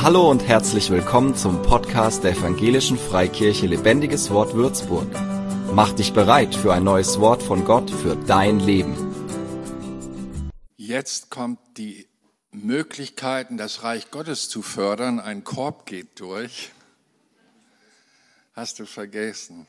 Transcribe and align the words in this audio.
Hallo 0.00 0.30
und 0.30 0.46
herzlich 0.46 0.90
willkommen 0.90 1.34
zum 1.34 1.60
Podcast 1.62 2.22
der 2.22 2.30
Evangelischen 2.30 2.96
Freikirche 2.96 3.66
Lebendiges 3.66 4.30
Wort 4.30 4.54
Würzburg. 4.54 5.08
Mach 5.72 5.92
dich 5.92 6.12
bereit 6.12 6.54
für 6.54 6.72
ein 6.72 6.84
neues 6.84 7.18
Wort 7.18 7.42
von 7.42 7.64
Gott 7.64 7.90
für 7.90 8.14
dein 8.14 8.60
Leben. 8.60 8.94
Jetzt 10.76 11.30
kommt 11.30 11.58
die 11.76 12.06
Möglichkeiten, 12.52 13.56
das 13.56 13.82
Reich 13.82 14.12
Gottes 14.12 14.48
zu 14.48 14.62
fördern. 14.62 15.18
Ein 15.18 15.42
Korb 15.42 15.84
geht 15.84 16.20
durch. 16.20 16.70
Hast 18.54 18.78
du 18.78 18.86
vergessen? 18.86 19.66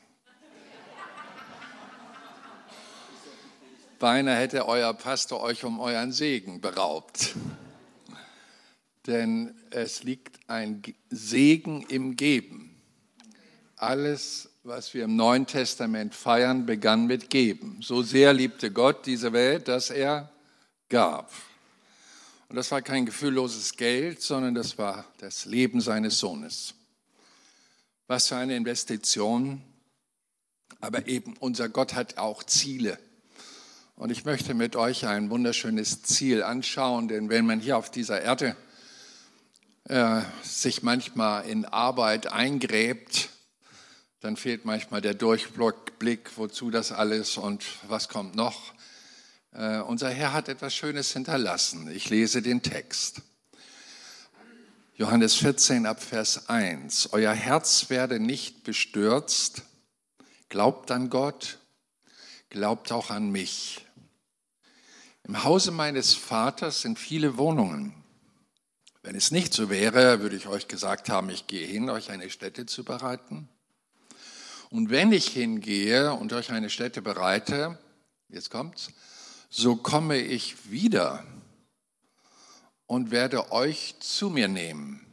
Beinahe 3.98 4.36
hätte 4.36 4.68
euer 4.68 4.94
Pastor 4.94 5.40
euch 5.40 5.64
um 5.64 5.80
euren 5.80 6.12
Segen 6.12 6.60
beraubt 6.60 7.34
denn 9.06 9.54
es 9.70 10.02
liegt 10.02 10.38
ein 10.48 10.82
Segen 11.08 11.82
im 11.88 12.16
Geben. 12.16 12.80
Alles, 13.76 14.50
was 14.62 14.92
wir 14.92 15.04
im 15.04 15.16
Neuen 15.16 15.46
Testament 15.46 16.14
feiern, 16.14 16.66
begann 16.66 17.06
mit 17.06 17.30
Geben. 17.30 17.78
So 17.82 18.02
sehr 18.02 18.32
liebte 18.32 18.70
Gott 18.70 19.06
diese 19.06 19.32
Welt, 19.32 19.68
dass 19.68 19.90
er 19.90 20.30
gab. 20.88 21.32
Und 22.48 22.56
das 22.56 22.70
war 22.70 22.82
kein 22.82 23.06
gefühlloses 23.06 23.76
Geld, 23.76 24.20
sondern 24.20 24.54
das 24.54 24.76
war 24.76 25.06
das 25.18 25.44
Leben 25.44 25.80
seines 25.80 26.18
Sohnes. 26.18 26.74
Was 28.06 28.28
für 28.28 28.36
eine 28.36 28.56
Investition. 28.56 29.62
Aber 30.80 31.06
eben 31.06 31.36
unser 31.38 31.68
Gott 31.68 31.94
hat 31.94 32.18
auch 32.18 32.42
Ziele. 32.42 32.98
Und 33.94 34.10
ich 34.10 34.24
möchte 34.24 34.54
mit 34.54 34.76
euch 34.76 35.06
ein 35.06 35.30
wunderschönes 35.30 36.02
Ziel 36.02 36.42
anschauen, 36.42 37.06
denn 37.06 37.28
wenn 37.28 37.46
man 37.46 37.60
hier 37.60 37.76
auf 37.76 37.90
dieser 37.90 38.20
Erde 38.20 38.56
äh, 39.90 40.22
sich 40.44 40.84
manchmal 40.84 41.48
in 41.48 41.64
Arbeit 41.64 42.28
eingräbt, 42.28 43.28
dann 44.20 44.36
fehlt 44.36 44.64
manchmal 44.64 45.00
der 45.00 45.14
Durchblick, 45.14 46.30
wozu 46.36 46.70
das 46.70 46.92
alles 46.92 47.36
und 47.36 47.64
was 47.88 48.08
kommt 48.08 48.36
noch. 48.36 48.72
Äh, 49.52 49.80
unser 49.80 50.10
Herr 50.10 50.32
hat 50.32 50.48
etwas 50.48 50.76
Schönes 50.76 51.12
hinterlassen. 51.12 51.90
Ich 51.90 52.08
lese 52.08 52.40
den 52.40 52.62
Text. 52.62 53.22
Johannes 54.94 55.34
14 55.34 55.86
ab 55.86 56.00
Vers 56.00 56.48
1. 56.48 57.08
Euer 57.12 57.34
Herz 57.34 57.90
werde 57.90 58.20
nicht 58.20 58.62
bestürzt. 58.62 59.62
Glaubt 60.50 60.92
an 60.92 61.10
Gott, 61.10 61.58
glaubt 62.48 62.92
auch 62.92 63.10
an 63.10 63.30
mich. 63.30 63.84
Im 65.24 65.42
Hause 65.42 65.72
meines 65.72 66.14
Vaters 66.14 66.82
sind 66.82 66.96
viele 66.96 67.38
Wohnungen. 67.38 67.99
Wenn 69.10 69.16
es 69.16 69.32
nicht 69.32 69.52
so 69.52 69.68
wäre, 69.70 70.20
würde 70.20 70.36
ich 70.36 70.46
euch 70.46 70.68
gesagt 70.68 71.08
haben, 71.08 71.30
ich 71.30 71.48
gehe 71.48 71.66
hin, 71.66 71.90
euch 71.90 72.12
eine 72.12 72.30
Stätte 72.30 72.64
zu 72.66 72.84
bereiten. 72.84 73.48
Und 74.70 74.90
wenn 74.90 75.10
ich 75.10 75.26
hingehe 75.26 76.14
und 76.14 76.32
euch 76.32 76.52
eine 76.52 76.70
Stätte 76.70 77.02
bereite, 77.02 77.76
jetzt 78.28 78.50
kommt's, 78.50 78.92
so 79.48 79.74
komme 79.74 80.16
ich 80.18 80.70
wieder 80.70 81.26
und 82.86 83.10
werde 83.10 83.50
euch 83.50 83.96
zu 83.98 84.30
mir 84.30 84.46
nehmen, 84.46 85.04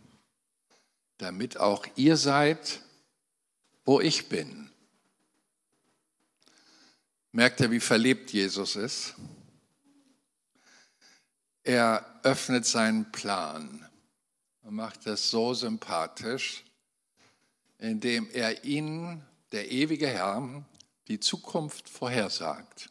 damit 1.17 1.59
auch 1.59 1.87
ihr 1.95 2.17
seid, 2.17 2.81
wo 3.83 3.99
ich 3.99 4.29
bin. 4.29 4.69
Merkt 7.31 7.61
ihr, 7.61 7.71
wie 7.71 7.79
verlebt 7.79 8.31
Jesus 8.31 8.75
ist? 8.75 9.15
Er 11.67 12.21
öffnet 12.23 12.65
seinen 12.65 13.11
Plan 13.11 13.85
und 14.61 14.75
macht 14.75 15.05
das 15.05 15.29
so 15.29 15.53
sympathisch, 15.53 16.63
indem 17.77 18.29
er 18.31 18.63
ihnen, 18.63 19.21
der 19.51 19.69
ewige 19.69 20.07
Herr, 20.07 20.63
die 21.09 21.19
Zukunft 21.19 21.89
vorhersagt. 21.89 22.89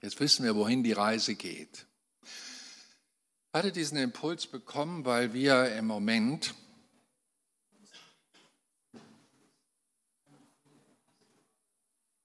Jetzt 0.00 0.18
wissen 0.20 0.42
wir, 0.46 0.56
wohin 0.56 0.82
die 0.82 0.94
Reise 0.94 1.34
geht. 1.34 1.86
Ich 2.22 3.52
hatte 3.52 3.72
diesen 3.72 3.98
Impuls 3.98 4.46
bekommen, 4.46 5.04
weil 5.04 5.34
wir 5.34 5.76
im 5.76 5.86
Moment 5.86 6.54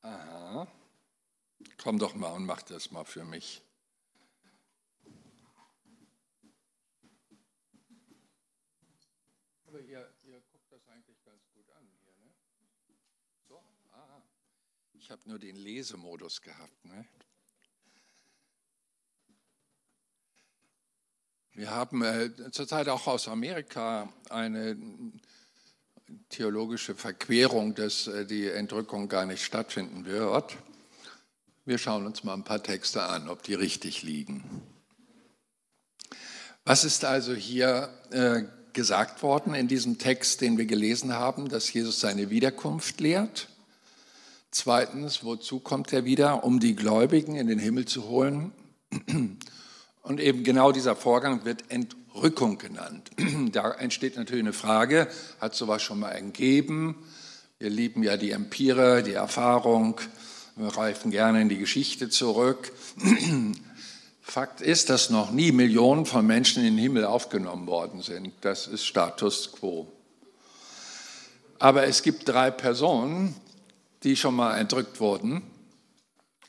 Aha. 0.02 0.66
Komm 1.78 2.00
doch 2.00 2.16
mal 2.16 2.32
und 2.32 2.46
mach 2.46 2.62
das 2.62 2.92
mal 2.92 3.04
für 3.04 3.26
mich. 3.26 3.62
Ich 14.94 15.12
habe 15.12 15.22
nur 15.26 15.40
den 15.40 15.56
Lesemodus 15.56 16.42
gehabt. 16.42 16.86
Ne? 16.86 17.06
Wir 21.54 21.72
haben 21.72 22.04
äh, 22.04 22.52
zurzeit 22.52 22.88
auch 22.88 23.08
aus 23.08 23.28
Amerika 23.28 24.14
eine 24.30 24.78
theologische 26.30 26.96
Verquerung, 26.96 27.76
dass 27.76 28.08
äh, 28.08 28.26
die 28.26 28.48
Entrückung 28.48 29.10
gar 29.10 29.26
nicht 29.26 29.44
stattfinden 29.44 30.06
wird. 30.06 30.56
Wir 31.66 31.78
schauen 31.78 32.06
uns 32.06 32.24
mal 32.24 32.34
ein 32.34 32.44
paar 32.44 32.62
Texte 32.62 33.04
an, 33.04 33.28
ob 33.28 33.44
die 33.44 33.56
richtig 33.56 34.04
liegen. 34.04 34.62
Was 36.64 36.84
ist 36.84 37.06
also 37.06 37.34
hier 37.34 37.90
äh, 38.12 38.44
gesagt 38.74 39.24
worden 39.24 39.54
in 39.54 39.68
diesem 39.68 39.98
Text, 39.98 40.42
den 40.42 40.58
wir 40.58 40.66
gelesen 40.66 41.14
haben, 41.14 41.50
dass 41.50 41.72
Jesus 41.72 42.00
seine 42.00 42.30
Wiederkunft 42.30 43.00
lehrt? 43.00 43.50
Zweitens, 44.52 45.24
wozu 45.24 45.60
kommt 45.60 45.94
er 45.94 46.06
wieder? 46.06 46.44
Um 46.44 46.60
die 46.60 46.76
Gläubigen 46.76 47.36
in 47.36 47.48
den 47.48 47.60
Himmel 47.60 47.86
zu 47.86 48.08
holen. 48.08 48.52
Und 50.04 50.20
eben 50.20 50.44
genau 50.44 50.72
dieser 50.72 50.96
Vorgang 50.96 51.46
wird 51.46 51.72
Entrückung 51.72 52.58
genannt. 52.58 53.10
Da 53.52 53.72
entsteht 53.72 54.18
natürlich 54.18 54.44
eine 54.44 54.54
Frage, 54.54 55.08
hat 55.40 55.56
sowas 55.56 55.82
schon 55.82 56.00
mal 56.00 56.20
gegeben? 56.22 57.04
Wir 57.58 57.70
lieben 57.70 58.04
ja 58.04 58.18
die 58.18 58.32
Empire, 58.32 59.02
die 59.02 59.14
Erfahrung, 59.14 60.02
wir 60.56 60.68
reifen 60.68 61.10
gerne 61.10 61.42
in 61.42 61.50
die 61.50 61.58
Geschichte 61.58 62.10
zurück. 62.10 62.72
Fakt 64.26 64.62
ist, 64.62 64.90
dass 64.90 65.10
noch 65.10 65.32
nie 65.32 65.52
Millionen 65.52 66.06
von 66.06 66.26
Menschen 66.26 66.64
in 66.64 66.76
den 66.76 66.82
Himmel 66.82 67.06
aufgenommen 67.06 67.68
worden 67.68 68.02
sind. 68.02 68.32
Das 68.42 68.68
ist 68.68 68.86
Status 68.86 69.52
quo. 69.52 69.92
Aber 71.60 71.84
es 71.84 72.02
gibt 72.02 72.28
drei 72.30 72.50
Personen, 72.50 73.36
die 74.04 74.16
schon 74.16 74.36
mal 74.36 74.58
entrückt 74.58 75.00
wurden. 75.02 75.44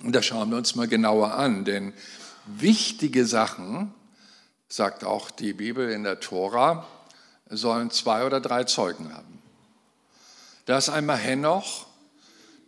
Und 0.02 0.14
das 0.14 0.24
schauen 0.24 0.50
wir 0.50 0.56
uns 0.56 0.76
mal 0.76 0.86
genauer 0.86 1.34
an, 1.34 1.64
denn 1.64 1.92
wichtige 2.46 3.26
Sachen, 3.26 3.92
sagt 4.68 5.04
auch 5.04 5.30
die 5.30 5.52
Bibel 5.52 5.90
in 5.90 6.04
der 6.04 6.20
Tora, 6.20 6.86
sollen 7.48 7.90
zwei 7.90 8.24
oder 8.24 8.40
drei 8.40 8.64
Zeugen 8.64 9.12
haben. 9.12 9.42
Da 10.64 10.78
ist 10.78 10.88
einmal 10.88 11.18
Henoch, 11.18 11.86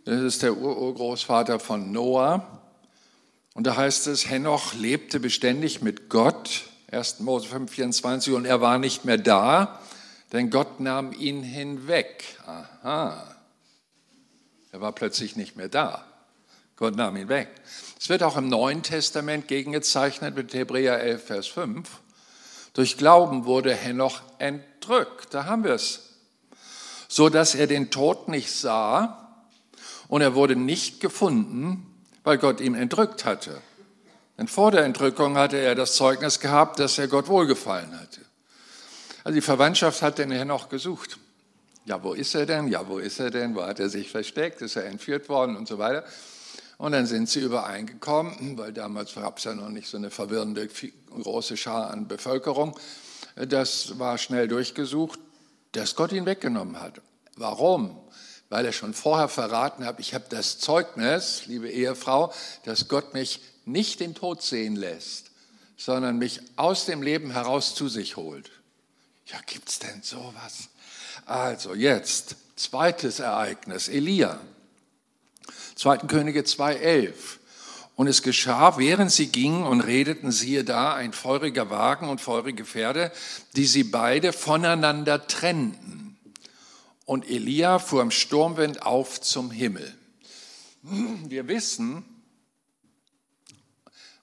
das 0.05 0.21
ist 0.21 0.43
der 0.43 0.57
Urgroßvater 0.57 1.59
von 1.59 1.93
Noah. 1.93 2.63
Und 3.57 3.67
da 3.67 3.75
heißt 3.75 4.07
es, 4.09 4.29
Henoch 4.29 4.75
lebte 4.75 5.19
beständig 5.19 5.81
mit 5.81 6.11
Gott, 6.11 6.65
1. 6.93 7.21
Mose 7.21 7.49
5, 7.49 7.73
24, 7.73 8.35
und 8.35 8.45
er 8.45 8.61
war 8.61 8.79
nicht 8.79 9.07
mehr 9.07 9.17
da, 9.17 9.81
denn 10.33 10.51
Gott 10.51 10.79
nahm 10.79 11.15
ihn 11.15 11.43
hinweg. 11.43 12.23
Aha. 12.45 13.35
Er 14.73 14.81
war 14.83 14.93
plötzlich 14.93 15.37
nicht 15.37 15.57
mehr 15.57 15.71
da. 15.71 16.05
Gott 16.77 16.97
nahm 16.97 17.17
ihn 17.17 17.31
weg. 17.31 17.49
Es 17.99 18.11
wird 18.11 18.23
auch 18.23 18.37
im 18.37 18.49
Neuen 18.49 18.83
Testament 18.83 19.49
gegengezeichnet 19.49 20.37
mit 20.37 20.53
Hebräer 20.53 21.01
11, 21.01 21.25
Vers 21.25 21.47
5. 21.47 21.89
Durch 22.75 22.99
Glauben 22.99 23.47
wurde 23.47 23.75
Henoch 23.75 24.21
entrückt. 24.37 25.33
Da 25.33 25.47
haben 25.47 25.65
wir 25.65 25.73
es. 25.73 26.19
So 27.09 27.31
dass 27.31 27.55
er 27.55 27.67
den 27.67 27.91
Tod 27.91 28.29
nicht 28.29 28.53
sah 28.53 29.41
und 30.09 30.21
er 30.21 30.35
wurde 30.35 30.57
nicht 30.57 31.01
gefunden, 31.01 31.96
weil 32.27 32.39
Gott 32.39 32.61
ihn 32.61 32.75
entrückt 32.75 33.25
hatte. 33.25 33.63
Denn 34.37 34.49
vor 34.49 34.73
der 34.73 34.85
Entrückung 34.85 35.37
hatte 35.37 35.59
er 35.59 35.77
das 35.77 35.95
Zeugnis 35.95 36.41
gehabt, 36.41 36.81
dass 36.81 36.99
er 36.99 37.07
Gott 37.07 37.29
wohlgefallen 37.29 37.99
hatte. 38.01 38.21
Also 39.23 39.37
die 39.37 39.41
Verwandtschaft 39.41 40.03
hat 40.03 40.19
den 40.19 40.33
Henoch 40.33 40.69
gesucht. 40.69 41.19
Ja, 41.85 42.03
wo 42.03 42.15
ist 42.15 42.35
er 42.35 42.45
denn? 42.45 42.67
Ja, 42.67 42.89
wo 42.89 42.99
ist 42.99 43.21
er 43.21 43.31
denn? 43.31 43.55
Wo 43.55 43.63
hat 43.63 43.79
er 43.79 43.89
sich 43.89 44.11
versteckt? 44.11 44.61
Ist 44.61 44.75
er 44.75 44.87
entführt 44.87 45.29
worden 45.29 45.57
und 45.57 45.69
so 45.69 45.79
weiter? 45.79 46.05
Und 46.79 46.93
dann 46.93 47.07
sind 47.07 47.29
sie 47.29 47.39
übereingekommen, 47.39 48.59
weil 48.59 48.73
damals 48.73 49.15
gab 49.15 49.39
es 49.39 49.45
ja 49.45 49.55
noch 49.55 49.69
nicht 49.69 49.89
so 49.89 49.97
eine 49.97 50.11
verwirrende 50.11 50.69
große 51.15 51.57
Schar 51.57 51.91
an 51.91 52.09
Bevölkerung. 52.09 52.77
Das 53.37 54.01
war 54.01 54.19
schnell 54.19 54.49
durchgesucht, 54.49 55.21
dass 55.71 55.95
Gott 55.95 56.11
ihn 56.11 56.27
weggenommen 56.27 56.81
hat. 56.81 57.01
Warum? 57.37 57.97
Weil 58.49 58.65
er 58.65 58.73
schon 58.73 58.95
vorher 58.95 59.29
verraten 59.29 59.85
hat, 59.85 59.99
ich 59.99 60.15
habe 60.15 60.27
das 60.29 60.59
Zeugnis, 60.59 61.47
liebe 61.47 61.69
Ehefrau, 61.69 62.33
dass 62.65 62.89
Gott 62.89 63.13
mich 63.13 63.41
nicht 63.65 64.01
den 64.01 64.15
Tod 64.15 64.43
sehen 64.43 64.77
lässt, 64.77 65.31
sondern 65.77 66.19
mich 66.19 66.41
aus 66.55 66.87
dem 66.87 67.03
Leben 67.03 67.33
heraus 67.33 67.75
zu 67.75 67.89
sich 67.89 68.17
holt. 68.17 68.51
Ja, 69.27 69.39
gibt 69.47 69.69
es 69.69 69.81
denn 69.81 70.03
sowas? 70.03 70.69
Also 71.25 71.75
jetzt, 71.75 72.37
zweites 72.55 73.19
Ereignis, 73.19 73.89
Elia. 73.89 74.39
2. 75.75 75.99
Könige 75.99 76.43
2,11. 76.43 77.13
Und 77.97 78.07
es 78.09 78.23
geschah, 78.23 78.77
während 78.79 79.11
sie 79.11 79.29
gingen 79.29 79.65
und 79.65 79.81
redeten, 79.81 80.31
siehe 80.31 80.65
da, 80.65 80.95
ein 80.95 81.13
feuriger 81.13 81.71
Wagen 81.71 82.09
und 82.09 82.21
feurige 82.21 82.65
Pferde, 82.65 83.11
die 83.57 83.67
sie 83.67 83.85
beide 83.85 84.33
voneinander 84.33 85.27
trennten. 85.27 86.06
Und 87.07 87.31
Elia 87.31 87.79
fuhr 87.79 88.03
im 88.03 88.11
Sturmwind 88.11 88.83
auf 88.83 89.21
zum 89.21 89.53
Himmel. 89.53 89.95
Wir 90.83 91.47
wissen 91.47 92.05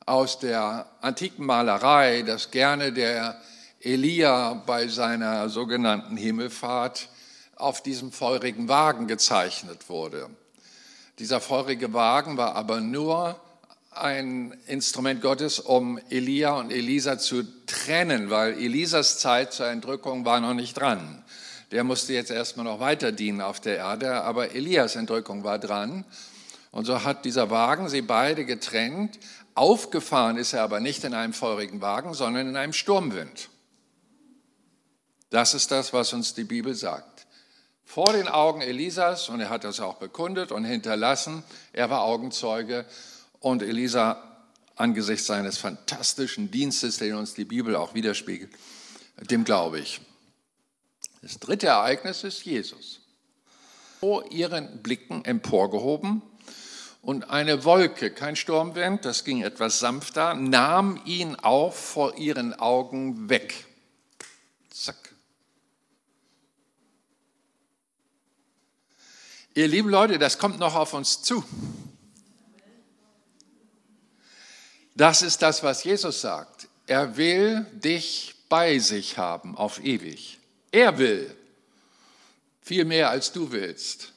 aus 0.06 0.40
der 0.40 0.86
antiken 1.00 1.46
Malerei, 1.46 2.24
dass 2.24 2.52
gerne 2.52 2.92
der 2.92 3.42
Elia 3.80 4.54
bei 4.66 4.90
seiner 4.90 5.48
sogenannten 5.48 6.18
Himmelfahrt 6.18 7.08
auf 7.56 7.82
diesem 7.82 8.12
feurigen 8.12 8.68
Wagen 8.68 9.08
gezeichnet 9.08 9.88
wurde. 9.88 10.30
Dieser 11.20 11.40
feurige 11.40 11.94
Wagen 11.94 12.36
war 12.36 12.56
aber 12.56 12.82
nur 12.82 13.40
ein 13.92 14.52
Instrument 14.68 15.22
Gottes, 15.22 15.60
um 15.60 16.00
Elia 16.10 16.54
und 16.54 16.72
Elisa 16.72 17.18
zu 17.18 17.44
trennen, 17.66 18.30
weil 18.30 18.54
Elisas 18.54 19.20
Zeit 19.20 19.54
zur 19.54 19.68
Entrückung 19.68 20.26
war 20.26 20.42
noch 20.42 20.54
nicht 20.54 20.74
dran. 20.74 21.23
Der 21.74 21.84
musste 21.84 22.14
jetzt 22.14 22.30
erstmal 22.30 22.66
noch 22.66 22.80
weiter 22.80 23.12
dienen 23.12 23.42
auf 23.42 23.60
der 23.60 23.78
Erde, 23.78 24.22
aber 24.22 24.54
Elias 24.54 24.96
Entrückung 24.96 25.44
war 25.44 25.58
dran. 25.58 26.06
Und 26.70 26.86
so 26.86 27.04
hat 27.04 27.26
dieser 27.26 27.50
Wagen 27.50 27.90
sie 27.90 28.04
beide 28.04 28.46
getrennt. 28.46 29.18
Aufgefahren 29.56 30.38
ist 30.38 30.54
er 30.54 30.62
aber 30.62 30.80
nicht 30.80 31.04
in 31.04 31.16
einem 31.16 31.34
feurigen 31.34 31.82
Wagen, 31.82 32.14
sondern 32.14 32.48
in 32.48 32.58
einem 32.58 32.74
Sturmwind. 32.74 33.50
Das 35.32 35.56
ist 35.56 35.72
das, 35.72 35.94
was 35.94 36.14
uns 36.14 36.36
die 36.36 36.44
Bibel 36.44 36.76
sagt. 36.76 37.26
Vor 37.84 38.14
den 38.14 38.28
Augen 38.28 38.62
Elisas, 38.62 39.30
und 39.30 39.40
er 39.40 39.50
hat 39.50 39.64
das 39.64 39.80
auch 39.80 39.96
bekundet 39.96 40.52
und 40.52 40.66
hinterlassen, 40.66 41.44
er 41.74 41.90
war 41.90 42.04
Augenzeuge, 42.04 42.86
und 43.40 43.64
Elisa 43.64 44.24
angesichts 44.76 45.26
seines 45.26 45.58
fantastischen 45.58 46.52
Dienstes, 46.52 46.98
den 46.98 47.16
uns 47.16 47.34
die 47.34 47.46
Bibel 47.46 47.76
auch 47.76 47.96
widerspiegelt, 47.96 48.52
dem 49.30 49.44
glaube 49.44 49.80
ich. 49.80 50.00
Das 51.24 51.40
dritte 51.40 51.68
Ereignis 51.68 52.26
ist 52.26 52.44
Jesus. 52.44 53.00
Vor 54.02 54.30
ihren 54.34 54.84
Blicken 54.84 55.24
emporgehoben 55.24 56.22
und 57.02 57.30
eine 57.30 57.64
Wolke, 57.64 58.12
kein 58.12 58.36
Sturmwind, 58.36 59.06
das 59.06 59.24
ging 59.24 59.42
etwas 59.42 59.80
sanfter, 59.80 60.34
nahm 60.34 61.02
ihn 61.06 61.36
auf 61.36 61.80
vor 61.80 62.18
ihren 62.18 62.54
Augen 62.54 63.30
weg. 63.30 63.66
Zack. 64.70 65.16
Ihr 69.54 69.70
lieben 69.70 69.88
Leute, 69.88 70.20
das 70.20 70.38
kommt 70.38 70.60
noch 70.60 70.76
auf 70.76 70.94
uns 70.94 71.22
zu. 71.22 71.46
Das 74.94 75.22
ist 75.22 75.42
das, 75.42 75.64
was 75.64 75.86
Jesus 75.86 76.20
sagt. 76.20 76.68
Er 76.86 77.16
will 77.16 77.66
dich 77.72 78.36
bei 78.50 78.78
sich 78.80 79.18
haben 79.18 79.56
auf 79.56 79.82
ewig. 79.82 80.42
Er 80.74 80.98
will 80.98 81.34
viel 82.64 82.84
mehr 82.84 83.12
als 83.12 83.32
du 83.32 83.52
willst. 83.52 84.12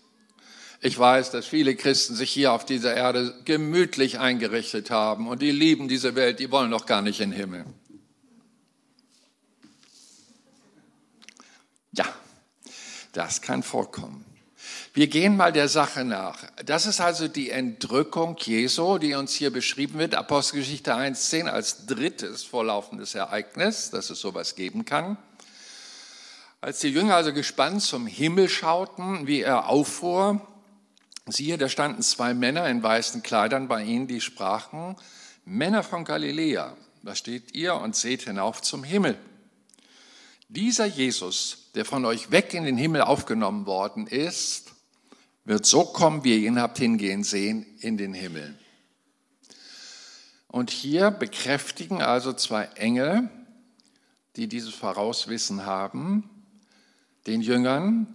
Ich 0.81 0.99
weiß, 0.99 1.31
dass 1.31 1.47
viele 1.47 1.77
Christen 1.77 2.15
sich 2.15 2.31
hier 2.31 2.53
auf 2.53 2.65
dieser 2.65 2.95
Erde 2.95 3.35
gemütlich 3.45 4.19
eingerichtet 4.19 4.91
haben 4.91 5.29
und 5.29 5.43
die 5.43 5.51
lieben 5.51 5.87
diese 5.87 6.15
Welt, 6.15 6.41
die 6.41 6.51
wollen 6.51 6.71
doch 6.71 6.87
gar 6.87 7.03
nicht 7.03 7.21
in 7.21 7.31
den 7.31 7.39
Himmel. 7.39 7.67
Ja, 11.93 12.07
das 13.13 13.43
kann 13.43 13.63
vorkommen. 13.63 14.25
Wir 14.95 15.09
gehen 15.09 15.37
mal 15.37 15.53
der 15.53 15.69
Sache 15.69 16.05
nach. 16.05 16.39
Das 16.65 16.87
ist 16.87 17.03
also 17.03 17.29
die 17.29 17.51
Entrückung 17.51 18.35
Jesu, 18.39 18.97
die 18.97 19.13
uns 19.13 19.35
hier 19.35 19.51
beschrieben 19.51 19.99
wird, 19.99 20.15
Apostelgeschichte 20.15 20.95
1.10 20.95 21.49
als 21.49 21.85
drittes 21.85 22.45
vorlaufendes 22.45 23.15
Ereignis, 23.15 23.91
dass 23.91 24.09
es 24.09 24.21
sowas 24.21 24.55
geben 24.55 24.87
kann. 24.87 25.19
Als 26.67 26.81
die 26.81 26.89
Jünger 26.89 27.15
also 27.15 27.33
gespannt 27.33 27.81
zum 27.81 28.09
Himmel 28.09 28.49
schauten, 28.49 29.29
wie 29.29 29.41
er 29.41 29.69
auffuhr, 29.69 30.45
siehe, 31.27 31.59
da 31.59 31.69
standen 31.69 32.03
zwei 32.03 32.35
Männer 32.35 32.69
in 32.69 32.83
weißen 32.83 33.23
Kleidern 33.23 33.69
bei 33.69 33.85
ihnen, 33.85 34.09
die 34.09 34.21
sprachen, 34.21 34.97
Männer 35.45 35.85
von 35.85 36.05
Galiläa, 36.05 36.77
da 37.05 37.15
steht 37.15 37.55
ihr 37.55 37.77
und 37.77 37.95
seht 37.95 38.23
hinauf 38.23 38.63
zum 38.63 38.83
Himmel. 38.83 39.17
Dieser 40.49 40.87
Jesus, 40.87 41.71
der 41.77 41.85
von 41.85 42.05
euch 42.05 42.33
weg 42.33 42.53
in 42.53 42.65
den 42.65 42.77
Himmel 42.77 43.03
aufgenommen 43.03 43.67
worden 43.67 44.09
ist, 44.09 44.73
wird 45.45 45.67
so 45.67 45.85
kommen, 45.85 46.25
wie 46.25 46.35
ihr 46.35 46.49
ihn 46.49 46.61
habt 46.61 46.79
hingehen 46.79 47.23
sehen, 47.23 47.65
in 47.79 47.97
den 47.97 48.13
Himmel. 48.13 48.59
Und 50.49 50.73
hier 50.73 51.13
bekräftigen 51.13 52.03
also 52.03 52.33
zwei 52.33 52.65
Engel, 52.75 53.31
die 54.35 54.49
dieses 54.49 54.75
Vorauswissen 54.75 55.65
haben, 55.65 56.29
den 57.27 57.41
Jüngern, 57.41 58.15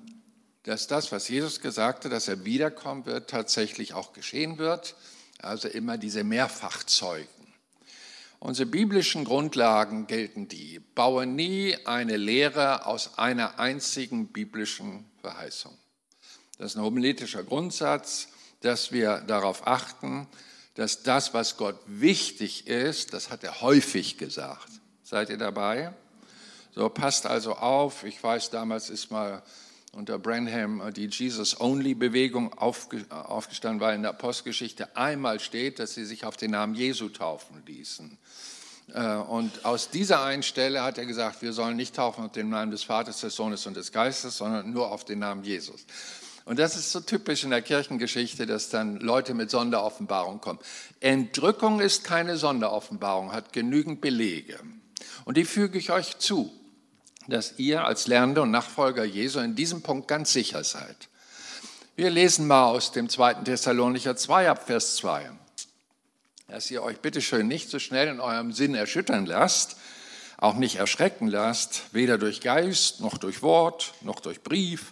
dass 0.64 0.88
das, 0.88 1.12
was 1.12 1.28
Jesus 1.28 1.60
gesagt 1.60 2.06
hat, 2.06 2.12
dass 2.12 2.28
er 2.28 2.46
wiederkommen 2.46 3.06
wird, 3.06 3.30
tatsächlich 3.30 3.94
auch 3.94 4.14
geschehen 4.14 4.58
wird. 4.58 4.96
Also 5.40 5.68
immer 5.68 5.98
diese 5.98 6.24
Mehrfachzeugen. 6.24 7.28
Unsere 8.40 8.68
biblischen 8.68 9.24
Grundlagen 9.24 10.08
gelten 10.08 10.48
die. 10.48 10.80
Baue 10.80 11.26
nie 11.26 11.76
eine 11.86 12.18
Lehre 12.18 12.86
aus 12.86 13.18
einer 13.18 13.60
einzigen 13.60 14.28
biblischen 14.28 15.06
Verheißung. 15.22 15.78
Das 16.58 16.72
ist 16.72 16.78
ein 16.78 16.84
homiletischer 16.84 17.44
Grundsatz, 17.44 18.30
dass 18.62 18.92
wir 18.92 19.22
darauf 19.22 19.68
achten, 19.68 20.28
dass 20.76 21.04
das, 21.04 21.34
was 21.34 21.58
Gott 21.58 21.80
wichtig 21.86 22.68
ist, 22.68 23.14
das 23.14 23.30
hat 23.30 23.44
er 23.44 23.62
häufig 23.62 24.18
gesagt. 24.18 24.70
Seid 25.04 25.30
ihr 25.30 25.38
dabei? 25.38 25.94
So, 26.74 26.88
passt 26.90 27.26
also 27.26 27.56
auf. 27.56 28.04
Ich 28.04 28.24
weiß, 28.24 28.50
damals 28.50 28.90
ist 28.90 29.12
mal 29.12 29.44
unter 29.92 30.18
Branham 30.18 30.94
die 30.94 31.08
Jesus-Only-Bewegung 31.08 32.58
aufgestanden, 32.58 33.82
weil 33.82 33.96
in 33.96 34.04
der 34.04 34.14
Postgeschichte 34.14 34.96
einmal 34.96 35.42
steht, 35.42 35.80
dass 35.80 35.94
sie 35.94 36.06
sich 36.06 36.24
auf 36.24 36.38
den 36.38 36.52
Namen 36.52 36.76
Jesu 36.76 37.10
taufen 37.10 37.62
ließen. 37.66 38.18
Äh, 38.94 39.16
und 39.16 39.66
aus 39.66 39.90
dieser 39.90 40.24
einen 40.24 40.44
Stelle 40.44 40.82
hat 40.82 40.98
er 40.98 41.06
gesagt, 41.06 41.42
wir 41.42 41.52
sollen 41.52 41.76
nicht 41.76 41.96
taufen 41.96 42.26
auf 42.26 42.32
den 42.32 42.50
Namen 42.50 42.72
des 42.72 42.84
Vaters, 42.84 43.20
des 43.20 43.36
Sohnes 43.36 43.66
und 43.68 43.76
des 43.76 43.92
Geistes, 43.92 44.38
sondern 44.38 44.72
nur 44.72 44.92
auf 44.92 45.04
den 45.04 45.20
Namen 45.20 45.44
Jesus. 45.44 45.86
Und 46.46 46.58
das 46.58 46.76
ist 46.76 46.92
so 46.92 47.02
typisch 47.02 47.44
in 47.44 47.52
der 47.52 47.62
Kirchengeschichte, 47.62 48.46
dass 48.46 48.70
dann 48.70 48.98
Leute 49.00 49.34
mit 49.34 49.52
Sonderoffenbarung 49.52 50.42
kommen. 50.42 50.60
Entrückung 51.00 51.80
ist 51.82 52.04
keine 52.04 52.38
Sonderoffenbarung, 52.38 53.32
hat 53.32 53.54
genügend 53.54 54.02
Belege. 54.02 54.60
Und 55.26 55.38
die 55.38 55.46
füge 55.46 55.78
ich 55.78 55.92
euch 55.92 56.18
zu, 56.18 56.52
dass 57.28 57.58
ihr 57.58 57.86
als 57.86 58.08
Lernende 58.08 58.42
und 58.42 58.52
Nachfolger 58.52 59.04
Jesu 59.04 59.40
in 59.40 59.56
diesem 59.56 59.82
Punkt 59.82 60.08
ganz 60.08 60.34
sicher 60.34 60.64
seid. 60.64 61.10
Wir 61.96 62.10
lesen 62.10 62.48
mal 62.48 62.66
aus 62.66 62.92
dem 62.92 63.10
2. 63.10 63.36
Thessalonicher 63.46 64.16
2 64.16 64.50
ab 64.50 64.66
Vers 64.66 64.96
2. 64.98 65.30
Dass 66.48 66.72
ihr 66.72 66.84
euch 66.84 67.00
bitteschön 67.00 67.48
nicht 67.48 67.70
so 67.70 67.80
schnell 67.80 68.08
in 68.08 68.20
eurem 68.20 68.54
Sinn 68.54 68.76
erschüttern 68.76 69.26
lasst, 69.26 69.78
auch 70.38 70.56
nicht 70.56 70.78
erschrecken 70.78 71.28
lasst, 71.28 71.84
weder 71.92 72.18
durch 72.18 72.42
Geist, 72.42 73.02
noch 73.02 73.18
durch 73.18 73.42
Wort, 73.42 73.94
noch 74.02 74.20
durch 74.20 74.42
Brief, 74.42 74.92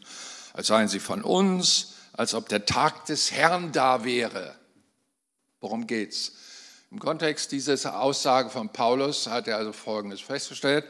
als 0.53 0.67
seien 0.67 0.87
sie 0.87 0.99
von 0.99 1.23
uns, 1.23 1.95
als 2.13 2.33
ob 2.33 2.49
der 2.49 2.65
Tag 2.65 3.05
des 3.05 3.31
Herrn 3.31 3.71
da 3.71 4.03
wäre. 4.03 4.55
Worum 5.61 5.87
geht's? 5.87 6.33
Im 6.91 6.99
Kontext 6.99 7.51
dieser 7.51 7.99
Aussage 7.99 8.49
von 8.49 8.69
Paulus 8.69 9.27
hat 9.27 9.47
er 9.47 9.57
also 9.57 9.73
Folgendes 9.73 10.21
festgestellt. 10.21 10.85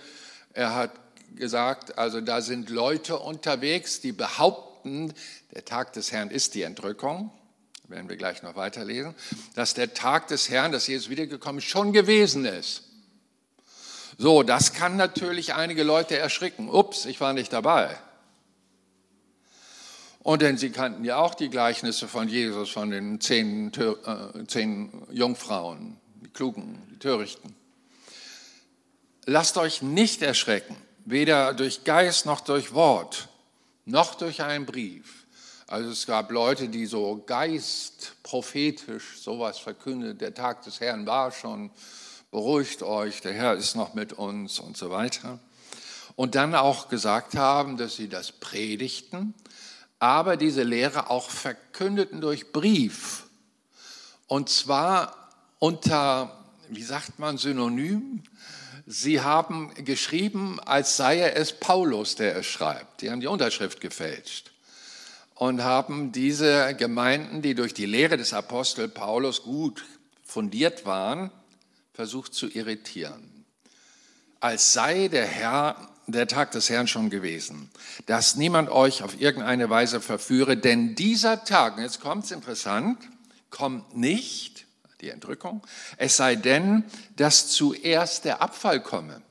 Er 0.54 0.74
hat 0.76 1.09
gesagt, 1.36 1.98
also 1.98 2.22
da 2.22 2.42
sind 2.42 2.70
Leute 2.70 3.20
unterwegs, 3.20 4.02
die 4.02 4.12
behaupten, 4.12 5.14
der 5.54 5.66
Tag 5.66 5.94
des 5.94 6.12
Herrn 6.12 6.30
ist 6.30 6.56
die 6.56 6.64
Entrückung, 6.64 7.32
werden 7.88 8.10
wir 8.10 8.18
gleich 8.18 8.44
noch 8.44 8.56
weiterlesen, 8.56 9.16
dass 9.56 9.74
der 9.74 9.94
Tag 9.94 10.28
des 10.28 10.50
Herrn, 10.50 10.72
dass 10.72 10.88
Jesus 10.88 11.10
wiedergekommen 11.10 11.60
ist, 11.60 11.70
schon 11.70 11.94
gewesen 11.94 12.46
ist. 12.46 12.84
So, 14.18 14.44
das 14.44 14.74
kann 14.74 14.98
natürlich 14.98 15.54
einige 15.54 15.84
Leute 15.84 16.18
erschrecken. 16.18 16.70
Ups, 16.70 17.06
ich 17.06 17.22
war 17.22 17.34
nicht 17.34 17.54
dabei. 17.54 17.98
Und 20.22 20.42
denn 20.42 20.58
sie 20.58 20.72
kannten 20.72 21.06
ja 21.06 21.18
auch 21.18 21.34
die 21.34 21.50
Gleichnisse 21.50 22.08
von 22.08 22.28
Jesus, 22.28 22.70
von 22.70 22.92
den 22.92 23.22
zehn, 23.22 23.72
äh, 23.74 24.46
zehn 24.46 24.92
Jungfrauen, 25.10 25.98
die 26.22 26.30
Klugen, 26.30 26.82
die 26.92 27.00
Törichten. 27.00 27.56
Lasst 29.26 29.58
euch 29.58 29.82
nicht 29.82 30.22
erschrecken, 30.22 30.76
weder 31.06 31.54
durch 31.54 31.84
Geist 31.84 32.26
noch 32.26 32.42
durch 32.42 32.74
Wort, 32.74 33.30
noch 33.86 34.16
durch 34.16 34.42
einen 34.42 34.66
Brief. 34.66 35.26
Also 35.68 35.92
es 35.92 36.06
gab 36.06 36.32
Leute, 36.32 36.68
die 36.70 36.86
so 36.86 37.24
geistprophetisch 37.26 39.20
sowas 39.22 39.60
verkündet, 39.60 40.22
der 40.22 40.34
Tag 40.34 40.64
des 40.64 40.80
Herrn 40.80 41.06
war 41.06 41.32
schon, 41.32 41.70
beruhigt 42.32 42.82
euch, 42.84 43.22
der 43.22 43.34
Herr 43.34 43.54
ist 43.56 43.76
noch 43.76 43.94
mit 43.94 44.14
uns 44.14 44.60
und 44.60 44.78
so 44.78 44.90
weiter. 44.90 45.40
und 46.20 46.36
dann 46.36 46.54
auch 46.54 46.90
gesagt 46.90 47.36
haben, 47.36 47.78
dass 47.78 47.96
sie 47.96 48.10
das 48.10 48.34
predigten, 48.34 49.34
aber 50.00 50.36
diese 50.36 50.64
Lehre 50.64 51.10
auch 51.10 51.30
verkündeten 51.30 52.20
durch 52.20 52.52
Brief. 52.52 53.24
Und 54.28 54.50
zwar 54.50 55.30
unter, 55.60 56.46
wie 56.68 56.84
sagt 56.84 57.20
man, 57.20 57.38
Synonym. 57.38 58.22
Sie 58.92 59.22
haben 59.22 59.72
geschrieben, 59.76 60.60
als 60.62 60.98
sei 60.98 61.20
es 61.22 61.54
Paulus, 61.54 62.16
der 62.16 62.36
es 62.38 62.48
schreibt. 62.48 63.02
Die 63.02 63.12
haben 63.12 63.20
die 63.20 63.28
Unterschrift 63.28 63.82
gefälscht 63.82 64.50
und 65.36 65.64
haben 65.64 66.12
diese 66.12 66.74
Gemeinden, 66.74 67.44
die 67.44 67.54
durch 67.54 67.76
die 67.76 67.86
Lehre 67.86 68.18
des 68.18 68.34
Apostel 68.34 68.88
Paulus 68.88 69.44
gut 69.44 69.86
fundiert 70.24 70.88
waren, 70.88 71.30
versucht 71.94 72.34
zu 72.34 72.50
irritieren. 72.50 73.46
Als 74.40 74.74
sei 74.74 75.08
der 75.08 75.28
Herr 75.28 75.76
der 76.08 76.26
Tag 76.26 76.50
des 76.50 76.72
Herrn 76.72 76.88
schon 76.88 77.12
gewesen, 77.12 77.70
dass 78.08 78.38
niemand 78.38 78.70
euch 78.72 79.04
auf 79.04 79.22
irgendeine 79.22 79.70
Weise 79.70 80.02
verführe, 80.02 80.58
denn 80.58 80.96
dieser 80.96 81.44
Tag, 81.44 81.78
und 81.78 81.84
jetzt 81.84 82.04
es 82.04 82.32
interessant, 82.32 82.98
kommt 83.52 83.96
nicht, 83.96 84.59
die 85.02 85.10
Entrückung, 85.10 85.66
es 85.98 86.18
sei 86.18 86.36
denn, 86.36 86.84
dass 87.16 87.48
zuerst 87.50 88.26
der 88.26 88.42
Abfall 88.42 88.82
komme. 88.82 89.22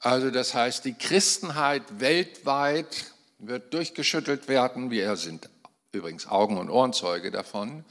Also 0.00 0.30
das 0.30 0.54
heißt, 0.54 0.84
die 0.84 0.94
Christenheit 0.94 1.82
weltweit 2.00 3.12
wird 3.38 3.72
durchgeschüttelt 3.74 4.48
werden. 4.48 4.90
Wir 4.90 5.16
sind 5.16 5.48
übrigens 5.92 6.26
Augen- 6.26 6.58
und 6.58 6.70
Ohrenzeuge 6.70 7.30
davon 7.30 7.84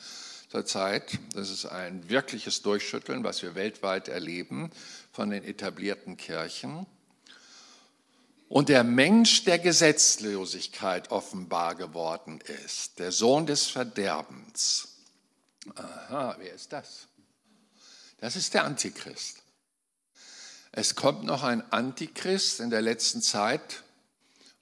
zurzeit. 0.50 1.20
Das 1.34 1.50
ist 1.50 1.66
ein 1.66 2.10
wirkliches 2.10 2.62
Durchschütteln, 2.62 3.24
was 3.24 3.42
wir 3.42 3.56
weltweit 3.56 4.08
erleben 4.08 4.72
von 5.12 5.30
den 5.30 5.44
etablierten 5.44 6.16
Kirchen. 6.18 6.86
Und 8.50 8.70
der 8.70 8.86
Mensch 8.86 9.44
der 9.44 9.60
Gesetzlosigkeit 9.60 11.12
offenbar 11.12 11.76
geworden 11.76 12.40
ist, 12.64 13.00
der 13.00 13.12
Sohn 13.12 13.46
des 13.46 13.68
Verderbens. 13.68 14.87
Aha, 15.76 16.36
wer 16.40 16.54
ist 16.54 16.74
das? 16.74 17.08
Das 18.20 18.36
ist 18.36 18.54
der 18.54 18.66
Antichrist. 18.66 19.44
Es 20.72 20.96
kommt 20.96 21.24
noch 21.24 21.44
ein 21.44 21.64
Antichrist 21.72 22.60
in 22.60 22.70
der 22.70 22.82
letzten 22.82 23.22
Zeit 23.22 23.84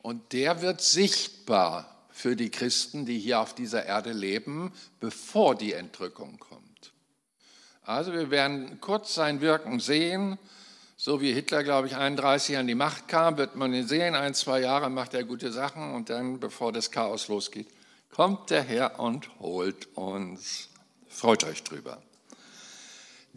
und 0.01 0.33
der 0.33 0.61
wird 0.61 0.81
sichtbar 0.81 2.07
für 2.09 2.35
die 2.35 2.49
Christen, 2.49 3.05
die 3.05 3.19
hier 3.19 3.39
auf 3.41 3.53
dieser 3.53 3.85
Erde 3.85 4.13
leben, 4.13 4.71
bevor 4.99 5.55
die 5.55 5.73
Entrückung 5.73 6.39
kommt. 6.39 6.93
Also 7.83 8.13
wir 8.13 8.31
werden 8.31 8.79
kurz 8.81 9.13
sein 9.13 9.41
Wirken 9.41 9.79
sehen. 9.79 10.39
So 10.97 11.19
wie 11.21 11.33
Hitler, 11.33 11.63
glaube 11.63 11.87
ich, 11.87 11.95
31 11.95 12.57
an 12.57 12.67
die 12.67 12.75
Macht 12.75 13.09
kam, 13.09 13.37
wird 13.37 13.55
man 13.55 13.73
ihn 13.73 13.87
sehen, 13.87 14.15
ein, 14.15 14.33
zwei 14.33 14.61
Jahre 14.61 14.89
macht 14.89 15.13
er 15.13 15.25
gute 15.25 15.51
Sachen 15.51 15.93
und 15.93 16.09
dann, 16.09 16.39
bevor 16.39 16.71
das 16.71 16.89
Chaos 16.89 17.27
losgeht, 17.27 17.67
kommt 18.09 18.49
der 18.49 18.63
Herr 18.63 18.99
und 18.99 19.39
holt 19.39 19.93
uns. 19.97 20.69
Freut 21.15 21.45
euch 21.45 21.63
drüber. 21.63 22.01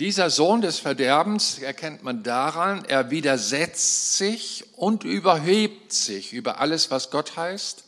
Dieser 0.01 0.31
Sohn 0.31 0.63
des 0.63 0.81
Verderbens 0.81 1.61
erkennt 1.61 2.03
man 2.03 2.25
daran, 2.25 2.85
er 2.85 3.11
widersetzt 3.11 4.17
sich 4.17 4.65
und 4.77 5.05
überhebt 5.05 5.93
sich 5.93 6.33
über 6.33 6.59
alles, 6.59 6.91
was 6.91 7.11
Gott 7.11 7.37
heißt 7.37 7.85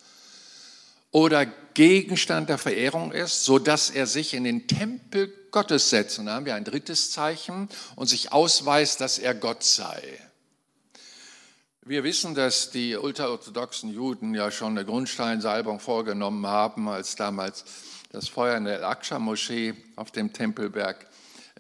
oder 1.10 1.44
Gegenstand 1.74 2.48
der 2.48 2.58
Verehrung 2.58 3.10
ist, 3.10 3.44
so 3.44 3.58
dass 3.58 3.90
er 3.90 4.06
sich 4.06 4.34
in 4.34 4.44
den 4.44 4.68
Tempel 4.68 5.32
Gottes 5.50 5.90
setzt. 5.90 6.20
Und 6.20 6.26
da 6.26 6.34
haben 6.34 6.46
wir 6.46 6.54
ein 6.54 6.64
drittes 6.64 7.10
Zeichen 7.10 7.68
und 7.96 8.08
sich 8.08 8.32
ausweist, 8.32 9.00
dass 9.00 9.18
er 9.18 9.34
Gott 9.34 9.64
sei. 9.64 10.02
Wir 11.82 12.04
wissen, 12.04 12.36
dass 12.36 12.70
die 12.70 12.96
ultraorthodoxen 12.96 13.92
Juden 13.92 14.34
ja 14.34 14.52
schon 14.52 14.78
eine 14.78 14.84
Grundsteinsalbung 14.84 15.80
vorgenommen 15.80 16.46
haben, 16.46 16.88
als 16.88 17.16
damals 17.16 17.64
das 18.10 18.28
Feuer 18.28 18.56
in 18.56 18.64
der 18.64 18.78
Al-Aqsa-Moschee 18.78 19.74
auf 19.96 20.10
dem 20.10 20.32
Tempelberg 20.32 21.06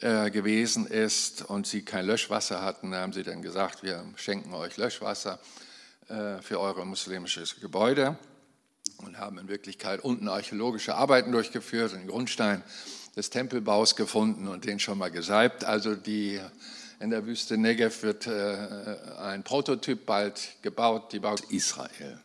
äh, 0.00 0.30
gewesen 0.30 0.86
ist 0.86 1.42
und 1.42 1.66
sie 1.66 1.82
kein 1.82 2.06
Löschwasser 2.06 2.62
hatten. 2.62 2.94
Haben 2.94 3.12
sie 3.12 3.22
dann 3.22 3.42
gesagt, 3.42 3.82
wir 3.82 4.04
schenken 4.16 4.52
euch 4.54 4.76
Löschwasser 4.76 5.38
äh, 6.08 6.42
für 6.42 6.58
eure 6.60 6.84
muslimisches 6.84 7.60
Gebäude 7.60 8.18
und 8.98 9.18
haben 9.18 9.38
in 9.38 9.48
Wirklichkeit 9.48 10.00
unten 10.00 10.28
archäologische 10.28 10.96
Arbeiten 10.96 11.32
durchgeführt, 11.32 11.92
den 11.92 12.08
Grundstein 12.08 12.62
des 13.16 13.30
Tempelbaus 13.30 13.94
gefunden 13.94 14.48
und 14.48 14.64
den 14.64 14.80
schon 14.80 14.98
mal 14.98 15.10
gesalbt. 15.10 15.64
Also 15.64 15.94
die, 15.94 16.40
in 16.98 17.10
der 17.10 17.26
Wüste 17.26 17.56
Negev 17.58 18.02
wird 18.02 18.26
äh, 18.26 18.96
ein 19.20 19.44
Prototyp 19.44 20.04
bald 20.04 20.56
gebaut, 20.62 21.12
die 21.12 21.20
baut 21.20 21.42
Israel. 21.50 22.20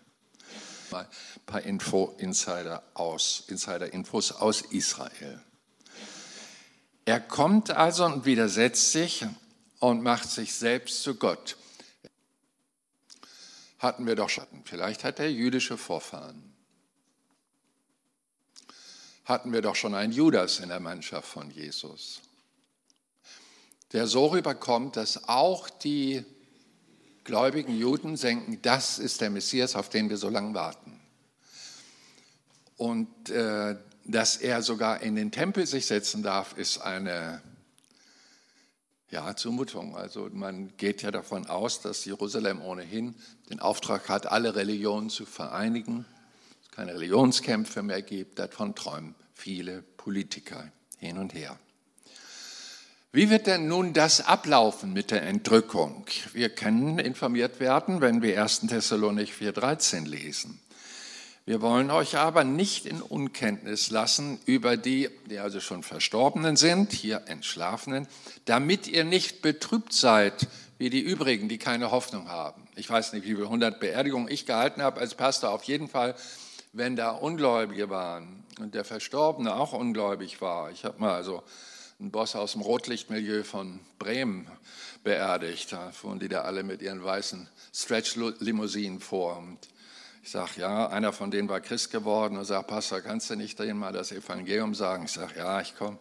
Ein 0.92 1.08
paar 1.46 1.62
Info 1.62 2.16
Insider 2.18 2.84
aus, 2.94 3.44
Insider-Infos 3.48 4.32
aus 4.32 4.62
Israel. 4.62 5.42
Er 7.06 7.20
kommt 7.20 7.72
also 7.72 8.06
und 8.06 8.26
widersetzt 8.26 8.92
sich 8.92 9.26
und 9.80 10.02
macht 10.02 10.30
sich 10.30 10.54
selbst 10.54 11.04
zu 11.04 11.16
Gott. 11.16 11.58
Hatten 13.80 14.08
wir 14.08 14.16
doch 14.16 14.30
Schatten. 14.30 14.64
Vielleicht 14.66 15.04
hat 15.04 15.20
er 15.20 15.32
jüdische 15.32 15.78
Vorfahren 15.78 16.56
hatten 19.26 19.52
wir 19.52 19.62
doch 19.62 19.76
schon 19.76 19.96
einen 19.96 20.14
Judas 20.14 20.60
in 20.60 20.70
der 20.70 20.80
Mannschaft 20.80 21.28
von 21.28 21.50
Jesus, 21.50 22.22
der 23.92 24.08
so 24.08 24.28
rüberkommt, 24.28 24.96
dass 24.96 25.28
auch 25.28 25.68
die 25.68 26.24
gläubigen 27.26 27.78
Juden 27.78 28.16
denken, 28.16 28.60
das 28.62 28.98
ist 28.98 29.20
der 29.20 29.30
Messias, 29.30 29.76
auf 29.76 29.90
den 29.90 30.10
wir 30.10 30.18
so 30.18 30.30
lange 30.30 30.54
warten. 30.54 31.02
Und 32.78 33.30
äh, 33.30 33.76
dass 34.06 34.38
er 34.38 34.62
sogar 34.62 35.02
in 35.02 35.16
den 35.16 35.32
Tempel 35.32 35.68
sich 35.68 35.86
setzen 35.86 36.24
darf, 36.24 36.58
ist 36.58 36.78
eine 36.78 37.42
ja, 39.10 39.36
Zumutung. 39.36 39.98
Also 39.98 40.30
man 40.32 40.78
geht 40.78 41.02
ja 41.02 41.12
davon 41.12 41.48
aus, 41.48 41.82
dass 41.82 42.06
Jerusalem 42.06 42.62
ohnehin 42.62 43.16
den 43.50 43.60
Auftrag 43.60 44.08
hat, 44.08 44.28
alle 44.28 44.56
Religionen 44.56 45.10
zu 45.10 45.26
vereinigen 45.26 46.06
keine 46.76 46.94
Religionskämpfe 46.94 47.84
mehr 47.84 48.02
gibt, 48.02 48.38
davon 48.38 48.76
träumen 48.76 49.16
viele 49.34 49.82
Politiker 49.82 50.72
hin 50.98 51.18
und 51.18 51.34
her. 51.34 51.58
Wie 53.16 53.30
wird 53.30 53.48
denn 53.48 53.70
nun 53.70 53.94
das 53.94 54.20
ablaufen 54.20 54.92
mit 54.92 55.10
der 55.10 55.24
Entrückung? 55.24 56.06
Wir 56.34 56.50
können 56.50 57.00
informiert 57.00 57.62
werden, 57.62 58.02
wenn 58.02 58.22
wir 58.22 58.42
1. 58.42 58.68
Thessalonik 58.68 59.30
4.13 59.30 60.06
lesen. 60.06 60.60
Wir 61.46 61.62
wollen 61.62 61.92
euch 61.92 62.18
aber 62.18 62.44
nicht 62.44 62.86
in 62.86 63.02
Unkenntnis 63.02 63.90
lassen 63.90 64.38
über 64.46 64.76
die, 64.76 65.10
die 65.30 65.40
also 65.40 65.62
schon 65.62 65.82
Verstorbenen 65.82 66.58
sind, 66.58 66.92
hier 66.92 67.22
Entschlafenen, 67.28 68.06
damit 68.44 68.86
ihr 68.86 69.06
nicht 69.06 69.42
betrübt 69.42 69.94
seid 69.94 70.50
wie 70.78 70.90
die 70.90 71.00
übrigen, 71.00 71.48
die 71.48 71.58
keine 71.58 71.92
Hoffnung 71.92 72.28
haben. 72.28 72.68
Ich 72.76 72.90
weiß 72.90 73.14
nicht, 73.14 73.24
wie 73.24 73.36
viele 73.36 73.48
hundert 73.48 73.80
Beerdigungen 73.80 74.28
ich 74.28 74.46
gehalten 74.46 74.82
habe 74.82 75.00
als 75.00 75.16
Pastor, 75.16 75.52
auf 75.52 75.64
jeden 75.64 75.88
Fall 75.88 76.16
wenn 76.74 76.98
da 76.98 77.12
Ungläubige 77.12 77.90
waren 77.90 78.44
und 78.60 78.76
der 78.76 78.84
Verstorbene 78.84 79.56
auch 79.56 79.72
ungläubig 79.72 80.42
war. 80.42 80.70
Ich 80.72 80.84
habe 80.84 81.00
mal 81.00 81.14
also 81.14 81.42
einen 82.00 82.12
Boss 82.12 82.36
aus 82.36 82.54
dem 82.54 82.62
Rotlichtmilieu 82.62 83.44
von 83.44 83.80
Bremen 84.00 84.48
beerdigt. 85.04 85.72
Da 85.72 85.92
fuhren 85.92 86.20
die 86.20 86.28
da 86.28 86.42
alle 86.42 86.64
mit 86.64 86.82
ihren 86.82 87.04
weißen 87.04 87.48
Stretch-Limousinen 87.74 89.00
vor. 89.00 89.38
Und 89.38 89.60
ich 90.22 90.32
sage, 90.32 90.62
ja, 90.62 90.88
einer 90.88 91.14
von 91.14 91.32
denen 91.32 91.48
war 91.48 91.62
Christ 91.62 91.92
geworden 91.92 92.38
und 92.38 92.46
sagt, 92.46 92.68
Pastor, 92.68 93.02
kannst 93.02 93.30
du 93.30 93.36
nicht 93.36 93.60
denen 93.60 93.80
mal 93.80 93.94
das 93.94 94.12
Evangelium 94.12 94.76
sagen? 94.76 95.06
Ich 95.06 95.12
sage, 95.12 95.38
ja, 95.38 95.62
ich 95.62 95.76
komme. 95.78 95.98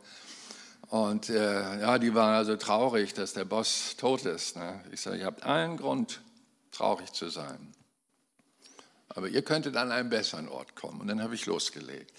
Und 0.88 1.28
äh, 1.30 1.80
ja, 1.80 1.98
die 1.98 2.14
waren 2.14 2.34
also 2.34 2.56
traurig, 2.56 3.14
dass 3.14 3.32
der 3.32 3.44
Boss 3.44 3.96
tot 3.96 4.24
ist. 4.26 4.56
Ne? 4.56 4.80
Ich 4.92 5.00
sage, 5.00 5.18
ihr 5.18 5.26
habt 5.26 5.44
allen 5.44 5.76
Grund, 5.76 6.20
traurig 6.72 7.12
zu 7.12 7.28
sein. 7.28 7.72
Aber 9.08 9.28
ihr 9.28 9.42
könntet 9.42 9.76
an 9.76 9.92
einen 9.92 10.10
besseren 10.10 10.48
Ort 10.48 10.74
kommen. 10.74 11.00
Und 11.00 11.06
dann 11.06 11.22
habe 11.22 11.34
ich 11.34 11.46
losgelegt. 11.46 12.12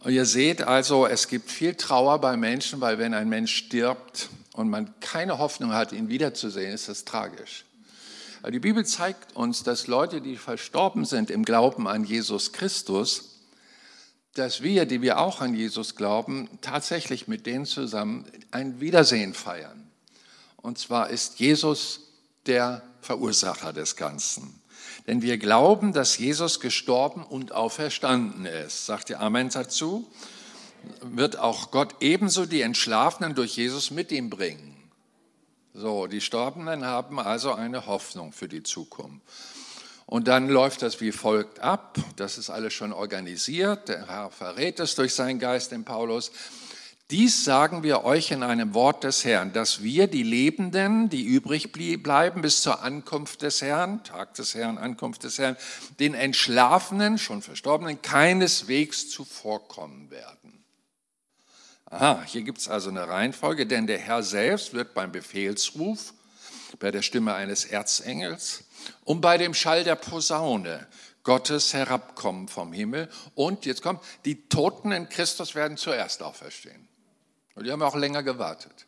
Und 0.00 0.12
ihr 0.12 0.24
seht 0.24 0.62
also, 0.62 1.06
es 1.06 1.28
gibt 1.28 1.50
viel 1.50 1.74
Trauer 1.74 2.20
bei 2.20 2.36
Menschen, 2.36 2.80
weil 2.80 2.98
wenn 2.98 3.12
ein 3.12 3.28
Mensch 3.28 3.54
stirbt 3.54 4.30
und 4.54 4.70
man 4.70 4.94
keine 5.00 5.38
Hoffnung 5.38 5.72
hat, 5.72 5.92
ihn 5.92 6.08
wiederzusehen, 6.08 6.72
ist 6.72 6.88
das 6.88 7.04
tragisch. 7.04 7.64
Aber 8.40 8.50
die 8.50 8.60
Bibel 8.60 8.86
zeigt 8.86 9.36
uns, 9.36 9.62
dass 9.62 9.86
Leute, 9.86 10.22
die 10.22 10.36
verstorben 10.36 11.04
sind 11.04 11.30
im 11.30 11.44
Glauben 11.44 11.86
an 11.86 12.04
Jesus 12.04 12.52
Christus, 12.52 13.40
dass 14.34 14.62
wir, 14.62 14.86
die 14.86 15.02
wir 15.02 15.18
auch 15.18 15.42
an 15.42 15.54
Jesus 15.54 15.96
glauben, 15.96 16.48
tatsächlich 16.62 17.28
mit 17.28 17.44
denen 17.44 17.66
zusammen 17.66 18.24
ein 18.50 18.80
Wiedersehen 18.80 19.34
feiern. 19.34 19.90
Und 20.56 20.78
zwar 20.78 21.10
ist 21.10 21.40
Jesus 21.40 22.00
der 22.46 22.82
Verursacher 23.02 23.72
des 23.74 23.96
Ganzen. 23.96 24.59
Denn 25.10 25.22
wir 25.22 25.38
glauben, 25.38 25.92
dass 25.92 26.18
Jesus 26.18 26.60
gestorben 26.60 27.24
und 27.24 27.50
auferstanden 27.50 28.46
ist. 28.46 28.86
Sagt 28.86 29.10
ihr 29.10 29.18
Amen 29.18 29.48
dazu? 29.48 30.08
Wird 31.02 31.36
auch 31.36 31.72
Gott 31.72 31.96
ebenso 31.98 32.46
die 32.46 32.60
Entschlafenen 32.60 33.34
durch 33.34 33.56
Jesus 33.56 33.90
mit 33.90 34.12
ihm 34.12 34.30
bringen. 34.30 34.76
So, 35.74 36.06
die 36.06 36.20
Storbenen 36.20 36.84
haben 36.84 37.18
also 37.18 37.52
eine 37.52 37.86
Hoffnung 37.86 38.32
für 38.32 38.46
die 38.46 38.62
Zukunft. 38.62 39.20
Und 40.06 40.28
dann 40.28 40.48
läuft 40.48 40.80
das 40.82 41.00
wie 41.00 41.10
folgt 41.10 41.58
ab. 41.58 41.98
Das 42.14 42.38
ist 42.38 42.48
alles 42.48 42.72
schon 42.72 42.92
organisiert. 42.92 43.88
Der 43.88 44.06
Herr 44.06 44.30
verrät 44.30 44.78
es 44.78 44.94
durch 44.94 45.12
seinen 45.12 45.40
Geist, 45.40 45.72
den 45.72 45.84
Paulus. 45.84 46.30
Dies 47.10 47.44
sagen 47.44 47.82
wir 47.82 48.04
euch 48.04 48.30
in 48.30 48.44
einem 48.44 48.72
Wort 48.72 49.02
des 49.02 49.24
Herrn, 49.24 49.52
dass 49.52 49.82
wir, 49.82 50.06
die 50.06 50.22
Lebenden, 50.22 51.08
die 51.08 51.24
übrig 51.24 51.72
bleiben 51.72 52.40
bis 52.40 52.62
zur 52.62 52.82
Ankunft 52.82 53.42
des 53.42 53.62
Herrn, 53.62 54.04
Tag 54.04 54.34
des 54.34 54.54
Herrn, 54.54 54.78
Ankunft 54.78 55.24
des 55.24 55.38
Herrn, 55.38 55.56
den 55.98 56.14
Entschlafenen, 56.14 57.18
schon 57.18 57.42
Verstorbenen, 57.42 58.00
keineswegs 58.00 59.10
zuvorkommen 59.10 60.12
werden. 60.12 60.64
Aha, 61.86 62.22
hier 62.24 62.42
gibt 62.42 62.58
es 62.58 62.68
also 62.68 62.90
eine 62.90 63.08
Reihenfolge, 63.08 63.66
denn 63.66 63.88
der 63.88 63.98
Herr 63.98 64.22
selbst 64.22 64.72
wird 64.72 64.94
beim 64.94 65.10
Befehlsruf, 65.10 66.14
bei 66.78 66.92
der 66.92 67.02
Stimme 67.02 67.34
eines 67.34 67.64
Erzengels 67.64 68.62
und 69.02 69.20
bei 69.20 69.36
dem 69.36 69.54
Schall 69.54 69.82
der 69.82 69.96
Posaune 69.96 70.86
Gottes 71.24 71.74
herabkommen 71.74 72.46
vom 72.46 72.72
Himmel. 72.72 73.10
Und 73.34 73.66
jetzt 73.66 73.82
kommt, 73.82 74.00
die 74.24 74.48
Toten 74.48 74.92
in 74.92 75.08
Christus 75.08 75.56
werden 75.56 75.76
zuerst 75.76 76.22
auferstehen. 76.22 76.89
Und 77.54 77.64
die 77.64 77.72
haben 77.72 77.82
auch 77.82 77.96
länger 77.96 78.22
gewartet. 78.22 78.86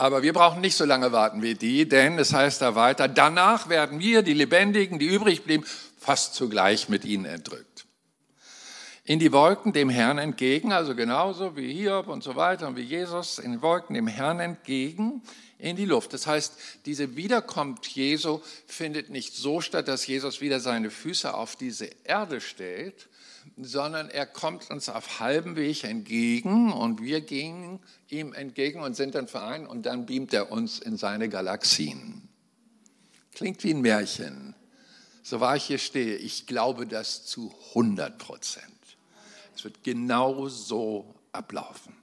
Aber 0.00 0.22
wir 0.22 0.32
brauchen 0.32 0.62
nicht 0.62 0.76
so 0.76 0.86
lange 0.86 1.12
warten 1.12 1.42
wie 1.42 1.54
die, 1.54 1.86
denn 1.86 2.18
es 2.18 2.32
heißt 2.32 2.62
da 2.62 2.74
weiter, 2.74 3.06
danach 3.06 3.68
werden 3.68 4.00
wir, 4.00 4.22
die 4.22 4.32
Lebendigen, 4.32 4.98
die 4.98 5.06
übrig 5.06 5.44
blieben, 5.44 5.64
fast 5.98 6.34
zugleich 6.34 6.88
mit 6.88 7.04
ihnen 7.04 7.26
entrückt. 7.26 7.84
In 9.04 9.18
die 9.18 9.30
Wolken 9.30 9.74
dem 9.74 9.90
Herrn 9.90 10.16
entgegen, 10.16 10.72
also 10.72 10.94
genauso 10.94 11.54
wie 11.54 11.70
Hiob 11.70 12.08
und 12.08 12.22
so 12.22 12.34
weiter 12.34 12.66
und 12.68 12.76
wie 12.76 12.82
Jesus, 12.82 13.38
in 13.38 13.52
die 13.52 13.60
Wolken 13.60 13.92
dem 13.92 14.06
Herrn 14.06 14.40
entgegen, 14.40 15.22
in 15.58 15.76
die 15.76 15.84
Luft. 15.84 16.14
Das 16.14 16.26
heißt, 16.26 16.54
diese 16.86 17.16
Wiederkunft 17.16 17.86
Jesu 17.88 18.40
findet 18.66 19.10
nicht 19.10 19.34
so 19.34 19.60
statt, 19.60 19.86
dass 19.86 20.06
Jesus 20.06 20.40
wieder 20.40 20.60
seine 20.60 20.88
Füße 20.88 21.34
auf 21.34 21.56
diese 21.56 21.90
Erde 22.04 22.40
stellt, 22.40 23.09
sondern 23.64 24.10
er 24.10 24.26
kommt 24.26 24.70
uns 24.70 24.88
auf 24.88 25.20
halbem 25.20 25.56
Weg 25.56 25.84
entgegen 25.84 26.72
und 26.72 27.02
wir 27.02 27.20
gehen 27.20 27.80
ihm 28.08 28.32
entgegen 28.32 28.80
und 28.80 28.96
sind 28.96 29.14
dann 29.14 29.28
vereint 29.28 29.68
und 29.68 29.86
dann 29.86 30.06
beamt 30.06 30.32
er 30.32 30.50
uns 30.50 30.78
in 30.78 30.96
seine 30.96 31.28
Galaxien. 31.28 32.28
Klingt 33.34 33.62
wie 33.64 33.74
ein 33.74 33.80
Märchen. 33.80 34.54
So 35.22 35.40
wahr 35.40 35.56
ich 35.56 35.64
hier 35.64 35.78
stehe, 35.78 36.16
ich 36.16 36.46
glaube 36.46 36.86
das 36.86 37.24
zu 37.26 37.54
100 37.70 38.18
Prozent. 38.18 38.64
Es 39.54 39.64
wird 39.64 39.84
genau 39.84 40.48
so 40.48 41.14
ablaufen. 41.32 41.94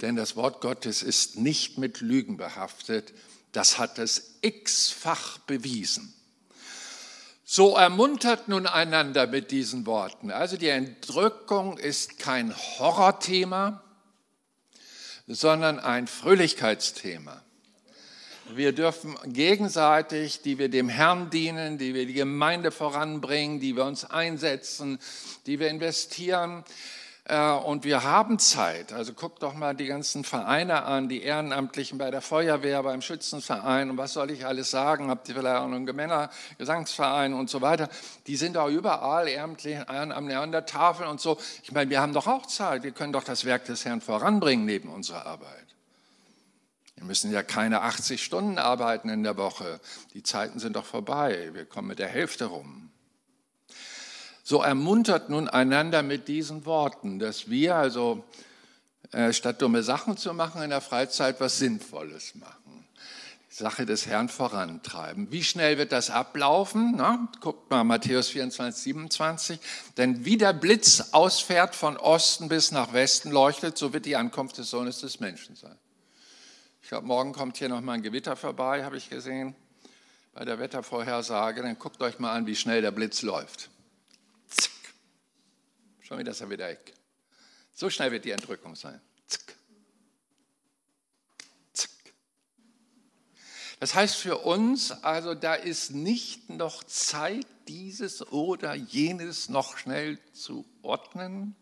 Denn 0.00 0.16
das 0.16 0.36
Wort 0.36 0.60
Gottes 0.60 1.02
ist 1.02 1.36
nicht 1.36 1.78
mit 1.78 2.00
Lügen 2.00 2.36
behaftet. 2.36 3.12
Das 3.52 3.78
hat 3.78 3.98
es 3.98 4.38
x-fach 4.42 5.38
bewiesen. 5.38 6.14
So 7.50 7.76
ermuntert 7.76 8.48
nun 8.48 8.66
einander 8.66 9.26
mit 9.26 9.50
diesen 9.50 9.86
Worten. 9.86 10.30
Also 10.30 10.58
die 10.58 10.68
Entrückung 10.68 11.78
ist 11.78 12.18
kein 12.18 12.54
Horrorthema, 12.54 13.82
sondern 15.26 15.78
ein 15.78 16.08
Fröhlichkeitsthema. 16.08 17.42
Wir 18.50 18.72
dürfen 18.72 19.16
gegenseitig, 19.24 20.42
die 20.42 20.58
wir 20.58 20.68
dem 20.68 20.90
Herrn 20.90 21.30
dienen, 21.30 21.78
die 21.78 21.94
wir 21.94 22.04
die 22.04 22.12
Gemeinde 22.12 22.70
voranbringen, 22.70 23.60
die 23.60 23.76
wir 23.76 23.86
uns 23.86 24.04
einsetzen, 24.04 24.98
die 25.46 25.58
wir 25.58 25.70
investieren, 25.70 26.64
und 27.28 27.84
wir 27.84 28.04
haben 28.04 28.38
Zeit. 28.38 28.92
Also 28.92 29.12
guckt 29.12 29.42
doch 29.42 29.52
mal 29.52 29.74
die 29.74 29.84
ganzen 29.86 30.24
Vereine 30.24 30.84
an, 30.84 31.10
die 31.10 31.22
Ehrenamtlichen 31.22 31.98
bei 31.98 32.10
der 32.10 32.22
Feuerwehr, 32.22 32.82
beim 32.82 33.02
Schützenverein 33.02 33.90
und 33.90 33.98
was 33.98 34.14
soll 34.14 34.30
ich 34.30 34.46
alles 34.46 34.70
sagen? 34.70 35.10
Habt 35.10 35.28
ihr 35.28 35.34
vielleicht 35.34 35.58
auch 35.58 35.64
einen 35.64 35.84
Männergesangsverein 35.84 37.34
und 37.34 37.50
so 37.50 37.60
weiter? 37.60 37.90
Die 38.26 38.36
sind 38.36 38.56
auch 38.56 38.68
überall 38.68 39.28
ehrenamtlich 39.28 39.88
an 39.88 40.52
der 40.52 40.64
Tafel 40.64 41.06
und 41.06 41.20
so. 41.20 41.36
Ich 41.62 41.72
meine, 41.72 41.90
wir 41.90 42.00
haben 42.00 42.14
doch 42.14 42.26
auch 42.26 42.46
Zeit. 42.46 42.82
Wir 42.82 42.92
können 42.92 43.12
doch 43.12 43.24
das 43.24 43.44
Werk 43.44 43.66
des 43.66 43.84
Herrn 43.84 44.00
voranbringen 44.00 44.64
neben 44.64 44.88
unserer 44.88 45.26
Arbeit. 45.26 45.66
Wir 46.96 47.04
müssen 47.04 47.30
ja 47.30 47.42
keine 47.42 47.82
80 47.82 48.24
Stunden 48.24 48.58
arbeiten 48.58 49.10
in 49.10 49.22
der 49.22 49.36
Woche. 49.36 49.80
Die 50.14 50.22
Zeiten 50.22 50.58
sind 50.58 50.76
doch 50.76 50.86
vorbei. 50.86 51.50
Wir 51.52 51.66
kommen 51.66 51.88
mit 51.88 51.98
der 51.98 52.08
Hälfte 52.08 52.46
rum. 52.46 52.90
So 54.48 54.62
ermuntert 54.62 55.28
nun 55.28 55.46
einander 55.46 56.02
mit 56.02 56.26
diesen 56.26 56.64
Worten, 56.64 57.18
dass 57.18 57.50
wir 57.50 57.76
also 57.76 58.24
äh, 59.12 59.34
statt 59.34 59.60
dumme 59.60 59.82
Sachen 59.82 60.16
zu 60.16 60.32
machen 60.32 60.62
in 60.62 60.70
der 60.70 60.80
Freizeit 60.80 61.38
was 61.38 61.58
Sinnvolles 61.58 62.34
machen. 62.34 62.86
Die 63.50 63.54
Sache 63.54 63.84
des 63.84 64.06
Herrn 64.06 64.30
vorantreiben. 64.30 65.30
Wie 65.30 65.44
schnell 65.44 65.76
wird 65.76 65.92
das 65.92 66.08
ablaufen? 66.08 66.94
Na, 66.96 67.28
guckt 67.42 67.68
mal 67.68 67.84
Matthäus 67.84 68.28
24, 68.28 68.84
27. 68.84 69.60
Denn 69.98 70.24
wie 70.24 70.38
der 70.38 70.54
Blitz 70.54 71.10
ausfährt 71.12 71.74
von 71.74 71.98
Osten 71.98 72.48
bis 72.48 72.72
nach 72.72 72.94
Westen 72.94 73.30
leuchtet, 73.30 73.76
so 73.76 73.92
wird 73.92 74.06
die 74.06 74.16
Ankunft 74.16 74.56
des 74.56 74.70
Sohnes 74.70 75.00
des 75.00 75.20
Menschen 75.20 75.56
sein. 75.56 75.76
Ich 76.80 76.88
glaube, 76.88 77.06
morgen 77.06 77.34
kommt 77.34 77.58
hier 77.58 77.68
nochmal 77.68 77.96
ein 77.96 78.02
Gewitter 78.02 78.34
vorbei, 78.34 78.82
habe 78.82 78.96
ich 78.96 79.10
gesehen, 79.10 79.54
bei 80.32 80.46
der 80.46 80.58
Wettervorhersage. 80.58 81.60
Dann 81.60 81.78
guckt 81.78 82.00
euch 82.00 82.18
mal 82.18 82.32
an, 82.32 82.46
wie 82.46 82.56
schnell 82.56 82.80
der 82.80 82.92
Blitz 82.92 83.20
läuft. 83.20 83.68
Schon 86.08 86.18
wieder 86.18 86.30
ist 86.30 86.40
er 86.40 86.48
wieder 86.48 86.68
weg. 86.68 86.94
So 87.74 87.90
schnell 87.90 88.10
wird 88.10 88.24
die 88.24 88.30
Entrückung 88.30 88.74
sein. 88.74 88.98
Zack. 89.26 89.54
Zack. 91.74 91.90
Das 93.78 93.94
heißt 93.94 94.16
für 94.16 94.38
uns, 94.38 94.90
also 94.90 95.34
da 95.34 95.52
ist 95.52 95.90
nicht 95.90 96.48
noch 96.48 96.82
Zeit, 96.84 97.46
dieses 97.68 98.26
oder 98.26 98.72
jenes 98.74 99.50
noch 99.50 99.76
schnell 99.76 100.18
zu 100.32 100.64
ordnen. 100.80 101.54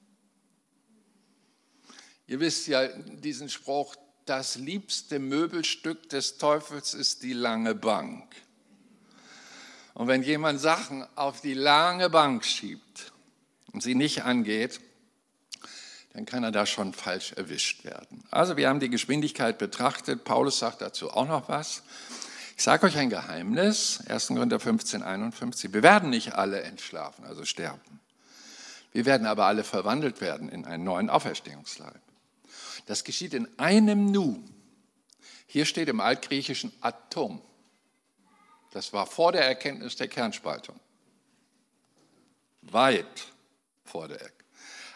Ihr 2.28 2.38
wisst 2.38 2.68
ja 2.68 2.86
diesen 2.86 3.48
Spruch, 3.48 3.96
das 4.26 4.54
liebste 4.54 5.18
Möbelstück 5.18 6.08
des 6.08 6.38
Teufels 6.38 6.94
ist 6.94 7.24
die 7.24 7.32
lange 7.32 7.74
Bank. 7.74 8.32
Und 9.94 10.06
wenn 10.06 10.22
jemand 10.22 10.60
Sachen 10.60 11.04
auf 11.16 11.40
die 11.40 11.54
lange 11.54 12.10
Bank 12.10 12.44
schiebt, 12.44 13.12
sie 13.80 13.94
nicht 13.94 14.24
angeht, 14.24 14.80
dann 16.12 16.24
kann 16.24 16.44
er 16.44 16.52
da 16.52 16.64
schon 16.64 16.94
falsch 16.94 17.32
erwischt 17.32 17.84
werden. 17.84 18.24
Also 18.30 18.56
wir 18.56 18.68
haben 18.68 18.80
die 18.80 18.88
Geschwindigkeit 18.88 19.58
betrachtet. 19.58 20.24
Paulus 20.24 20.58
sagt 20.58 20.80
dazu 20.80 21.10
auch 21.10 21.28
noch 21.28 21.48
was. 21.48 21.82
Ich 22.56 22.62
sage 22.62 22.86
euch 22.86 22.96
ein 22.96 23.10
Geheimnis, 23.10 24.02
1. 24.08 24.28
Korinther 24.28 24.58
15, 24.58 25.02
51. 25.02 25.74
Wir 25.74 25.82
werden 25.82 26.08
nicht 26.08 26.34
alle 26.34 26.62
entschlafen, 26.62 27.26
also 27.26 27.44
sterben. 27.44 28.00
Wir 28.92 29.04
werden 29.04 29.26
aber 29.26 29.44
alle 29.44 29.62
verwandelt 29.62 30.22
werden 30.22 30.48
in 30.48 30.64
einen 30.64 30.84
neuen 30.84 31.10
Auferstehungsleib. 31.10 32.00
Das 32.86 33.04
geschieht 33.04 33.34
in 33.34 33.46
einem 33.58 34.10
Nu. 34.10 34.42
Hier 35.46 35.66
steht 35.66 35.90
im 35.90 36.00
Altgriechischen 36.00 36.72
Atom. 36.80 37.42
Das 38.72 38.94
war 38.94 39.06
vor 39.06 39.32
der 39.32 39.44
Erkenntnis 39.44 39.96
der 39.96 40.08
Kernspaltung. 40.08 40.80
Weit 42.62 43.32
vor 43.96 44.08
der 44.08 44.20
Erde. 44.20 44.34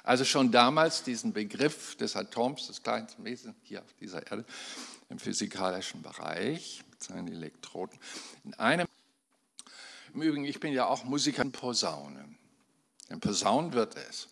Also 0.03 0.27
schon 0.27 0.53
damals 0.53 1.03
diesen 1.03 1.33
Begriff 1.33 1.97
des 1.97 2.17
Atoms, 2.17 2.67
des 2.67 2.83
kleinsten 2.83 3.25
Wesens 3.25 3.57
hier 3.63 3.81
auf 3.81 3.93
dieser 3.99 4.27
Erde, 4.31 4.45
im 5.09 5.19
physikalischen 5.19 6.03
Bereich 6.03 6.83
mit 6.91 7.03
seinen 7.03 7.29
Elektroden. 7.29 7.99
In 8.45 8.53
einem, 8.55 8.87
Im 10.13 10.21
Übrigen, 10.21 10.45
ich 10.45 10.61
bin 10.61 10.75
ja 10.75 10.85
auch 10.85 11.05
Musiker 11.05 11.41
in 11.41 11.51
Posaunen. 11.51 12.37
In 13.09 13.21
Posaunen 13.21 13.73
wird 13.73 13.97
es. 13.97 14.29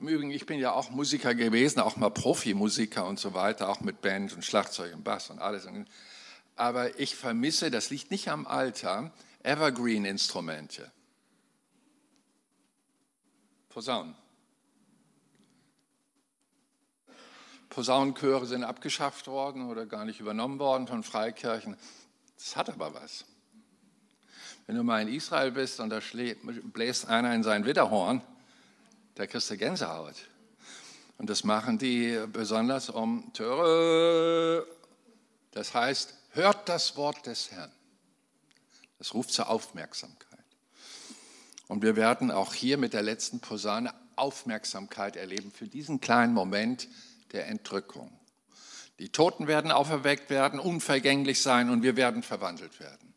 Im 0.00 0.08
Übrigen, 0.08 0.32
ich 0.32 0.44
bin 0.44 0.58
ja 0.58 0.72
auch 0.72 0.90
Musiker 0.90 1.34
gewesen, 1.34 1.80
auch 1.80 1.96
mal 1.96 2.10
Profimusiker 2.10 3.06
und 3.06 3.18
so 3.18 3.32
weiter, 3.32 3.70
auch 3.70 3.80
mit 3.80 4.02
Band 4.02 4.34
und 4.34 4.44
Schlagzeug 4.44 4.94
und 4.94 5.02
Bass 5.02 5.30
und 5.30 5.38
alles. 5.38 5.66
Aber 6.56 7.00
ich 7.00 7.16
vermisse, 7.16 7.70
das 7.70 7.88
liegt 7.88 8.10
nicht 8.10 8.28
am 8.28 8.46
Alter, 8.46 9.12
Evergreen-Instrumente. 9.42 10.92
Posaunen. 13.70 14.14
Posaunenchöre 17.70 18.46
sind 18.46 18.64
abgeschafft 18.64 19.28
worden 19.28 19.70
oder 19.70 19.86
gar 19.86 20.04
nicht 20.04 20.18
übernommen 20.18 20.58
worden 20.58 20.88
von 20.88 21.04
Freikirchen. 21.04 21.76
Das 22.36 22.56
hat 22.56 22.68
aber 22.68 22.92
was. 22.94 23.24
Wenn 24.66 24.76
du 24.76 24.82
mal 24.82 25.00
in 25.02 25.08
Israel 25.08 25.52
bist 25.52 25.80
und 25.80 25.90
da 25.90 26.00
bläst 26.72 27.06
einer 27.06 27.34
in 27.34 27.44
sein 27.44 27.64
Widderhorn, 27.64 28.22
da 29.14 29.26
kriegst 29.26 29.50
du 29.50 29.56
Gänsehaut. 29.56 30.16
Und 31.16 31.30
das 31.30 31.44
machen 31.44 31.78
die 31.78 32.24
besonders 32.32 32.90
um 32.90 33.32
Töre. 33.34 34.66
Das 35.52 35.74
heißt, 35.74 36.14
hört 36.30 36.68
das 36.68 36.96
Wort 36.96 37.26
des 37.26 37.52
Herrn. 37.52 37.70
Das 38.98 39.14
ruft 39.14 39.30
zur 39.30 39.48
Aufmerksamkeit. 39.48 40.39
Und 41.70 41.84
wir 41.84 41.94
werden 41.94 42.32
auch 42.32 42.52
hier 42.52 42.78
mit 42.78 42.94
der 42.94 43.02
letzten 43.02 43.38
Posaune 43.38 43.94
Aufmerksamkeit 44.16 45.14
erleben 45.14 45.52
für 45.52 45.68
diesen 45.68 46.00
kleinen 46.00 46.34
Moment 46.34 46.88
der 47.30 47.46
Entrückung. 47.46 48.10
Die 48.98 49.10
Toten 49.10 49.46
werden 49.46 49.70
auferweckt 49.70 50.30
werden, 50.30 50.58
unvergänglich 50.58 51.40
sein 51.40 51.70
und 51.70 51.84
wir 51.84 51.94
werden 51.94 52.24
verwandelt 52.24 52.80
werden. 52.80 53.14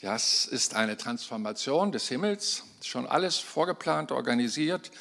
Das 0.00 0.46
ist 0.46 0.76
eine 0.76 0.96
Transformation 0.96 1.90
des 1.90 2.06
Himmels, 2.06 2.62
schon 2.84 3.04
alles 3.04 3.38
vorgeplant, 3.38 4.12
organisiert. 4.12 4.92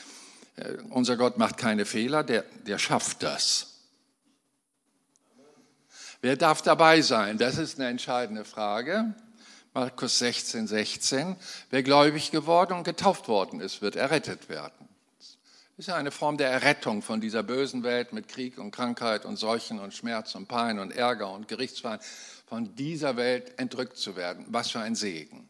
Äh, 0.55 0.77
unser 0.89 1.17
Gott 1.17 1.38
macht 1.38 1.58
keine 1.58 1.86
Fehler, 1.86 2.23
der, 2.23 2.45
der 2.65 2.79
schafft 2.79 3.21
das. 3.21 3.75
Wer 6.21 6.36
darf 6.36 6.63
dabei 6.63 7.01
sein? 7.03 7.38
Das 7.38 7.60
ist 7.60 7.79
eine 7.79 7.89
entscheidende 7.89 8.43
Frage. 8.43 9.13
Markus 9.79 10.19
16, 10.19 10.67
16. 10.67 11.37
Wer 11.69 11.83
gläubig 11.83 12.31
geworden 12.31 12.73
und 12.73 12.83
getauft 12.83 13.29
worden 13.29 13.61
ist, 13.61 13.81
wird 13.81 13.95
errettet 13.95 14.49
werden. 14.49 14.89
Das 15.19 15.37
ist 15.77 15.87
ja 15.87 15.95
eine 15.95 16.11
Form 16.11 16.35
der 16.35 16.49
Errettung 16.49 17.01
von 17.01 17.21
dieser 17.21 17.43
bösen 17.43 17.83
Welt 17.83 18.11
mit 18.11 18.27
Krieg 18.27 18.57
und 18.57 18.71
Krankheit 18.71 19.23
und 19.23 19.37
Seuchen 19.37 19.79
und 19.79 19.93
Schmerz 19.93 20.35
und 20.35 20.49
Pein 20.49 20.79
und 20.79 20.91
Ärger 20.91 21.31
und 21.31 21.47
Gerichtswahn, 21.47 22.01
von 22.45 22.75
dieser 22.75 23.15
Welt 23.15 23.57
entrückt 23.57 23.95
zu 23.95 24.17
werden. 24.17 24.43
Was 24.49 24.71
für 24.71 24.81
ein 24.81 24.95
Segen. 24.95 25.47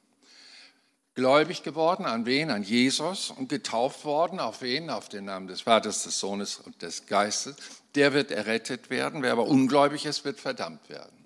Gläubig 1.15 1.63
geworden 1.63 2.05
an 2.05 2.27
wen? 2.27 2.51
An 2.51 2.61
Jesus 2.61 3.31
und 3.31 3.49
getauft 3.49 4.05
worden 4.05 4.39
auf 4.39 4.61
wen? 4.61 4.91
Auf 4.91 5.09
den 5.09 5.25
Namen 5.25 5.47
des 5.47 5.61
Vaters, 5.61 6.03
des 6.03 6.19
Sohnes 6.19 6.59
und 6.59 6.83
des 6.83 7.07
Geistes. 7.07 7.55
Der 7.95 8.13
wird 8.13 8.29
errettet 8.29 8.91
werden. 8.91 9.23
Wer 9.23 9.31
aber 9.31 9.47
ungläubig 9.47 10.05
ist, 10.05 10.23
wird 10.23 10.39
verdammt 10.39 10.87
werden. 10.87 11.18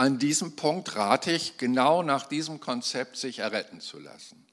An 0.00 0.18
diesem 0.18 0.56
Punkt 0.56 0.96
rate 0.96 1.30
ich, 1.30 1.58
genau 1.58 2.02
nach 2.02 2.26
diesem 2.26 2.58
Konzept 2.58 3.18
sich 3.18 3.40
erretten 3.40 3.82
zu 3.82 3.98
lassen. 3.98 4.46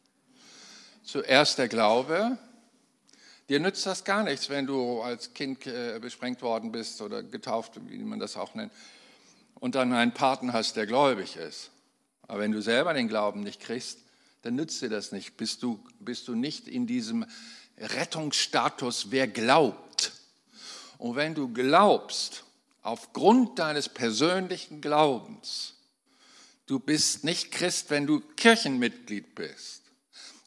Zuerst 1.05 1.57
der 1.57 1.69
Glaube, 1.69 2.38
Dir 3.47 3.62
nützt 3.62 3.86
das 3.86 4.03
gar 4.03 4.23
nichts, 4.23 4.49
wenn 4.49 4.67
du 4.67 5.01
als 5.01 5.33
Kind 5.33 5.65
äh, 5.65 5.99
besprengt 6.01 6.41
worden 6.41 6.73
bist 6.73 7.01
oder 7.01 7.23
getauft, 7.23 7.79
wie 7.88 7.97
man 7.99 8.19
das 8.19 8.36
auch 8.36 8.55
nennt, 8.55 8.73
und 9.62 9.75
dann 9.75 9.93
einen 9.93 10.13
Paten 10.13 10.51
hast, 10.51 10.75
der 10.75 10.86
gläubig 10.86 11.38
ist. 11.38 11.71
Aber 12.23 12.39
wenn 12.39 12.51
du 12.51 12.62
selber 12.62 12.93
den 12.93 13.07
Glauben 13.07 13.39
nicht 13.39 13.62
kriegst, 13.62 13.99
dann 14.41 14.55
nützt 14.55 14.81
dir 14.81 14.89
das 14.89 15.13
nicht. 15.13 15.38
Bist 15.38 15.63
du, 15.63 15.81
bist 16.01 16.27
du 16.27 16.36
nicht 16.36 16.67
in 16.67 16.88
diesem 16.88 17.25
Rettungsstatus, 17.77 19.12
wer 19.12 19.29
glaubt. 19.29 20.12
Und 20.97 21.15
wenn 21.15 21.36
du 21.36 21.47
glaubst, 21.47 22.43
aufgrund 22.88 23.60
deines 23.60 23.89
persönlichen 23.89 24.80
Glaubens, 24.80 25.73
du 26.67 26.80
bist 26.80 27.26
nicht 27.26 27.52
Christ, 27.52 27.89
wenn 27.89 28.08
du 28.08 28.21
Kirchenmitglied 28.38 29.36
bist. 29.36 29.84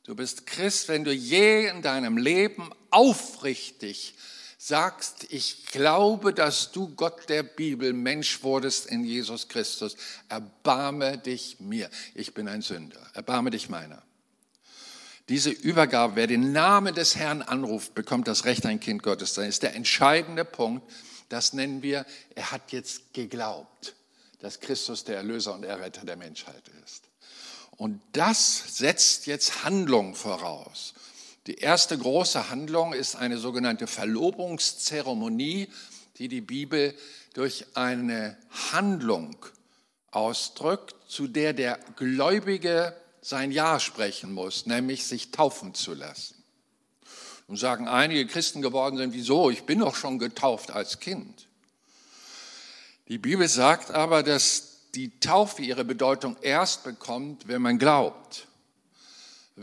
Du 0.05 0.15
bist 0.15 0.47
Christ, 0.47 0.89
wenn 0.89 1.05
du 1.05 1.13
je 1.13 1.69
in 1.69 1.83
deinem 1.83 2.17
Leben 2.17 2.71
aufrichtig 2.91 4.15
sagst, 4.57 5.27
ich 5.29 5.67
glaube, 5.67 6.33
dass 6.33 6.73
du 6.73 6.95
Gott 6.95 7.29
der 7.29 7.43
Bibel 7.43 7.93
Mensch 7.93 8.43
wurdest 8.43 8.87
in 8.87 9.05
Jesus 9.05 9.49
Christus. 9.49 9.97
Erbarme 10.31 11.19
dich 11.19 11.61
mir. 11.61 11.91
Ich 12.15 12.33
bin 12.33 12.49
ein 12.49 12.63
Sünder. 12.63 13.01
Erbarme 13.13 13.51
dich 13.51 13.69
meiner. 13.69 14.03
Diese 15.29 15.51
Übergabe, 15.51 16.17
wer 16.17 16.27
den 16.27 16.53
Namen 16.53 16.95
des 16.95 17.17
Herrn 17.17 17.43
anruft, 17.43 17.95
bekommt 17.95 18.27
das 18.29 18.47
Recht, 18.47 18.65
ein 18.65 18.81
Kind 18.81 19.03
Gottes 19.03 19.35
zu 19.35 19.41
sein. 19.41 19.51
ist 19.51 19.63
der 19.63 19.75
entscheidende 19.75 20.47
Punkt. 20.47 20.91
Das 21.31 21.55
nennen 21.55 21.83
wir, 21.83 22.05
er 22.35 22.51
hat 22.51 22.73
jetzt 22.73 23.15
geglaubt, 23.15 23.95
dass 24.41 24.61
Christus 24.61 25.05
der 25.05 25.17
Erlöser 25.17 25.55
und 25.55 25.65
Erretter 25.65 26.05
der 26.05 26.17
Menschheit 26.17 26.63
ist. 26.85 27.05
Und 27.77 28.03
das 28.13 28.77
setzt 28.77 29.27
jetzt 29.27 29.65
Handlung 29.65 30.15
voraus. 30.15 30.93
Die 31.47 31.55
erste 31.55 31.97
große 31.97 32.51
Handlung 32.51 32.93
ist 32.93 33.17
eine 33.17 33.39
sogenannte 33.39 33.87
Verlobungszeremonie, 33.87 35.69
die 36.19 36.29
die 36.29 36.43
Bibel 36.43 36.95
durch 37.33 37.65
eine 37.75 38.37
Handlung 38.73 39.37
ausdrückt, 40.11 40.97
zu 41.09 41.29
der 41.29 41.53
der 41.53 41.79
Gläubige 41.97 42.95
sein 43.23 43.53
Ja 43.53 43.79
sprechen 43.79 44.33
muss, 44.33 44.67
nämlich 44.67 45.07
sich 45.07 45.31
taufen 45.31 45.75
zu 45.75 45.95
lassen. 45.95 46.40
Und 47.51 47.57
sagen 47.57 47.87
einige 47.89 48.27
Christen 48.27 48.63
geworden 48.63 48.97
sind, 48.97 49.13
wieso? 49.13 49.51
Ich 49.51 49.65
bin 49.65 49.81
doch 49.81 49.95
schon 49.95 50.19
getauft 50.19 50.71
als 50.71 51.01
Kind. 51.01 51.49
Die 53.09 53.19
Bibel 53.19 53.47
sagt 53.49 53.91
aber, 53.91 54.23
dass 54.23 54.79
die 54.95 55.19
Taufe 55.21 55.61
ihre 55.61 55.85
Bedeutung 55.85 56.37
erst 56.41 56.85
bekommt, 56.85 57.49
wenn 57.49 57.61
man 57.61 57.79
glaubt 57.79 58.47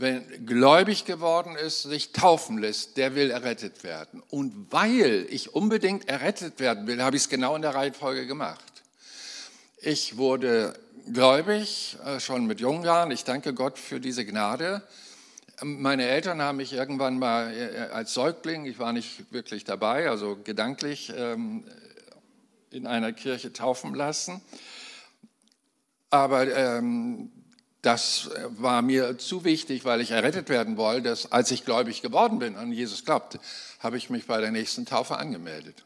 wenn 0.00 0.46
gläubig 0.46 1.04
geworden 1.04 1.56
ist, 1.56 1.82
sich 1.82 2.12
taufen 2.12 2.58
lässt, 2.58 2.96
der 2.96 3.14
will 3.14 3.30
errettet 3.30 3.82
werden. 3.82 4.22
Und 4.30 4.70
weil 4.70 5.26
ich 5.30 5.54
unbedingt 5.54 6.08
errettet 6.08 6.60
werden 6.60 6.86
will, 6.86 7.02
habe 7.02 7.16
ich 7.16 7.22
es 7.22 7.28
genau 7.28 7.56
in 7.56 7.62
der 7.62 7.74
Reihenfolge 7.74 8.26
gemacht. 8.26 8.64
Ich 9.80 10.16
wurde 10.16 10.78
gläubig, 11.12 11.96
äh, 12.04 12.20
schon 12.20 12.46
mit 12.46 12.60
jungen 12.60 12.84
Jahren. 12.84 13.10
Ich 13.10 13.24
danke 13.24 13.54
Gott 13.54 13.78
für 13.78 14.00
diese 14.00 14.24
Gnade. 14.24 14.82
Meine 15.62 16.06
Eltern 16.06 16.40
haben 16.40 16.58
mich 16.58 16.72
irgendwann 16.72 17.18
mal 17.18 17.52
äh, 17.52 17.92
als 17.92 18.14
Säugling, 18.14 18.64
ich 18.64 18.78
war 18.78 18.92
nicht 18.92 19.32
wirklich 19.32 19.64
dabei, 19.64 20.08
also 20.08 20.38
gedanklich 20.44 21.12
ähm, 21.16 21.64
in 22.70 22.86
einer 22.86 23.12
Kirche 23.12 23.52
taufen 23.52 23.94
lassen. 23.94 24.40
Aber 26.10 26.46
ähm, 26.56 27.32
das 27.82 28.30
war 28.50 28.82
mir 28.82 29.18
zu 29.18 29.44
wichtig, 29.44 29.84
weil 29.84 30.00
ich 30.00 30.12
errettet 30.12 30.48
werden 30.48 30.76
wollte, 30.76 31.08
dass 31.08 31.32
als 31.32 31.50
ich 31.50 31.64
gläubig 31.64 32.02
geworden 32.02 32.38
bin, 32.38 32.56
an 32.56 32.70
Jesus 32.70 33.04
glaubte, 33.04 33.40
habe 33.80 33.96
ich 33.96 34.10
mich 34.10 34.26
bei 34.26 34.40
der 34.40 34.52
nächsten 34.52 34.86
Taufe 34.86 35.16
angemeldet, 35.16 35.84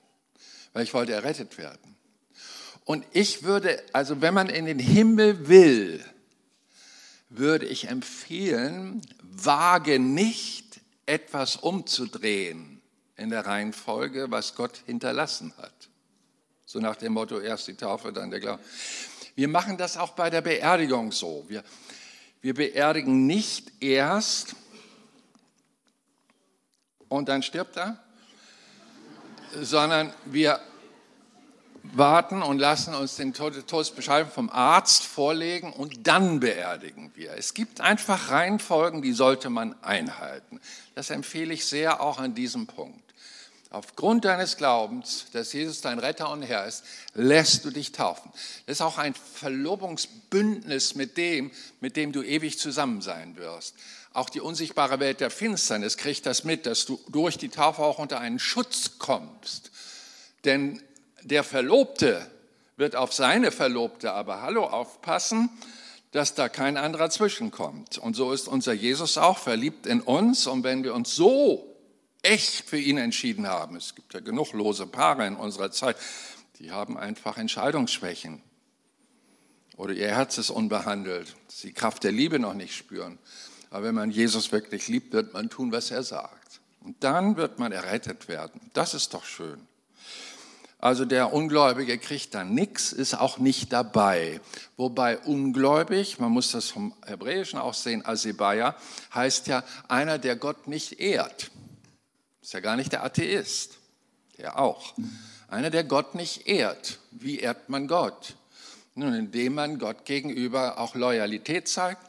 weil 0.75 0.85
ich 0.85 0.93
wollte 0.93 1.13
errettet 1.13 1.57
werden. 1.57 1.97
Und 2.85 3.05
ich 3.13 3.43
würde, 3.43 3.83
also 3.93 4.21
wenn 4.21 4.35
man 4.35 4.49
in 4.49 4.67
den 4.67 4.79
Himmel 4.79 5.49
will, 5.49 6.05
würde 7.37 7.67
ich 7.67 7.89
empfehlen, 7.89 9.03
wage 9.23 9.99
nicht 9.99 10.81
etwas 11.07 11.57
umzudrehen 11.57 12.81
in 13.17 13.31
der 13.31 13.47
Reihenfolge, 13.47 14.31
was 14.31 14.55
Gott 14.55 14.83
hinterlassen 14.87 15.53
hat. 15.59 15.73
So 16.67 16.79
nach 16.79 16.97
dem 16.97 17.13
Motto, 17.13 17.41
erst 17.41 17.69
die 17.69 17.75
Taufe, 17.75 18.13
dann 18.13 18.31
der 18.31 18.41
Glaube. 18.41 18.63
Wir 19.35 19.49
machen 19.49 19.77
das 19.77 19.97
auch 19.97 20.13
bei 20.13 20.31
der 20.31 20.41
Beerdigung 20.43 21.13
so. 21.13 21.45
Wir, 21.49 21.63
wir 22.41 22.55
beerdigen 22.55 23.27
nicht 23.27 23.73
erst 23.83 24.55
und 27.09 27.29
dann 27.29 27.43
stirbt 27.43 27.77
er, 27.77 28.03
sondern 29.61 30.13
wir 30.25 30.61
warten 31.83 32.43
und 32.43 32.59
lassen 32.59 32.95
uns 32.95 33.17
den 33.17 33.35
Todesbescheid 33.35 34.29
vom 34.33 34.51
Arzt 34.51 35.05
vorlegen 35.05 35.73
und 35.73 36.07
dann 36.07 36.41
beerdigen 36.41 37.11
wir. 37.15 37.35
Es 37.37 37.55
gibt 37.55 37.81
einfach 37.81 38.31
Reihenfolgen, 38.31 39.03
die 39.03 39.13
sollte 39.13 39.51
man 39.51 39.75
einhalten. 39.83 40.61
Das 40.95 41.11
empfehle 41.11 41.53
ich 41.53 41.67
sehr 41.67 42.01
auch 42.01 42.19
an 42.19 42.35
diesem 42.35 42.67
Punkt. 42.67 43.01
Aufgrund 43.71 44.27
deines 44.27 44.59
Glaubens, 44.59 45.27
dass 45.33 45.55
Jesus 45.55 45.81
dein 45.81 45.99
Retter 45.99 46.31
und 46.31 46.43
Herr 46.43 46.67
ist, 46.67 46.85
lässt 47.15 47.65
du 47.65 47.71
dich 47.71 47.91
taufen. 47.93 48.31
Das 48.67 48.77
ist 48.77 48.81
auch 48.83 48.99
ein 48.99 49.15
Verlobungsbündnis 49.15 50.95
mit 50.95 51.17
dem, 51.17 51.51
mit 51.81 51.97
dem 51.97 52.13
du 52.13 52.23
ewig 52.23 52.59
zusammen 52.59 53.01
sein 53.01 53.37
wirst. 53.37 53.75
Auch 54.13 54.29
die 54.29 54.43
unsichtbare 54.43 55.01
Welt 55.01 55.21
der 55.21 55.31
Finsternis 55.31 55.97
kriegt 55.97 56.27
das 56.27 56.45
mit, 56.45 56.67
dass 56.67 56.85
du 56.85 57.01
durch 57.09 57.39
die 57.39 57.49
Taufe 57.49 57.81
auch 57.81 57.99
unter 57.99 58.21
einen 58.21 58.39
Schutz 58.39 58.99
kommst. 58.99 59.71
Denn 60.45 60.83
der 61.25 61.45
Verlobte 61.45 62.27
wird 62.77 62.97
auf 62.97 63.13
seine 63.13 63.51
Verlobte 63.51 64.13
aber, 64.13 64.43
hallo, 64.43 64.65
aufpassen, 64.65 65.51
dass 66.11 66.35
da 66.35 66.49
kein 66.49 66.77
anderer 66.77 67.11
zwischenkommt. 67.11 67.99
Und 67.99 68.17
so 68.17 68.33
ist 68.33 68.49
unser 68.49 68.73
Jesus 68.73 69.19
auch 69.19 69.39
verliebt 69.39 69.87
in 69.87 70.01
uns. 70.01 70.47
Und 70.47 70.63
wenn 70.63 70.85
wir 70.85 70.95
uns 70.95 71.15
so 71.15 71.73
echt 72.23 72.69
für 72.69 72.79
ihn 72.79 72.99
entschieden 72.99 73.47
haben. 73.47 73.77
Es 73.77 73.95
gibt 73.95 74.15
ja 74.15 74.21
genug 74.21 74.53
lose 74.53 74.87
Paare 74.87 75.27
in 75.27 75.37
unserer 75.37 75.71
Zeit, 75.71 75.97
die 76.59 76.71
haben 76.71 76.97
einfach 76.97 77.37
Entscheidungsschwächen. 77.37 78.43
Oder 79.77 79.95
ihr 79.95 80.09
Herz 80.09 80.39
ist 80.39 80.51
unbehandelt, 80.51 81.35
sie 81.49 81.73
Kraft 81.73 82.05
der 82.05 82.13
Liebe 82.13 82.39
noch 82.39 82.55
nicht 82.55 82.77
spüren. 82.77 83.19
Aber 83.71 83.87
wenn 83.87 83.95
man 83.95 84.11
Jesus 84.11 84.53
wirklich 84.53 84.89
liebt, 84.89 85.13
wird 85.13 85.33
man 85.33 85.51
tun, 85.51 85.73
was 85.73 85.91
er 85.91 86.03
sagt. 86.03 86.61
Und 86.81 87.03
dann 87.03 87.37
wird 87.37 87.59
man 87.59 87.73
errettet 87.73 88.29
werden. 88.29 88.61
Das 88.75 88.95
ist 88.95 89.15
doch 89.15 89.25
schön. 89.25 89.67
Also 90.83 91.05
der 91.05 91.33
Ungläubige 91.33 91.97
kriegt 91.97 92.35
dann 92.35 92.55
nichts, 92.55 92.93
ist 92.93 93.15
auch 93.15 93.39
nicht 93.39 93.73
dabei. 93.73 94.41
Wobei 94.77 95.17
ungläubig, 95.17 96.19
man 96.19 96.33
muss 96.33 96.51
das 96.51 96.71
vom 96.71 96.93
Hebräischen 97.07 97.61
auch 97.61 97.73
sehen, 97.73 98.05
Asebaya, 98.05 98.75
heißt 99.15 99.47
ja 99.47 99.63
einer, 99.87 100.19
der 100.19 100.35
Gott 100.35 100.67
nicht 100.67 100.99
ehrt. 100.99 101.53
Ist 102.43 102.53
ja 102.53 102.59
gar 102.59 102.75
nicht 102.75 102.91
der 102.91 103.05
Atheist, 103.05 103.79
der 104.39 104.59
auch. 104.59 104.95
Einer, 105.47 105.71
der 105.71 105.85
Gott 105.85 106.17
nicht 106.17 106.49
ehrt. 106.49 106.99
Wie 107.13 107.39
ehrt 107.39 107.69
man 107.69 107.87
Gott? 107.87 108.35
Nun, 108.97 109.15
indem 109.15 109.55
man 109.55 109.79
Gott 109.79 110.05
gegenüber 110.05 110.81
auch 110.81 110.97
Loyalität 110.97 111.69
zeigt, 111.69 112.03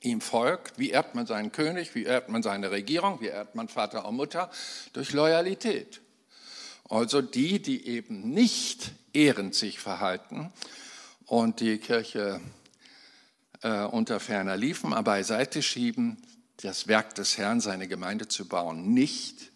ihm 0.00 0.22
folgt. 0.22 0.78
Wie 0.78 0.88
ehrt 0.88 1.14
man 1.14 1.26
seinen 1.26 1.52
König? 1.52 1.94
Wie 1.94 2.04
ehrt 2.04 2.30
man 2.30 2.42
seine 2.42 2.70
Regierung? 2.70 3.20
Wie 3.20 3.26
ehrt 3.26 3.54
man 3.54 3.68
Vater 3.68 4.06
und 4.06 4.16
Mutter? 4.16 4.50
Durch 4.94 5.12
Loyalität. 5.12 6.00
Also 6.90 7.22
die, 7.22 7.62
die 7.62 7.86
eben 7.86 8.30
nicht 8.30 8.90
ehrend 9.12 9.54
sich 9.54 9.78
verhalten 9.78 10.52
und 11.24 11.60
die 11.60 11.78
Kirche 11.78 12.40
äh, 13.62 13.84
unter 13.84 14.18
ferner 14.18 14.56
liefen, 14.56 14.92
aber 14.92 15.12
beiseite 15.12 15.62
schieben, 15.62 16.20
das 16.56 16.88
Werk 16.88 17.14
des 17.14 17.38
Herrn, 17.38 17.60
seine 17.60 17.86
Gemeinde 17.86 18.26
zu 18.26 18.48
bauen, 18.48 18.92
nicht 18.92 19.52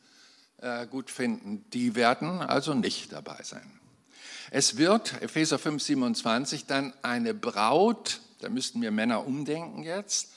äh, 0.58 0.86
gut 0.86 1.10
finden, 1.10 1.64
die 1.72 1.96
werden 1.96 2.40
also 2.40 2.72
nicht 2.72 3.12
dabei 3.12 3.42
sein. 3.42 3.68
Es 4.52 4.76
wird, 4.76 5.20
Epheser 5.20 5.58
5, 5.58 5.82
27, 5.82 6.66
dann 6.66 6.92
eine 7.02 7.34
Braut, 7.34 8.20
da 8.38 8.48
müssten 8.48 8.80
wir 8.80 8.92
Männer 8.92 9.26
umdenken 9.26 9.82
jetzt, 9.82 10.28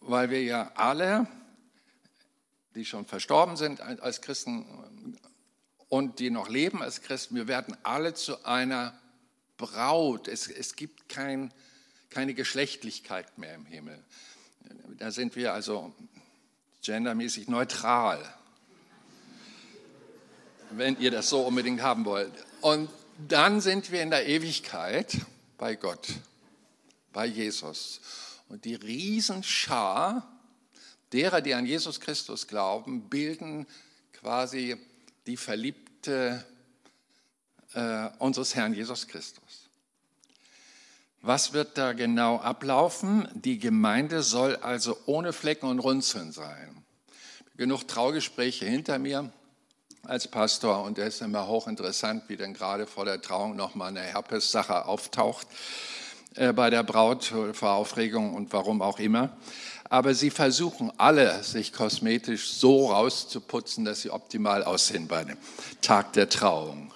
weil 0.00 0.28
wir 0.30 0.42
ja 0.42 0.72
alle, 0.74 1.28
die 2.74 2.84
schon 2.84 3.06
verstorben 3.06 3.56
sind 3.56 3.80
als 3.80 4.20
Christen 4.20 4.66
und 5.94 6.18
die 6.18 6.30
noch 6.30 6.48
leben 6.48 6.82
als 6.82 7.02
Christen, 7.02 7.36
wir 7.36 7.46
werden 7.46 7.76
alle 7.84 8.14
zu 8.14 8.44
einer 8.44 8.98
Braut. 9.56 10.26
Es, 10.26 10.48
es 10.48 10.74
gibt 10.74 11.08
kein, 11.08 11.54
keine 12.10 12.34
Geschlechtlichkeit 12.34 13.38
mehr 13.38 13.54
im 13.54 13.64
Himmel. 13.64 14.02
Da 14.98 15.12
sind 15.12 15.36
wir 15.36 15.54
also 15.54 15.94
gendermäßig 16.82 17.46
neutral, 17.46 18.20
wenn 20.70 20.98
ihr 20.98 21.12
das 21.12 21.28
so 21.28 21.42
unbedingt 21.42 21.80
haben 21.80 22.04
wollt. 22.04 22.32
Und 22.60 22.90
dann 23.28 23.60
sind 23.60 23.92
wir 23.92 24.02
in 24.02 24.10
der 24.10 24.26
Ewigkeit 24.26 25.16
bei 25.58 25.76
Gott, 25.76 26.08
bei 27.12 27.24
Jesus. 27.24 28.00
Und 28.48 28.64
die 28.64 28.74
Riesenschar 28.74 30.28
derer, 31.12 31.40
die 31.40 31.54
an 31.54 31.66
Jesus 31.66 32.00
Christus 32.00 32.48
glauben, 32.48 33.08
bilden 33.08 33.68
quasi 34.12 34.76
die 35.26 35.36
Verliebte 36.04 36.44
äh, 37.72 38.08
unseres 38.18 38.54
Herrn 38.54 38.74
Jesus 38.74 39.08
Christus. 39.08 39.70
Was 41.22 41.54
wird 41.54 41.78
da 41.78 41.94
genau 41.94 42.36
ablaufen? 42.38 43.26
Die 43.32 43.58
Gemeinde 43.58 44.22
soll 44.22 44.56
also 44.56 44.98
ohne 45.06 45.32
Flecken 45.32 45.66
und 45.66 45.78
Runzeln 45.78 46.32
sein. 46.32 46.84
Genug 47.56 47.88
Traugespräche 47.88 48.66
hinter 48.66 48.98
mir 48.98 49.32
als 50.02 50.28
Pastor 50.28 50.82
und 50.82 50.98
es 50.98 51.14
ist 51.14 51.22
immer 51.22 51.46
hochinteressant, 51.46 52.24
wie 52.28 52.36
denn 52.36 52.52
gerade 52.52 52.86
vor 52.86 53.06
der 53.06 53.22
Trauung 53.22 53.56
nochmal 53.56 53.88
eine 53.88 54.02
Herpes-Sache 54.02 54.84
auftaucht 54.84 55.46
äh, 56.34 56.52
bei 56.52 56.68
der 56.68 56.82
Braut 56.82 57.32
vor 57.52 57.72
Aufregung 57.72 58.34
und 58.34 58.52
warum 58.52 58.82
auch 58.82 58.98
immer. 58.98 59.34
Aber 59.84 60.14
sie 60.14 60.30
versuchen 60.30 60.92
alle, 60.98 61.42
sich 61.42 61.72
kosmetisch 61.72 62.52
so 62.52 62.90
rauszuputzen, 62.90 63.84
dass 63.84 64.02
sie 64.02 64.10
optimal 64.10 64.64
aussehen 64.64 65.08
bei 65.08 65.24
dem 65.24 65.36
Tag 65.82 66.12
der 66.14 66.28
Trauung. 66.28 66.92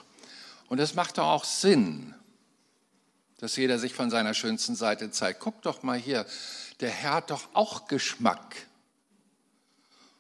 Und 0.69 0.79
das 0.79 0.95
macht 0.95 1.19
doch 1.19 1.27
auch 1.27 1.45
Sinn, 1.45 2.15
dass 3.39 3.57
jeder 3.57 3.79
sich 3.79 3.95
von 3.95 4.11
seiner 4.11 4.35
schönsten 4.35 4.75
Seite 4.75 5.11
zeigt. 5.11 5.41
Guck 5.41 5.63
doch 5.63 5.83
mal 5.83 5.99
hier, 5.99 6.27
der 6.81 6.91
Herr 6.91 7.15
hat 7.15 7.31
doch 7.31 7.49
auch 7.53 7.87
Geschmack. 7.87 8.57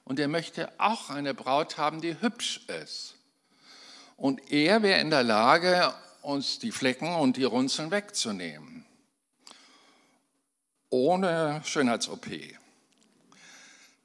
Und 0.05 0.19
er 0.19 0.29
möchte 0.29 0.71
auch 0.79 1.11
eine 1.11 1.35
Braut 1.35 1.77
haben, 1.77 2.01
die 2.01 2.21
hübsch 2.21 2.61
ist. 2.83 3.15
Und 4.17 4.51
er 4.51 4.83
wäre 4.83 5.01
in 5.01 5.11
der 5.11 5.23
Lage, 5.23 5.93
uns 6.23 6.59
die 6.59 6.73
Flecken 6.73 7.15
und 7.15 7.37
die 7.37 7.45
Runzeln 7.45 7.91
wegzunehmen. 7.91 8.78
Ohne 10.91 11.61
Schönheits-OP. 11.65 12.27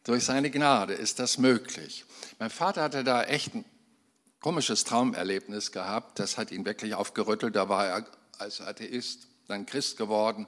Durch 0.03 0.25
seine 0.25 0.51
Gnade 0.51 0.93
ist 0.93 1.19
das 1.19 1.37
möglich. 1.37 2.05
Mein 2.39 2.49
Vater 2.49 2.83
hatte 2.83 3.03
da 3.03 3.23
echt 3.23 3.55
ein 3.55 3.63
komisches 4.41 4.83
Traumerlebnis 4.83 5.71
gehabt. 5.71 6.19
Das 6.19 6.37
hat 6.37 6.51
ihn 6.51 6.65
wirklich 6.65 6.95
aufgerüttelt. 6.95 7.55
Da 7.55 7.69
war 7.69 7.87
er 7.87 8.05
als 8.37 8.59
Atheist 8.59 9.27
dann 9.47 9.65
Christ 9.65 9.97
geworden 9.97 10.47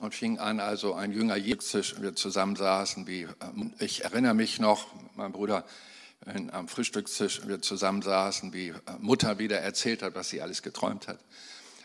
und 0.00 0.14
fing 0.14 0.38
an, 0.38 0.60
also 0.60 0.94
ein 0.94 1.12
Jünger 1.12 1.36
Jesus, 1.36 2.00
wir 2.00 2.14
zusammensaßen, 2.14 3.06
wie, 3.06 3.22
ähm, 3.40 3.74
ich 3.78 4.04
erinnere 4.04 4.34
mich 4.34 4.58
noch, 4.58 4.86
mein 5.14 5.32
Bruder 5.32 5.64
am 6.52 6.68
Frühstückstisch, 6.68 7.46
wir 7.46 7.60
zusammensaßen, 7.60 8.52
wie 8.54 8.68
äh, 8.68 8.74
Mutter 8.98 9.38
wieder 9.38 9.58
erzählt 9.58 10.02
hat, 10.02 10.14
was 10.14 10.30
sie 10.30 10.40
alles 10.40 10.62
geträumt 10.62 11.06
hat. 11.06 11.18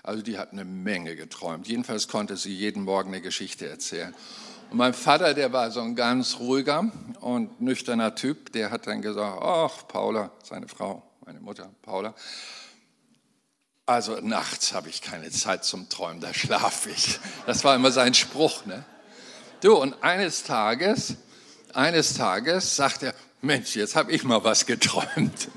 Also 0.04 0.22
die 0.22 0.38
hat 0.38 0.52
eine 0.52 0.66
Menge 0.66 1.16
geträumt. 1.16 1.68
Jedenfalls 1.68 2.08
konnte 2.08 2.38
sie 2.38 2.54
jeden 2.54 2.84
Morgen 2.84 3.10
eine 3.10 3.22
Geschichte 3.22 3.68
erzählen. 3.68 4.16
Und 4.72 4.78
mein 4.78 4.94
Vater, 4.94 5.34
der 5.34 5.52
war 5.52 5.72
so 5.72 5.82
ein 5.82 5.96
ganz 5.96 6.40
ruhiger 6.40 6.92
und 7.22 7.60
nüchterner 7.60 8.14
Typ, 8.14 8.52
der 8.52 8.70
hat 8.70 8.86
dann 8.86 9.02
gesagt, 9.02 9.42
ach, 9.42 9.88
Paula, 9.88 10.32
seine 10.44 10.68
Frau, 10.68 11.04
meine 11.26 11.40
Mutter, 11.40 11.72
Paula, 11.82 12.14
also 13.88 14.20
nachts 14.22 14.74
habe 14.74 14.88
ich 14.90 15.02
keine 15.02 15.32
Zeit 15.32 15.66
zum 15.66 15.90
Träumen, 15.90 16.22
da 16.22 16.32
schlafe 16.32 16.92
ich. 16.92 17.20
Das 17.48 17.64
war 17.64 17.76
immer 17.76 17.92
sein 17.92 18.14
Spruch. 18.14 18.68
Ne? 18.68 18.86
Du, 19.62 19.76
und 19.76 20.04
eines 20.04 20.44
Tages, 20.44 21.16
eines 21.74 22.14
Tages 22.14 22.76
sagt 22.76 23.02
er, 23.02 23.16
Mensch, 23.42 23.76
jetzt 23.76 23.96
habe 23.96 24.12
ich 24.12 24.24
mal 24.24 24.44
was 24.44 24.68
geträumt. 24.68 25.50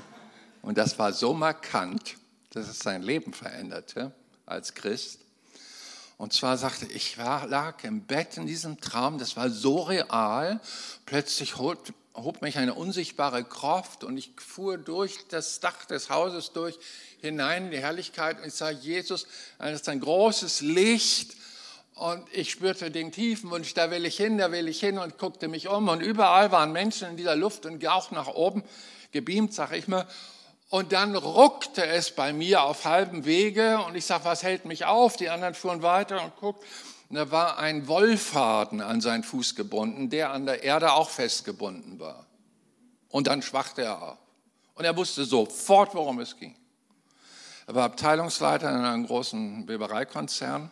Und 0.63 0.79
das 0.79 0.97
war 0.97 1.13
so 1.13 1.35
markant, 1.35 2.15
dass 2.49 2.67
es 2.67 2.79
sein 2.79 3.03
Leben 3.03 3.33
veränderte 3.33 4.11
als 4.45 4.73
Christ. 4.73 5.19
Und 6.17 6.31
zwar 6.31 6.57
sagte 6.57 6.85
ich 6.85 7.17
war, 7.17 7.47
lag 7.47 7.83
im 7.83 8.05
Bett 8.05 8.37
in 8.37 8.45
diesem 8.45 8.79
Traum, 8.79 9.17
das 9.17 9.35
war 9.35 9.49
so 9.49 9.81
real, 9.81 10.59
plötzlich 11.05 11.57
holt, 11.57 11.93
hob 12.15 12.41
mich 12.41 12.57
eine 12.57 12.75
unsichtbare 12.75 13.43
Kraft 13.43 14.03
und 14.03 14.17
ich 14.17 14.31
fuhr 14.37 14.77
durch 14.77 15.27
das 15.29 15.59
Dach 15.59 15.85
des 15.85 16.09
Hauses 16.09 16.51
durch, 16.51 16.77
hinein 17.19 17.65
in 17.65 17.71
die 17.71 17.79
Herrlichkeit 17.79 18.39
und 18.39 18.47
ich 18.47 18.53
sah 18.53 18.69
Jesus, 18.69 19.25
das 19.57 19.73
ist 19.73 19.89
ein 19.89 19.99
großes 19.99 20.61
Licht 20.61 21.35
und 21.95 22.23
ich 22.31 22.51
spürte 22.51 22.91
den 22.91 23.11
tiefen 23.11 23.49
Wunsch, 23.49 23.73
da 23.73 23.89
will 23.91 24.05
ich 24.05 24.17
hin, 24.17 24.37
da 24.37 24.51
will 24.51 24.67
ich 24.67 24.79
hin 24.79 24.99
und 24.99 25.17
guckte 25.17 25.47
mich 25.47 25.67
um 25.67 25.87
und 25.87 26.01
überall 26.01 26.51
waren 26.51 26.71
Menschen 26.71 27.09
in 27.09 27.17
dieser 27.17 27.35
Luft 27.35 27.65
und 27.65 27.85
auch 27.87 28.11
nach 28.11 28.27
oben 28.27 28.63
gebeamt, 29.11 29.53
sag 29.53 29.71
ich 29.73 29.87
mal. 29.87 30.07
Und 30.73 30.91
dann 30.91 31.15
ruckte 31.15 31.85
es 31.85 32.09
bei 32.09 32.33
mir 32.33 32.63
auf 32.63 32.85
halbem 32.85 33.25
Wege 33.25 33.83
und 33.83 33.93
ich 33.93 34.07
sag, 34.07 34.25
was 34.25 34.41
hält 34.41 34.65
mich 34.65 34.85
auf? 34.85 35.15
Die 35.17 35.29
anderen 35.29 35.53
fuhren 35.53 35.83
weiter 35.83 36.23
und 36.23 36.35
guckten. 36.37 36.67
da 37.11 37.29
war 37.29 37.59
ein 37.59 37.87
Wollfaden 37.87 38.81
an 38.81 38.99
seinen 38.99 39.23
Fuß 39.23 39.53
gebunden, 39.53 40.09
der 40.09 40.31
an 40.31 40.47
der 40.47 40.63
Erde 40.63 40.93
auch 40.93 41.11
festgebunden 41.11 41.99
war. 41.99 42.25
Und 43.09 43.27
dann 43.27 43.43
schwachte 43.43 43.83
er 43.83 44.01
auf. 44.01 44.17
Und 44.73 44.83
er 44.83 44.97
wusste 44.97 45.25
sofort, 45.25 45.93
worum 45.93 46.19
es 46.19 46.37
ging. 46.37 46.55
Er 47.67 47.75
war 47.75 47.83
Abteilungsleiter 47.83 48.67
in 48.71 48.77
einem 48.77 49.05
großen 49.05 49.67
Webereikonzern. 49.67 50.71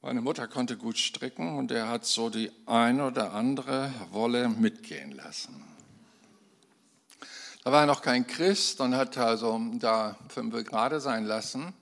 Meine 0.00 0.22
Mutter 0.22 0.48
konnte 0.48 0.78
gut 0.78 0.96
stricken 0.96 1.58
und 1.58 1.70
er 1.72 1.88
hat 1.90 2.06
so 2.06 2.30
die 2.30 2.50
eine 2.64 3.08
oder 3.08 3.34
andere 3.34 3.92
Wolle 4.12 4.48
mitgehen 4.48 5.12
lassen. 5.12 5.62
Da 7.62 7.72
war 7.72 7.82
er 7.82 7.86
noch 7.86 8.00
kein 8.00 8.26
Christ 8.26 8.80
und 8.80 8.94
hat 8.94 9.18
also 9.18 9.60
da 9.74 10.16
fünf 10.28 10.64
Grade 10.64 11.00
sein 11.00 11.24
lassen. 11.26 11.74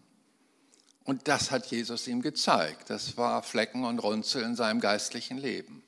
Und 1.04 1.28
das 1.28 1.50
hat 1.50 1.66
Jesus 1.66 2.06
ihm 2.08 2.20
gezeigt. 2.20 2.90
Das 2.90 3.16
war 3.16 3.42
Flecken 3.42 3.84
und 3.84 4.00
Runzel 4.00 4.42
in 4.42 4.56
seinem 4.56 4.80
geistlichen 4.80 5.38
Leben. 5.38 5.82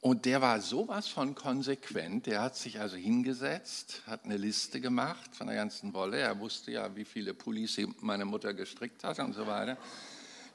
Und 0.00 0.26
der 0.26 0.40
war 0.40 0.60
sowas 0.60 1.08
von 1.08 1.34
konsequent. 1.34 2.26
Der 2.26 2.42
hat 2.42 2.56
sich 2.56 2.78
also 2.78 2.96
hingesetzt, 2.96 4.02
hat 4.06 4.24
eine 4.24 4.36
Liste 4.36 4.80
gemacht 4.80 5.34
von 5.34 5.46
der 5.46 5.56
ganzen 5.56 5.94
Wolle. 5.94 6.18
Er 6.18 6.38
wusste 6.38 6.70
ja, 6.70 6.94
wie 6.94 7.04
viele 7.04 7.34
Pullis 7.34 7.80
meine 8.00 8.24
Mutter 8.24 8.54
gestrickt 8.54 9.02
hat 9.02 9.18
und 9.18 9.32
so 9.32 9.46
weiter. 9.46 9.78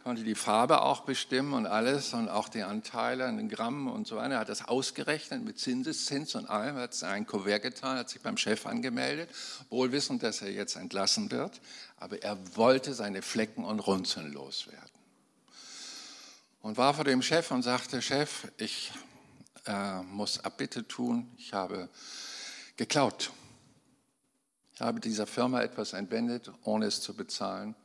Konnte 0.04 0.24
die 0.24 0.36
Farbe 0.36 0.82
auch 0.82 1.02
bestimmen 1.02 1.54
und 1.54 1.66
alles 1.66 2.14
und 2.14 2.30
auch 2.30 2.48
die 2.48 2.64
Anteile 2.64 3.28
in 3.28 3.38
den 3.38 3.50
Gramm 3.50 3.88
und 3.88 4.08
so 4.08 4.16
weiter. 4.16 4.36
Er 4.36 4.40
hat 4.40 4.50
das 4.50 4.68
ausgerechnet 4.68 5.44
mit 5.44 5.60
Zinseszins 5.60 6.36
und 6.36 6.50
allem. 6.50 6.78
Hat 6.78 6.94
es 6.94 7.04
ein 7.04 7.28
Kuvert 7.28 7.64
getan, 7.64 7.98
hat 7.98 8.10
sich 8.10 8.22
beim 8.22 8.38
Chef 8.38 8.66
angemeldet, 8.66 9.30
wohl 9.70 9.92
wissend, 9.92 10.24
dass 10.24 10.42
er 10.42 10.52
jetzt 10.52 10.78
entlassen 10.78 11.30
wird. 11.32 11.60
Aber 11.98 12.22
er 12.24 12.38
wollte 12.56 12.94
seine 12.94 13.22
Flecken 13.22 13.66
und 13.66 13.80
Runzeln 13.80 14.32
loswerden. 14.32 14.90
Und 16.62 16.78
war 16.78 16.94
vor 16.94 17.04
dem 17.04 17.22
Chef 17.22 17.52
und 17.52 17.64
sagte, 17.64 18.02
Chef, 18.02 18.48
ich 18.58 18.92
äh, 19.66 20.02
muss 20.04 20.40
Abbitte 20.40 20.88
tun. 20.88 21.30
Ich 21.38 21.54
habe 21.54 21.90
geklaut. 22.78 23.32
Ich 24.74 24.82
habe 24.82 25.02
dieser 25.02 25.28
Firma 25.28 25.62
etwas 25.62 25.92
entwendet, 25.92 26.50
ohne 26.64 26.86
es 26.86 27.02
zu 27.02 27.14
bezahlen. 27.14 27.76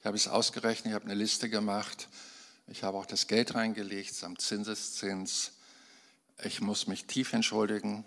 Ich 0.00 0.06
habe 0.06 0.16
es 0.16 0.28
ausgerechnet, 0.28 0.86
ich 0.86 0.94
habe 0.94 1.06
eine 1.06 1.14
Liste 1.14 1.50
gemacht. 1.50 2.08
Ich 2.68 2.84
habe 2.84 2.96
auch 2.98 3.06
das 3.06 3.26
Geld 3.26 3.54
reingelegt 3.54 4.14
samt 4.14 4.40
Zinseszins. 4.40 5.52
Ich 6.44 6.60
muss 6.60 6.86
mich 6.86 7.06
tief 7.06 7.32
entschuldigen, 7.32 8.04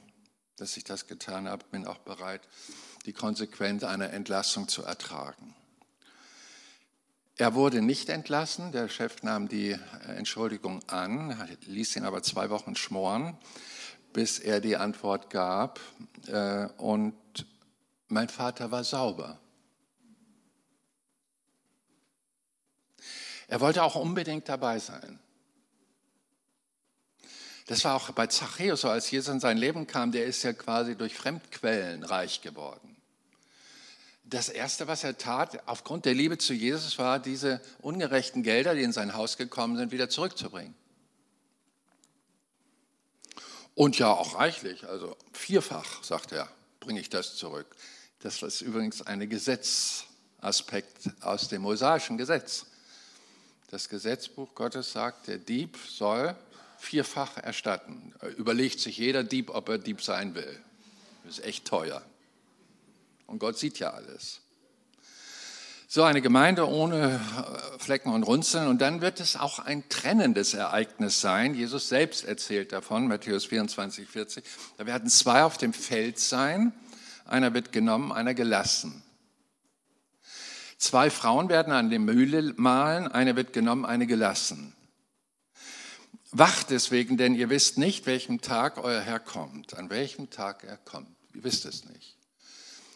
dass 0.56 0.78
ich 0.78 0.86
das 0.86 1.08
getan 1.08 1.50
habe. 1.50 1.66
Bin 1.70 1.86
auch 1.86 1.98
bereit, 1.98 2.42
die 3.06 3.12
Konsequenz 3.12 3.84
einer 3.84 4.12
Entlassung 4.12 4.70
zu 4.70 4.84
ertragen. 4.84 5.54
Er 7.36 7.56
wurde 7.56 7.82
nicht 7.82 8.08
entlassen, 8.08 8.72
der 8.72 8.88
Chef 8.88 9.24
nahm 9.24 9.50
die 9.50 9.78
Entschuldigung 10.08 10.88
an, 10.88 11.36
ließ 11.66 11.98
ihn 11.98 12.06
aber 12.06 12.24
zwei 12.24 12.50
Wochen 12.50 12.76
schmoren, 12.76 13.38
bis 14.14 14.40
er 14.40 14.62
die 14.62 14.78
Antwort 14.78 15.30
gab. 15.30 15.80
Äh, 16.28 16.68
und 16.78 17.16
mein 18.08 18.30
Vater 18.30 18.72
war 18.72 18.84
sauber. 18.84 19.40
Er 23.52 23.60
wollte 23.60 23.84
auch 23.84 23.96
unbedingt 23.96 24.48
dabei 24.48 24.80
sein. 24.80 25.20
Das 27.68 27.84
war 27.84 27.96
auch 27.96 28.10
bei 28.12 28.28
Zachäus 28.28 28.80
so, 28.80 28.90
als 28.90 29.12
Jesus 29.12 29.28
in 29.28 29.42
sein 29.42 29.58
Leben 29.58 29.88
kam, 29.88 30.14
der 30.14 30.26
ist 30.26 30.42
ja 30.44 30.54
quasi 30.54 30.96
durch 30.96 31.16
Fremdquellen 31.16 32.06
reich 32.06 32.40
geworden. 32.40 32.96
Das 34.24 34.48
Erste, 34.48 34.88
was 34.88 35.04
er 35.04 35.18
tat, 35.18 35.68
aufgrund 35.68 36.06
der 36.06 36.14
Liebe 36.14 36.38
zu 36.38 36.54
Jesus, 36.54 36.98
war, 36.98 37.20
diese 37.20 37.60
ungerechten 37.82 38.42
Gelder, 38.42 38.74
die 38.74 38.84
in 38.84 38.94
sein 38.94 39.16
Haus 39.16 39.36
gekommen 39.36 39.76
sind, 39.76 39.92
wieder 39.92 40.08
zurückzubringen. 40.08 40.74
Und 43.76 44.00
ja, 44.00 44.14
auch 44.14 44.36
reichlich, 44.36 44.88
also 44.88 45.18
vierfach, 45.34 46.06
sagt 46.06 46.32
er, 46.32 46.48
bringe 46.80 47.02
ich 47.02 47.10
das 47.10 47.36
zurück. 47.36 47.76
Das 48.20 48.42
ist 48.44 48.62
übrigens 48.62 49.02
ein 49.02 49.30
Gesetzaspekt 49.30 51.10
aus 51.20 51.50
dem 51.50 51.64
mosaischen 51.64 52.18
Gesetz. 52.18 52.68
Das 53.72 53.88
Gesetzbuch 53.88 54.54
Gottes 54.54 54.92
sagt, 54.92 55.28
der 55.28 55.38
Dieb 55.38 55.78
soll 55.88 56.36
vierfach 56.78 57.38
erstatten. 57.38 58.14
Überlegt 58.36 58.82
sich 58.82 58.98
jeder 58.98 59.24
Dieb, 59.24 59.50
ob 59.50 59.70
er 59.70 59.78
Dieb 59.78 60.02
sein 60.02 60.36
will. 60.36 60.60
Das 61.24 61.40
ist 61.40 61.46
echt 61.46 61.66
teuer. 61.66 62.02
Und 63.28 63.40
Gott 63.40 63.58
sieht 63.58 63.80
ja 63.80 63.92
alles. 63.92 64.42
So 65.88 66.04
eine 66.04 66.22
Gemeinde 66.22 66.68
ohne 66.68 67.16
äh, 67.16 67.80
Flecken 67.80 68.12
und 68.14 68.24
Runzeln. 68.24 68.68
Und 68.68 68.82
dann 68.82 69.00
wird 69.00 69.22
es 69.22 69.38
auch 69.38 69.60
ein 69.60 69.88
trennendes 69.88 70.54
Ereignis 70.54 71.22
sein. 71.22 71.56
Jesus 71.56 71.88
selbst 71.88 72.26
erzählt 72.26 72.74
davon, 72.74 73.08
Matthäus 73.08 73.46
24, 73.46 74.06
40. 74.06 74.44
Da 74.78 74.86
werden 74.86 75.10
zwei 75.10 75.44
auf 75.44 75.58
dem 75.58 75.72
Feld 75.72 76.20
sein. 76.20 76.74
Einer 77.26 77.54
wird 77.54 77.72
genommen, 77.72 78.12
einer 78.12 78.34
gelassen. 78.34 79.02
Zwei 80.82 81.12
Frauen 81.12 81.48
werden 81.48 81.72
an 81.72 81.92
der 81.92 82.00
Mühle 82.00 82.56
mahlen. 82.58 83.08
Eine 83.08 83.36
wird 83.36 83.54
genommen, 83.54 83.86
eine 83.86 84.08
gelassen. 84.08 84.76
Wacht 86.32 86.72
deswegen, 86.72 87.18
denn 87.18 87.36
ihr 87.36 87.52
wisst 87.52 87.78
nicht, 87.78 88.08
welchem 88.08 88.42
Tag 88.42 88.84
euer 88.84 89.00
Herr 89.00 89.20
kommt. 89.20 89.76
An 89.78 89.92
welchem 89.92 90.32
Tag 90.32 90.64
er 90.64 90.78
kommt. 90.78 91.16
Ihr 91.36 91.44
wisst 91.44 91.66
es 91.66 91.86
nicht. 91.86 92.18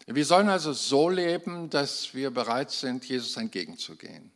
Wir 0.07 0.25
sollen 0.25 0.49
also 0.49 0.73
so 0.73 1.09
leben, 1.09 1.69
dass 1.69 2.15
wir 2.15 2.31
bereit 2.31 2.71
sind, 2.71 3.05
Jesus 3.05 3.37
entgegenzugehen. 3.37 4.31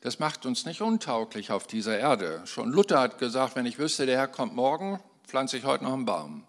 Das 0.00 0.18
macht 0.18 0.44
uns 0.44 0.64
nicht 0.64 0.80
untauglich 0.80 1.52
auf 1.52 1.68
dieser 1.68 1.96
Erde. 1.96 2.42
Schon 2.46 2.72
Luther 2.72 2.98
hat 2.98 3.18
gesagt, 3.18 3.54
wenn 3.54 3.66
ich 3.66 3.78
wüsste, 3.78 4.04
der 4.04 4.18
Herr 4.18 4.28
kommt 4.28 4.56
morgen, 4.56 4.98
pflanze 5.28 5.58
ich 5.58 5.64
heute 5.64 5.84
noch 5.84 5.92
einen 5.92 6.06
Baum. 6.06 6.44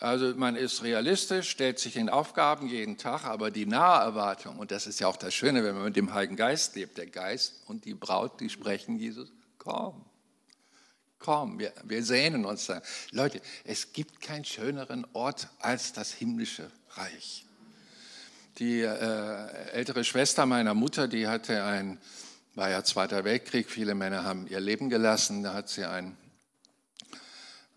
Also 0.00 0.32
man 0.36 0.54
ist 0.54 0.84
realistisch, 0.84 1.50
stellt 1.50 1.80
sich 1.80 1.94
den 1.94 2.08
Aufgaben 2.08 2.68
jeden 2.68 2.98
Tag, 2.98 3.24
aber 3.24 3.50
die 3.50 3.66
nahe 3.66 4.00
Erwartung, 4.00 4.58
und 4.58 4.70
das 4.70 4.86
ist 4.86 5.00
ja 5.00 5.08
auch 5.08 5.16
das 5.16 5.34
Schöne, 5.34 5.64
wenn 5.64 5.74
man 5.74 5.84
mit 5.84 5.96
dem 5.96 6.14
Heiligen 6.14 6.36
Geist 6.36 6.76
lebt, 6.76 6.98
der 6.98 7.06
Geist 7.06 7.62
und 7.66 7.84
die 7.84 7.94
Braut, 7.94 8.40
die 8.40 8.48
sprechen, 8.48 8.96
Jesus, 8.96 9.32
komm, 9.58 10.04
komm, 11.18 11.58
wir, 11.58 11.72
wir 11.82 12.04
sehnen 12.04 12.44
uns 12.44 12.66
da. 12.66 12.80
Leute, 13.10 13.40
es 13.64 13.92
gibt 13.92 14.20
keinen 14.20 14.44
schöneren 14.44 15.04
Ort 15.14 15.48
als 15.58 15.92
das 15.92 16.12
himmlische 16.12 16.70
Reich. 16.90 17.44
Die 18.58 18.80
äh, 18.82 19.70
ältere 19.72 20.04
Schwester 20.04 20.46
meiner 20.46 20.74
Mutter, 20.74 21.08
die 21.08 21.26
hatte 21.26 21.64
ein, 21.64 21.98
war 22.54 22.70
ja 22.70 22.84
Zweiter 22.84 23.24
Weltkrieg, 23.24 23.68
viele 23.68 23.96
Männer 23.96 24.22
haben 24.22 24.46
ihr 24.46 24.60
Leben 24.60 24.90
gelassen, 24.90 25.42
da 25.42 25.54
hat 25.54 25.68
sie 25.68 25.84
einen, 25.84 26.16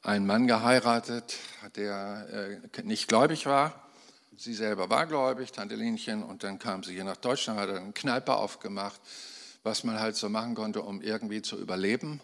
einen 0.01 0.25
Mann 0.25 0.47
geheiratet, 0.47 1.37
der 1.75 2.59
äh, 2.75 2.81
nicht 2.83 3.07
gläubig 3.07 3.45
war. 3.45 3.87
Sie 4.37 4.53
selber 4.53 4.89
war 4.89 5.05
gläubig, 5.05 5.51
Tante 5.51 5.75
Linchen, 5.75 6.23
und 6.23 6.43
dann 6.43 6.57
kam 6.57 6.83
sie 6.83 6.93
hier 6.93 7.03
nach 7.03 7.17
Deutschland, 7.17 7.59
hat 7.59 7.69
eine 7.69 7.91
Kneipe 7.91 8.35
aufgemacht, 8.35 8.99
was 9.63 9.83
man 9.83 9.99
halt 9.99 10.15
so 10.15 10.29
machen 10.29 10.55
konnte, 10.55 10.81
um 10.81 11.01
irgendwie 11.01 11.43
zu 11.43 11.57
überleben. 11.57 12.19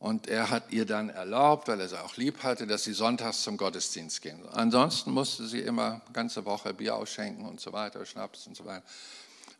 Und 0.00 0.28
er 0.28 0.50
hat 0.50 0.72
ihr 0.72 0.86
dann 0.86 1.10
erlaubt, 1.10 1.68
weil 1.68 1.80
er 1.80 1.88
sie 1.88 2.02
auch 2.02 2.16
lieb 2.16 2.42
hatte, 2.42 2.66
dass 2.66 2.84
sie 2.84 2.92
sonntags 2.92 3.42
zum 3.42 3.56
Gottesdienst 3.56 4.22
gehen. 4.22 4.40
Ansonsten 4.50 5.10
musste 5.10 5.46
sie 5.46 5.60
immer 5.60 6.00
ganze 6.12 6.44
Woche 6.44 6.74
Bier 6.74 6.96
ausschenken 6.96 7.46
und 7.46 7.60
so 7.60 7.72
weiter, 7.72 8.04
Schnaps 8.04 8.46
und 8.46 8.56
so 8.56 8.64
weiter. 8.64 8.84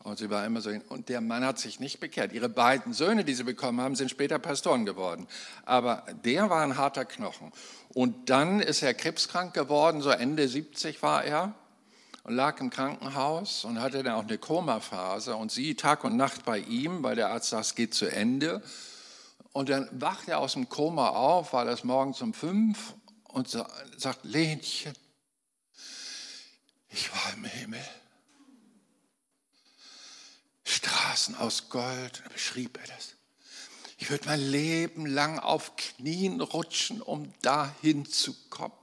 Und 0.05 0.19
sie 0.19 0.31
war 0.31 0.47
immer 0.47 0.61
so. 0.61 0.71
Und 0.89 1.09
der 1.09 1.21
Mann 1.21 1.45
hat 1.45 1.59
sich 1.59 1.81
nicht 1.81 2.01
bekehrt. 2.01 2.33
Ihre 2.33 2.49
beiden 2.49 2.93
Söhne, 2.93 3.25
die 3.25 3.35
sie 3.35 3.45
bekommen 3.45 3.81
haben, 3.81 3.97
sind 3.97 4.11
später 4.11 4.39
Pastoren 4.39 4.87
geworden. 4.87 5.27
Aber 5.65 6.05
der 6.25 6.49
war 6.51 6.63
ein 6.63 6.77
harter 6.77 7.05
Knochen. 7.05 7.53
Und 7.93 8.31
dann 8.31 8.61
ist 8.61 8.83
er 8.83 8.95
krebskrank 8.95 9.55
geworden, 9.55 10.01
so 10.01 10.11
Ende 10.11 10.47
70 10.47 11.03
war 11.03 11.25
er 11.25 11.55
und 12.23 12.35
lag 12.35 12.61
im 12.61 12.71
Krankenhaus 12.71 13.65
und 13.65 13.81
hatte 13.81 14.03
dann 14.03 14.15
auch 14.15 14.23
eine 14.23 14.39
Komaphase. 14.39 15.35
Und 15.35 15.51
sie 15.51 15.75
Tag 15.75 16.05
und 16.05 16.17
Nacht 16.17 16.45
bei 16.45 16.59
ihm, 16.59 17.03
weil 17.03 17.17
der 17.17 17.31
Arzt 17.31 17.51
sagt, 17.51 17.65
es 17.65 17.75
geht 17.75 17.95
zu 17.95 18.07
Ende. 18.07 18.63
Und 19.53 19.69
dann 19.69 19.89
wacht 19.93 20.29
er 20.29 20.39
aus 20.39 20.53
dem 20.53 20.69
Koma 20.69 21.09
auf, 21.09 21.53
war 21.53 21.65
das 21.65 21.85
morgens 21.85 22.23
um 22.23 22.35
fünf 22.35 22.95
und 23.25 23.49
sagt, 23.49 24.25
Lenchen, 24.25 24.93
ich 26.91 27.11
war 27.11 27.33
im 27.35 27.45
Himmel. 27.45 27.81
Straßen 30.89 31.35
aus 31.37 31.69
Gold, 31.69 32.23
da 32.25 32.29
beschrieb 32.31 32.79
er 32.79 32.87
das. 32.87 33.15
Ich 33.99 34.11
würde 34.11 34.27
mein 34.27 34.41
Leben 34.41 35.07
lang 35.07 35.39
auf 35.39 35.77
Knien 35.77 36.41
rutschen, 36.41 37.03
um 37.03 37.33
dahin 37.43 38.07
zu 38.07 38.35
kommen. 38.49 38.75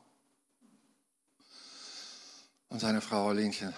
Und 2.69 2.79
seine 2.79 3.01
Frau 3.01 3.31
Lenchen, 3.31 3.73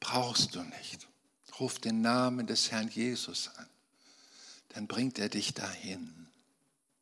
brauchst 0.00 0.54
du 0.54 0.62
nicht. 0.62 1.06
Ruf 1.60 1.78
den 1.78 2.00
Namen 2.00 2.46
des 2.46 2.70
Herrn 2.70 2.88
Jesus 2.88 3.50
an 3.56 3.68
dann 4.78 4.86
bringt 4.86 5.18
er 5.18 5.28
dich 5.28 5.54
dahin. 5.54 6.28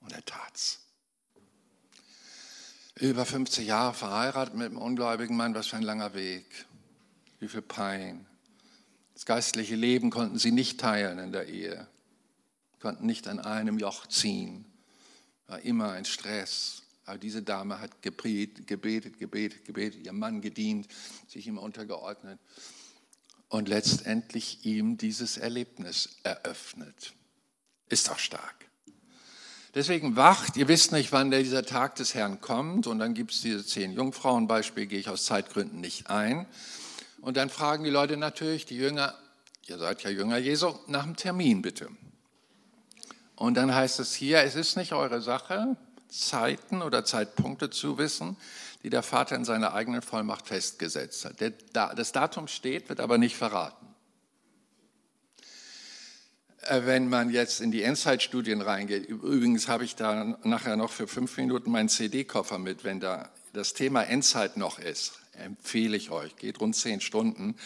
Und 0.00 0.12
er 0.12 0.24
tat's. 0.24 0.80
Über 2.94 3.26
50 3.26 3.66
Jahre 3.66 3.92
verheiratet 3.92 4.54
mit 4.54 4.68
einem 4.68 4.78
ungläubigen 4.78 5.36
Mann, 5.36 5.54
was 5.54 5.66
für 5.66 5.76
ein 5.76 5.82
langer 5.82 6.14
Weg. 6.14 6.46
Wie 7.40 7.48
viel 7.48 7.62
Pein. 7.62 8.26
Das 9.16 9.24
geistliche 9.24 9.76
Leben 9.76 10.10
konnten 10.10 10.38
sie 10.38 10.50
nicht 10.50 10.78
teilen 10.78 11.18
in 11.18 11.32
der 11.32 11.48
Ehe. 11.48 11.86
Konnten 12.80 13.06
nicht 13.06 13.28
an 13.28 13.38
einem 13.40 13.78
Joch 13.78 14.06
ziehen. 14.06 14.66
War 15.46 15.58
immer 15.60 15.92
ein 15.92 16.04
Stress. 16.04 16.82
Aber 17.06 17.16
diese 17.16 17.42
Dame 17.42 17.80
hat 17.80 18.02
gebetet, 18.02 18.66
gebetet, 18.66 19.18
gebetet, 19.18 19.64
gebetet, 19.64 20.04
ihrem 20.04 20.18
Mann 20.18 20.42
gedient, 20.42 20.86
sich 21.28 21.46
ihm 21.46 21.56
untergeordnet 21.56 22.38
und 23.48 23.70
letztendlich 23.70 24.66
ihm 24.66 24.98
dieses 24.98 25.38
Erlebnis 25.38 26.18
eröffnet. 26.22 27.14
Ist 27.88 28.08
doch 28.08 28.18
stark. 28.18 28.66
Deswegen 29.74 30.16
wacht, 30.16 30.58
ihr 30.58 30.68
wisst 30.68 30.92
nicht, 30.92 31.10
wann 31.12 31.30
dieser 31.30 31.64
Tag 31.64 31.94
des 31.94 32.12
Herrn 32.12 32.42
kommt. 32.42 32.86
Und 32.86 32.98
dann 32.98 33.14
gibt 33.14 33.32
es 33.32 33.40
diese 33.40 33.64
zehn 33.64 33.94
Jungfrauenbeispiele, 33.94 34.86
gehe 34.86 35.00
ich 35.00 35.08
aus 35.08 35.24
Zeitgründen 35.24 35.80
nicht 35.80 36.10
ein. 36.10 36.44
Und 37.26 37.36
dann 37.36 37.50
fragen 37.50 37.82
die 37.82 37.90
Leute 37.90 38.16
natürlich, 38.16 38.66
die 38.66 38.76
Jünger, 38.76 39.12
ihr 39.66 39.78
seid 39.78 40.00
ja 40.04 40.10
Jünger 40.10 40.38
Jesu, 40.38 40.72
nach 40.86 41.02
dem 41.02 41.16
Termin 41.16 41.60
bitte. 41.60 41.88
Und 43.34 43.56
dann 43.56 43.74
heißt 43.74 43.98
es 43.98 44.14
hier, 44.14 44.42
es 44.42 44.54
ist 44.54 44.76
nicht 44.76 44.92
eure 44.92 45.20
Sache, 45.20 45.76
Zeiten 46.08 46.82
oder 46.82 47.04
Zeitpunkte 47.04 47.68
zu 47.68 47.98
wissen, 47.98 48.36
die 48.84 48.90
der 48.90 49.02
Vater 49.02 49.34
in 49.34 49.44
seiner 49.44 49.74
eigenen 49.74 50.02
Vollmacht 50.02 50.46
festgesetzt 50.46 51.24
hat. 51.24 51.52
Das 51.72 52.12
Datum 52.12 52.46
steht, 52.46 52.88
wird 52.88 53.00
aber 53.00 53.18
nicht 53.18 53.34
verraten. 53.34 53.88
Äh, 56.60 56.82
wenn 56.84 57.08
man 57.08 57.30
jetzt 57.30 57.60
in 57.60 57.72
die 57.72 57.82
Endzeitstudien 57.82 58.60
reingeht, 58.60 59.04
übrigens 59.04 59.66
habe 59.66 59.84
ich 59.84 59.96
da 59.96 60.38
nachher 60.44 60.76
noch 60.76 60.92
für 60.92 61.08
fünf 61.08 61.36
Minuten 61.38 61.72
meinen 61.72 61.88
CD-Koffer 61.88 62.60
mit, 62.60 62.84
wenn 62.84 63.00
da 63.00 63.30
das 63.52 63.72
Thema 63.72 64.04
Endzeit 64.04 64.56
noch 64.56 64.78
ist, 64.78 65.18
empfehle 65.38 65.96
ich 65.96 66.10
euch, 66.10 66.36
geht 66.36 66.60
rund 66.60 66.76
zehn 66.76 67.00
Stunden, 67.00 67.56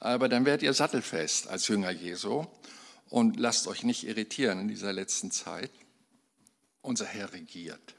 aber 0.00 0.28
dann 0.28 0.44
werdet 0.44 0.62
ihr 0.62 0.74
sattelfest 0.74 1.48
als 1.48 1.68
Jünger 1.68 1.90
Jesu 1.90 2.46
und 3.08 3.38
lasst 3.38 3.66
euch 3.66 3.82
nicht 3.82 4.04
irritieren 4.04 4.60
in 4.60 4.68
dieser 4.68 4.92
letzten 4.92 5.30
Zeit. 5.30 5.70
Unser 6.80 7.06
Herr 7.06 7.32
regiert. 7.32 7.94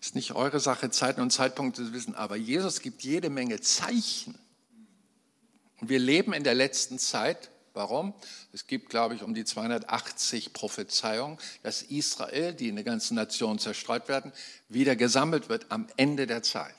Ist 0.00 0.14
nicht 0.14 0.32
eure 0.32 0.60
Sache, 0.60 0.90
Zeiten 0.90 1.20
und 1.20 1.30
Zeitpunkte 1.30 1.84
zu 1.84 1.92
wissen, 1.92 2.14
aber 2.14 2.36
Jesus 2.36 2.80
gibt 2.80 3.02
jede 3.02 3.30
Menge 3.30 3.60
Zeichen. 3.60 4.38
Und 5.80 5.88
wir 5.88 5.98
leben 5.98 6.32
in 6.32 6.44
der 6.44 6.54
letzten 6.54 6.98
Zeit 6.98 7.52
Warum? 7.74 8.12
Es 8.52 8.66
gibt, 8.66 8.90
glaube 8.90 9.14
ich, 9.14 9.22
um 9.22 9.32
die 9.32 9.44
280 9.44 10.52
Prophezeiungen, 10.52 11.38
dass 11.62 11.82
Israel, 11.82 12.52
die 12.52 12.68
in 12.68 12.74
der 12.74 12.84
ganzen 12.84 13.14
Nation 13.14 13.58
zerstreut 13.58 14.08
werden, 14.08 14.32
wieder 14.68 14.94
gesammelt 14.94 15.48
wird 15.48 15.66
am 15.70 15.86
Ende 15.96 16.26
der 16.26 16.42
Zeit. 16.42 16.74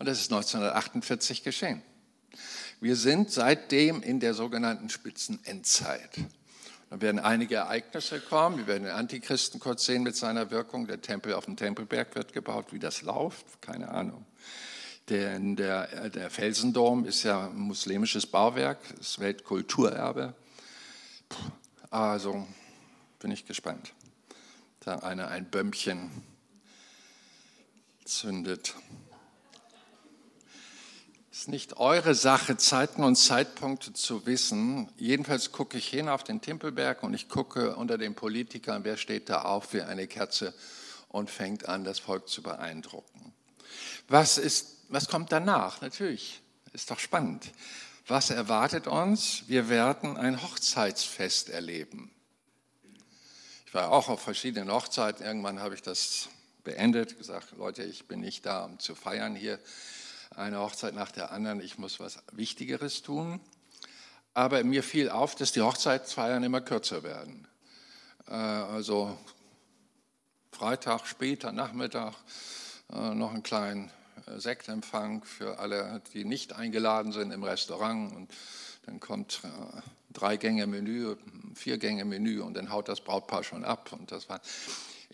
Und 0.00 0.06
das 0.06 0.18
ist 0.18 0.32
1948 0.32 1.44
geschehen. 1.44 1.82
Wir 2.80 2.96
sind 2.96 3.30
seitdem 3.30 4.02
in 4.02 4.18
der 4.18 4.32
sogenannten 4.32 4.88
Spitzenendzeit. 4.88 6.16
Dann 6.88 7.02
werden 7.02 7.18
einige 7.18 7.56
Ereignisse 7.56 8.18
kommen. 8.18 8.56
Wir 8.56 8.66
werden 8.66 8.84
den 8.84 8.94
Antichristen 8.94 9.60
kurz 9.60 9.84
sehen 9.84 10.02
mit 10.02 10.16
seiner 10.16 10.50
Wirkung. 10.50 10.86
Der 10.86 11.02
Tempel 11.02 11.34
auf 11.34 11.44
dem 11.44 11.58
Tempelberg 11.58 12.14
wird 12.14 12.32
gebaut. 12.32 12.72
Wie 12.72 12.78
das 12.78 13.02
läuft, 13.02 13.60
keine 13.60 13.90
Ahnung. 13.90 14.24
Denn 15.10 15.56
der, 15.56 16.08
der 16.08 16.30
Felsendom 16.30 17.04
ist 17.04 17.24
ja 17.24 17.48
ein 17.48 17.58
muslimisches 17.58 18.24
Bauwerk, 18.24 18.78
das 18.96 19.18
Weltkulturerbe. 19.18 20.32
Also 21.90 22.48
bin 23.18 23.32
ich 23.32 23.44
gespannt. 23.44 23.92
Da 24.80 25.00
einer 25.00 25.28
ein 25.28 25.50
Bömmchen 25.50 26.10
zündet. 28.06 28.74
Ist 31.40 31.48
nicht 31.48 31.78
eure 31.78 32.14
Sache, 32.14 32.58
Zeiten 32.58 33.02
und 33.02 33.16
Zeitpunkte 33.16 33.94
zu 33.94 34.26
wissen. 34.26 34.90
Jedenfalls 34.98 35.52
gucke 35.52 35.78
ich 35.78 35.88
hin 35.88 36.10
auf 36.10 36.22
den 36.22 36.42
Timpelberg 36.42 37.02
und 37.02 37.14
ich 37.14 37.30
gucke 37.30 37.76
unter 37.76 37.96
den 37.96 38.14
Politikern, 38.14 38.84
wer 38.84 38.98
steht 38.98 39.30
da 39.30 39.40
auf 39.40 39.72
wie 39.72 39.80
eine 39.80 40.06
Kerze 40.06 40.52
und 41.08 41.30
fängt 41.30 41.66
an, 41.66 41.82
das 41.82 41.98
Volk 41.98 42.28
zu 42.28 42.42
beeindrucken. 42.42 43.32
Was, 44.06 44.36
ist, 44.36 44.84
was 44.90 45.08
kommt 45.08 45.32
danach? 45.32 45.80
Natürlich, 45.80 46.42
ist 46.74 46.90
doch 46.90 46.98
spannend. 46.98 47.50
Was 48.06 48.28
erwartet 48.28 48.86
uns? 48.86 49.44
Wir 49.46 49.70
werden 49.70 50.18
ein 50.18 50.42
Hochzeitsfest 50.42 51.48
erleben. 51.48 52.10
Ich 53.64 53.72
war 53.72 53.92
auch 53.92 54.10
auf 54.10 54.20
verschiedenen 54.20 54.70
Hochzeiten. 54.70 55.24
Irgendwann 55.24 55.60
habe 55.60 55.74
ich 55.74 55.80
das 55.80 56.28
beendet, 56.64 57.16
gesagt, 57.16 57.54
Leute, 57.56 57.82
ich 57.82 58.04
bin 58.04 58.20
nicht 58.20 58.44
da, 58.44 58.66
um 58.66 58.78
zu 58.78 58.94
feiern 58.94 59.34
hier 59.34 59.58
eine 60.36 60.58
Hochzeit 60.60 60.94
nach 60.94 61.10
der 61.10 61.32
anderen. 61.32 61.60
Ich 61.60 61.78
muss 61.78 62.00
was 62.00 62.18
Wichtigeres 62.32 63.02
tun. 63.02 63.40
Aber 64.32 64.62
mir 64.62 64.82
fiel 64.82 65.10
auf, 65.10 65.34
dass 65.34 65.52
die 65.52 65.60
Hochzeitsfeiern 65.60 66.42
immer 66.44 66.60
kürzer 66.60 67.02
werden. 67.02 67.48
Äh, 68.28 68.34
also 68.34 69.18
Freitag, 70.52 71.06
später 71.06 71.52
Nachmittag, 71.52 72.14
äh, 72.92 73.14
noch 73.14 73.32
einen 73.32 73.42
kleinen 73.42 73.90
äh, 74.26 74.38
Sektempfang 74.38 75.24
für 75.24 75.58
alle, 75.58 76.00
die 76.14 76.24
nicht 76.24 76.52
eingeladen 76.52 77.12
sind 77.12 77.32
im 77.32 77.42
Restaurant. 77.42 78.14
Und 78.14 78.30
dann 78.86 79.00
kommt 79.00 79.42
drei 80.10 80.36
Gänge 80.36 80.66
Menü, 80.66 81.16
vier 81.54 81.78
Gänge 81.78 82.04
Menü 82.04 82.40
und 82.40 82.54
dann 82.54 82.70
haut 82.70 82.88
das 82.88 83.00
Brautpaar 83.00 83.44
schon 83.44 83.64
ab. 83.64 83.92
Und 83.92 84.10
das 84.12 84.28
war 84.28 84.40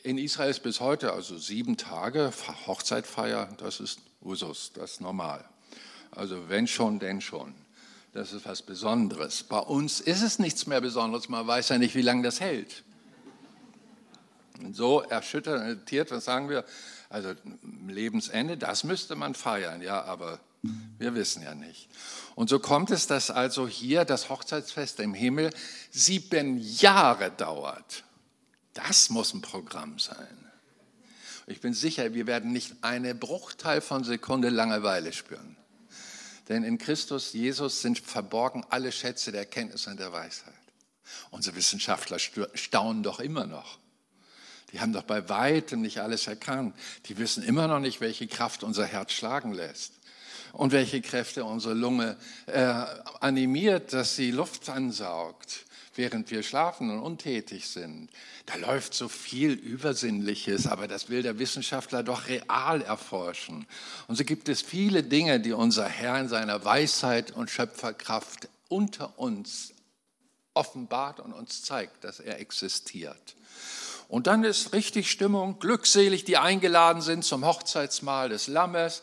in 0.02 0.18
Israel 0.18 0.50
ist 0.50 0.62
bis 0.62 0.78
heute 0.78 1.12
also 1.12 1.36
sieben 1.36 1.76
Tage 1.76 2.32
Hochzeitfeier, 2.66 3.48
das 3.58 3.80
ist 3.80 3.98
Usus, 4.26 4.72
das 4.74 4.92
ist 4.92 5.00
normal. 5.00 5.44
Also 6.10 6.48
wenn 6.48 6.66
schon, 6.66 6.98
denn 6.98 7.20
schon. 7.20 7.54
Das 8.12 8.32
ist 8.32 8.46
was 8.46 8.62
Besonderes. 8.62 9.42
Bei 9.42 9.58
uns 9.58 10.00
ist 10.00 10.22
es 10.22 10.38
nichts 10.38 10.66
mehr 10.66 10.80
Besonderes, 10.80 11.28
man 11.28 11.46
weiß 11.46 11.68
ja 11.68 11.78
nicht, 11.78 11.94
wie 11.94 12.02
lange 12.02 12.22
das 12.22 12.40
hält. 12.40 12.82
Und 14.58 14.74
so 14.74 15.02
erschüttert, 15.02 16.10
was 16.10 16.24
sagen 16.24 16.48
wir? 16.48 16.64
Also 17.10 17.34
Lebensende, 17.86 18.56
das 18.56 18.84
müsste 18.84 19.14
man 19.16 19.34
feiern, 19.34 19.82
ja, 19.82 20.02
aber 20.02 20.40
wir 20.98 21.14
wissen 21.14 21.42
ja 21.42 21.54
nicht. 21.54 21.88
Und 22.34 22.48
so 22.48 22.58
kommt 22.58 22.90
es, 22.90 23.06
dass 23.06 23.30
also 23.30 23.68
hier 23.68 24.04
das 24.04 24.28
Hochzeitsfest 24.28 24.98
im 25.00 25.14
Himmel 25.14 25.50
sieben 25.90 26.58
Jahre 26.58 27.30
dauert. 27.30 28.04
Das 28.72 29.10
muss 29.10 29.34
ein 29.34 29.42
Programm 29.42 29.98
sein. 29.98 30.45
Ich 31.46 31.60
bin 31.60 31.74
sicher, 31.74 32.12
wir 32.12 32.26
werden 32.26 32.52
nicht 32.52 32.74
eine 32.82 33.14
Bruchteil 33.14 33.80
von 33.80 34.02
Sekunde 34.02 34.48
Langeweile 34.48 35.12
spüren. 35.12 35.56
Denn 36.48 36.64
in 36.64 36.78
Christus 36.78 37.32
Jesus 37.32 37.82
sind 37.82 37.98
verborgen 38.00 38.64
alle 38.68 38.90
Schätze 38.90 39.30
der 39.30 39.42
Erkenntnis 39.42 39.86
und 39.86 39.98
der 40.00 40.12
Weisheit. 40.12 40.54
Unsere 41.30 41.54
Wissenschaftler 41.56 42.18
staunen 42.18 43.04
doch 43.04 43.20
immer 43.20 43.46
noch. 43.46 43.78
Die 44.72 44.80
haben 44.80 44.92
doch 44.92 45.04
bei 45.04 45.28
weitem 45.28 45.82
nicht 45.82 46.00
alles 46.00 46.26
erkannt. 46.26 46.74
Die 47.06 47.16
wissen 47.18 47.44
immer 47.44 47.68
noch 47.68 47.78
nicht, 47.78 48.00
welche 48.00 48.26
Kraft 48.26 48.64
unser 48.64 48.84
Herz 48.84 49.12
schlagen 49.12 49.52
lässt 49.52 49.92
und 50.52 50.72
welche 50.72 51.00
Kräfte 51.00 51.44
unsere 51.44 51.74
Lunge 51.74 52.16
äh, 52.46 52.72
animiert, 53.20 53.92
dass 53.92 54.16
sie 54.16 54.32
Luft 54.32 54.68
ansaugt 54.68 55.65
während 55.96 56.30
wir 56.30 56.42
schlafen 56.42 56.90
und 56.90 57.00
untätig 57.00 57.68
sind. 57.68 58.08
Da 58.46 58.56
läuft 58.56 58.94
so 58.94 59.08
viel 59.08 59.52
Übersinnliches, 59.52 60.66
aber 60.66 60.88
das 60.88 61.08
will 61.08 61.22
der 61.22 61.38
Wissenschaftler 61.38 62.02
doch 62.02 62.28
real 62.28 62.82
erforschen. 62.82 63.66
Und 64.06 64.16
so 64.16 64.24
gibt 64.24 64.48
es 64.48 64.62
viele 64.62 65.02
Dinge, 65.02 65.40
die 65.40 65.52
unser 65.52 65.88
Herr 65.88 66.18
in 66.20 66.28
seiner 66.28 66.64
Weisheit 66.64 67.30
und 67.30 67.50
Schöpferkraft 67.50 68.48
unter 68.68 69.18
uns 69.18 69.72
offenbart 70.54 71.20
und 71.20 71.32
uns 71.32 71.62
zeigt, 71.62 72.04
dass 72.04 72.20
er 72.20 72.40
existiert. 72.40 73.36
Und 74.08 74.28
dann 74.28 74.44
ist 74.44 74.72
richtig 74.72 75.10
Stimmung, 75.10 75.58
glückselig, 75.58 76.24
die 76.24 76.38
eingeladen 76.38 77.02
sind 77.02 77.24
zum 77.24 77.44
Hochzeitsmahl 77.44 78.28
des 78.28 78.46
Lammes. 78.46 79.02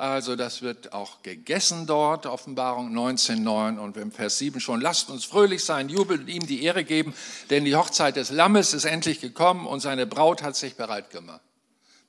Also 0.00 0.34
das 0.34 0.62
wird 0.62 0.94
auch 0.94 1.20
gegessen 1.20 1.86
dort, 1.86 2.24
Offenbarung 2.24 2.96
19.9 2.96 3.76
und 3.78 3.98
im 3.98 4.10
Vers 4.10 4.38
7 4.38 4.58
schon, 4.58 4.80
lasst 4.80 5.10
uns 5.10 5.26
fröhlich 5.26 5.62
sein, 5.62 5.90
jubeln 5.90 6.22
und 6.22 6.28
ihm 6.28 6.46
die 6.46 6.62
Ehre 6.62 6.84
geben, 6.84 7.12
denn 7.50 7.66
die 7.66 7.76
Hochzeit 7.76 8.16
des 8.16 8.30
Lammes 8.30 8.72
ist 8.72 8.86
endlich 8.86 9.20
gekommen 9.20 9.66
und 9.66 9.80
seine 9.80 10.06
Braut 10.06 10.42
hat 10.42 10.56
sich 10.56 10.74
bereit 10.74 11.10
gemacht. 11.10 11.42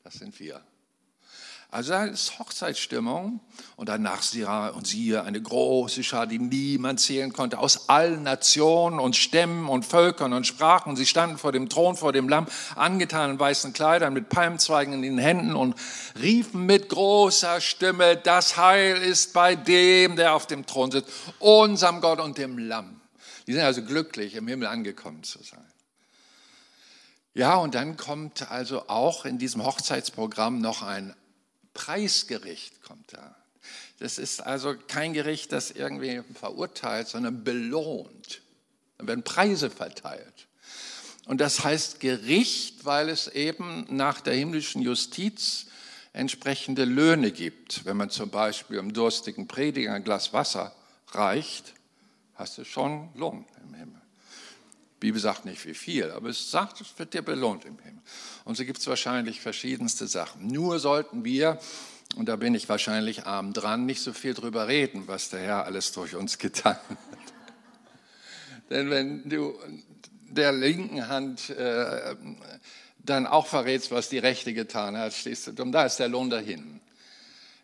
Das 0.06 0.14
sind 0.14 0.40
wir. 0.40 0.62
Also 1.74 1.92
da 1.94 2.04
ist 2.04 2.38
Hochzeitsstimmung 2.38 3.40
und 3.78 3.88
danach 3.88 4.24
Sira 4.24 4.70
und 4.70 4.86
siehe 4.86 5.24
eine 5.24 5.42
große 5.42 6.04
Schar, 6.04 6.28
die 6.28 6.38
niemand 6.38 7.00
zählen 7.00 7.32
konnte, 7.32 7.60
aus 7.60 7.88
allen 7.88 8.24
Nationen 8.24 9.00
und 9.00 9.16
Stämmen 9.16 9.70
und 9.70 9.86
Völkern 9.86 10.34
und 10.34 10.46
Sprachen. 10.46 10.98
Sie 10.98 11.06
standen 11.06 11.38
vor 11.38 11.54
dem 11.54 11.70
Thron, 11.70 11.96
vor 11.96 12.12
dem 12.12 12.28
Lamm, 12.28 12.48
angetan 12.76 13.32
in 13.32 13.40
weißen 13.40 13.72
Kleidern, 13.72 14.12
mit 14.14 14.28
Palmzweigen 14.28 14.94
in 14.96 15.02
den 15.02 15.18
Händen 15.18 15.56
und 15.56 15.76
riefen 16.22 16.66
mit 16.66 16.90
großer 16.90 17.62
Stimme, 17.62 18.18
das 18.18 18.58
Heil 18.58 18.98
ist 18.98 19.32
bei 19.32 19.56
dem, 19.56 20.18
der 20.18 20.36
auf 20.36 20.48
dem 20.48 20.66
Thron 20.66 20.92
sitzt, 20.92 21.10
unserem 21.40 22.02
Gott 22.02 22.20
und 22.20 22.38
dem 22.38 22.58
Lamm. 22.58 23.00
Die 23.48 23.54
sind 23.54 23.62
also 23.62 23.82
glücklich, 23.82 24.36
im 24.36 24.46
Himmel 24.50 24.68
angekommen 24.68 25.24
zu 25.24 25.42
sein. 25.42 25.64
Ja, 27.34 27.56
und 27.56 27.76
dann 27.76 27.96
kommt 27.96 28.52
also 28.52 28.90
auch 28.90 29.24
in 29.24 29.38
diesem 29.38 29.64
Hochzeitsprogramm 29.64 30.60
noch 30.60 30.82
ein 30.82 31.16
Preisgericht 31.74 32.82
kommt 32.82 33.14
da. 33.14 33.36
Das 34.00 34.18
ist 34.18 34.42
also 34.42 34.76
kein 34.88 35.14
Gericht, 35.14 35.52
das 35.52 35.72
irgendwie 35.72 36.22
verurteilt, 36.34 37.08
sondern 37.08 37.44
belohnt. 37.44 38.42
Da 38.98 39.08
werden 39.08 39.24
Preise 39.24 39.70
verteilt. 39.70 40.48
Und 41.26 41.40
das 41.40 41.64
heißt 41.64 42.00
Gericht, 42.00 42.84
weil 42.84 43.10
es 43.10 43.28
eben 43.28 43.86
nach 43.90 44.22
der 44.22 44.34
himmlischen 44.34 44.82
Justiz 44.82 45.68
entsprechende 46.14 46.86
Löhne 46.86 47.32
gibt. 47.32 47.86
Wenn 47.86 47.98
man 47.98 48.10
zum 48.10 48.30
Beispiel 48.30 48.80
einem 48.80 48.94
durstigen 48.94 49.48
Prediger 49.48 49.94
ein 49.94 50.04
Glas 50.04 50.34
Wasser 50.34 50.76
reicht, 51.12 51.74
hast 52.36 52.58
du 52.58 52.66
schon 52.66 53.10
Lohn 53.16 53.46
im 53.64 53.74
Himmel. 53.74 54.01
Bibel 55.02 55.20
sagt 55.20 55.46
nicht 55.46 55.66
wie 55.66 55.74
viel, 55.74 56.12
aber 56.12 56.30
es 56.30 56.52
sagt, 56.52 56.80
es 56.80 56.94
wird 56.98 57.16
dir 57.16 57.24
belohnt 57.24 57.66
im 57.66 57.80
Himmel. 57.80 58.02
Und 58.46 58.56
so 58.56 58.64
gibt 58.64 58.78
es 58.78 58.86
wahrscheinlich 58.86 59.42
verschiedenste 59.42 60.06
Sachen. 60.06 60.46
Nur 60.46 60.80
sollten 60.80 61.26
wir, 61.26 61.60
und 62.16 62.30
da 62.30 62.36
bin 62.36 62.54
ich 62.54 62.70
wahrscheinlich 62.70 63.26
arm 63.26 63.52
dran, 63.52 63.88
nicht 63.88 64.02
so 64.02 64.14
viel 64.14 64.36
drüber 64.36 64.68
reden, 64.68 65.08
was 65.08 65.30
der 65.30 65.40
Herr 65.40 65.66
alles 65.66 65.92
durch 65.92 66.16
uns 66.16 66.38
getan 66.38 66.76
hat. 66.76 66.98
Denn 68.70 68.92
wenn 68.92 69.28
du 69.28 69.58
der 70.30 70.52
linken 70.52 71.08
Hand 71.08 71.50
äh, 71.50 72.16
dann 73.00 73.26
auch 73.26 73.48
verrätst, 73.48 73.90
was 73.90 74.08
die 74.08 74.20
rechte 74.20 74.54
getan 74.54 74.96
hat, 74.96 75.14
stehst 75.14 75.48
du 75.48 75.52
dumm, 75.52 75.72
da 75.72 75.86
ist 75.86 75.98
der 75.98 76.10
Lohn 76.10 76.30
dahin. 76.30 76.81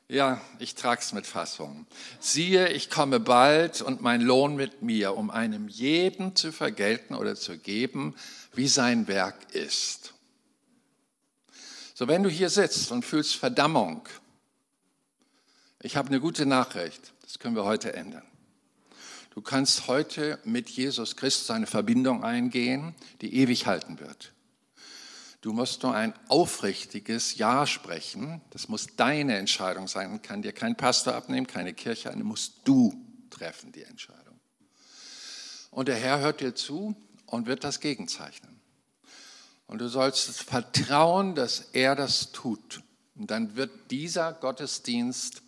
Ja, 0.09 0.39
ich 0.59 0.75
trag's 0.75 1.11
mit 1.11 1.27
Fassung. 1.27 1.85
Siehe, 2.21 2.69
ich 2.69 2.89
komme 2.89 3.19
bald 3.19 3.81
und 3.81 4.01
mein 4.01 4.21
Lohn 4.21 4.55
mit 4.55 4.81
mir, 4.81 5.17
um 5.17 5.29
einem 5.29 5.67
jeden 5.67 6.33
zu 6.33 6.53
vergelten 6.53 7.13
oder 7.13 7.35
zu 7.35 7.57
geben, 7.57 8.15
wie 8.53 8.69
sein 8.69 9.09
Werk 9.09 9.53
ist. 9.53 10.13
So, 11.93 12.07
wenn 12.07 12.23
du 12.23 12.29
hier 12.29 12.49
sitzt 12.49 12.91
und 12.91 13.03
fühlst 13.03 13.35
Verdammung, 13.35 14.07
ich 15.81 15.97
habe 15.97 16.07
eine 16.07 16.21
gute 16.21 16.45
Nachricht, 16.45 17.11
das 17.23 17.37
können 17.39 17.55
wir 17.55 17.65
heute 17.65 17.93
ändern. 17.93 18.23
Du 19.31 19.41
kannst 19.41 19.87
heute 19.87 20.39
mit 20.45 20.69
Jesus 20.69 21.17
Christus 21.17 21.51
eine 21.51 21.67
Verbindung 21.67 22.23
eingehen, 22.23 22.95
die 23.19 23.35
ewig 23.35 23.67
halten 23.67 23.99
wird. 23.99 24.31
Du 25.47 25.53
musst 25.53 25.81
nur 25.83 25.95
ein 25.95 26.13
aufrichtiges 26.27 27.37
Ja 27.37 27.65
sprechen. 27.65 28.41
Das 28.49 28.67
muss 28.67 28.97
deine 28.97 29.37
Entscheidung 29.37 29.87
sein. 29.87 30.21
Kann 30.21 30.41
dir 30.41 30.51
kein 30.51 30.75
Pastor 30.75 31.15
abnehmen, 31.15 31.47
keine 31.47 31.73
Kirche, 31.73 32.11
eine 32.11 32.25
musst 32.25 32.55
du 32.65 32.93
treffen, 33.29 33.71
die 33.71 33.83
Entscheidung. 33.83 34.37
Und 35.71 35.87
der 35.87 35.95
Herr 35.95 36.19
hört 36.19 36.41
dir 36.41 36.53
zu 36.53 36.97
und 37.27 37.47
wird 37.47 37.63
das 37.63 37.79
gegenzeichnen. 37.79 38.59
Und 39.67 39.79
du 39.79 39.87
sollst 39.87 40.43
vertrauen, 40.43 41.33
dass 41.33 41.69
er 41.71 41.95
das 41.95 42.33
tut. 42.33 42.81
Und 43.15 43.31
dann 43.31 43.55
wird 43.55 43.71
dieser 43.89 44.33
Gottesdienst 44.33 45.43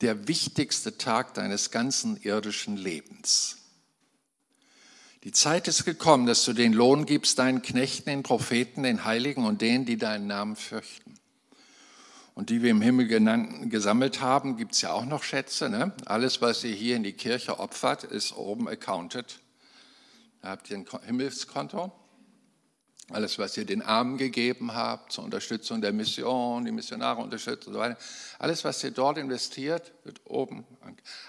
der 0.00 0.28
wichtigste 0.28 0.96
Tag 0.96 1.34
deines 1.34 1.70
ganzen 1.70 2.16
irdischen 2.22 2.78
Lebens. 2.78 3.63
Die 5.24 5.32
Zeit 5.32 5.68
ist 5.68 5.86
gekommen, 5.86 6.26
dass 6.26 6.44
du 6.44 6.52
den 6.52 6.74
Lohn 6.74 7.06
gibst 7.06 7.38
deinen 7.38 7.62
Knechten, 7.62 8.10
den 8.10 8.22
Propheten, 8.22 8.82
den 8.82 9.06
Heiligen 9.06 9.46
und 9.46 9.62
denen, 9.62 9.86
die 9.86 9.96
deinen 9.96 10.26
Namen 10.26 10.54
fürchten. 10.54 11.14
Und 12.34 12.50
die 12.50 12.62
wir 12.62 12.70
im 12.70 12.82
Himmel 12.82 13.06
genannt, 13.06 13.70
gesammelt 13.70 14.20
haben, 14.20 14.58
gibt 14.58 14.74
es 14.74 14.82
ja 14.82 14.92
auch 14.92 15.06
noch 15.06 15.22
Schätze. 15.22 15.70
Ne? 15.70 15.94
Alles, 16.04 16.42
was 16.42 16.62
ihr 16.62 16.74
hier 16.74 16.96
in 16.96 17.04
die 17.04 17.14
Kirche 17.14 17.58
opfert, 17.58 18.04
ist 18.04 18.36
oben 18.36 18.68
accounted. 18.68 19.40
Da 20.42 20.50
habt 20.50 20.68
ihr 20.70 20.76
ein 20.76 20.86
Himmelskonto. 21.06 21.90
Alles, 23.10 23.38
was 23.38 23.56
ihr 23.58 23.66
den 23.66 23.82
Armen 23.82 24.16
gegeben 24.16 24.74
habt, 24.74 25.12
zur 25.12 25.24
Unterstützung 25.24 25.82
der 25.82 25.92
Mission, 25.92 26.64
die 26.64 26.72
Missionare 26.72 27.20
unterstützt 27.20 27.66
und 27.66 27.74
so 27.74 27.78
weiter, 27.78 27.98
alles, 28.38 28.64
was 28.64 28.82
ihr 28.82 28.92
dort 28.92 29.18
investiert, 29.18 29.92
wird 30.04 30.22
oben. 30.24 30.64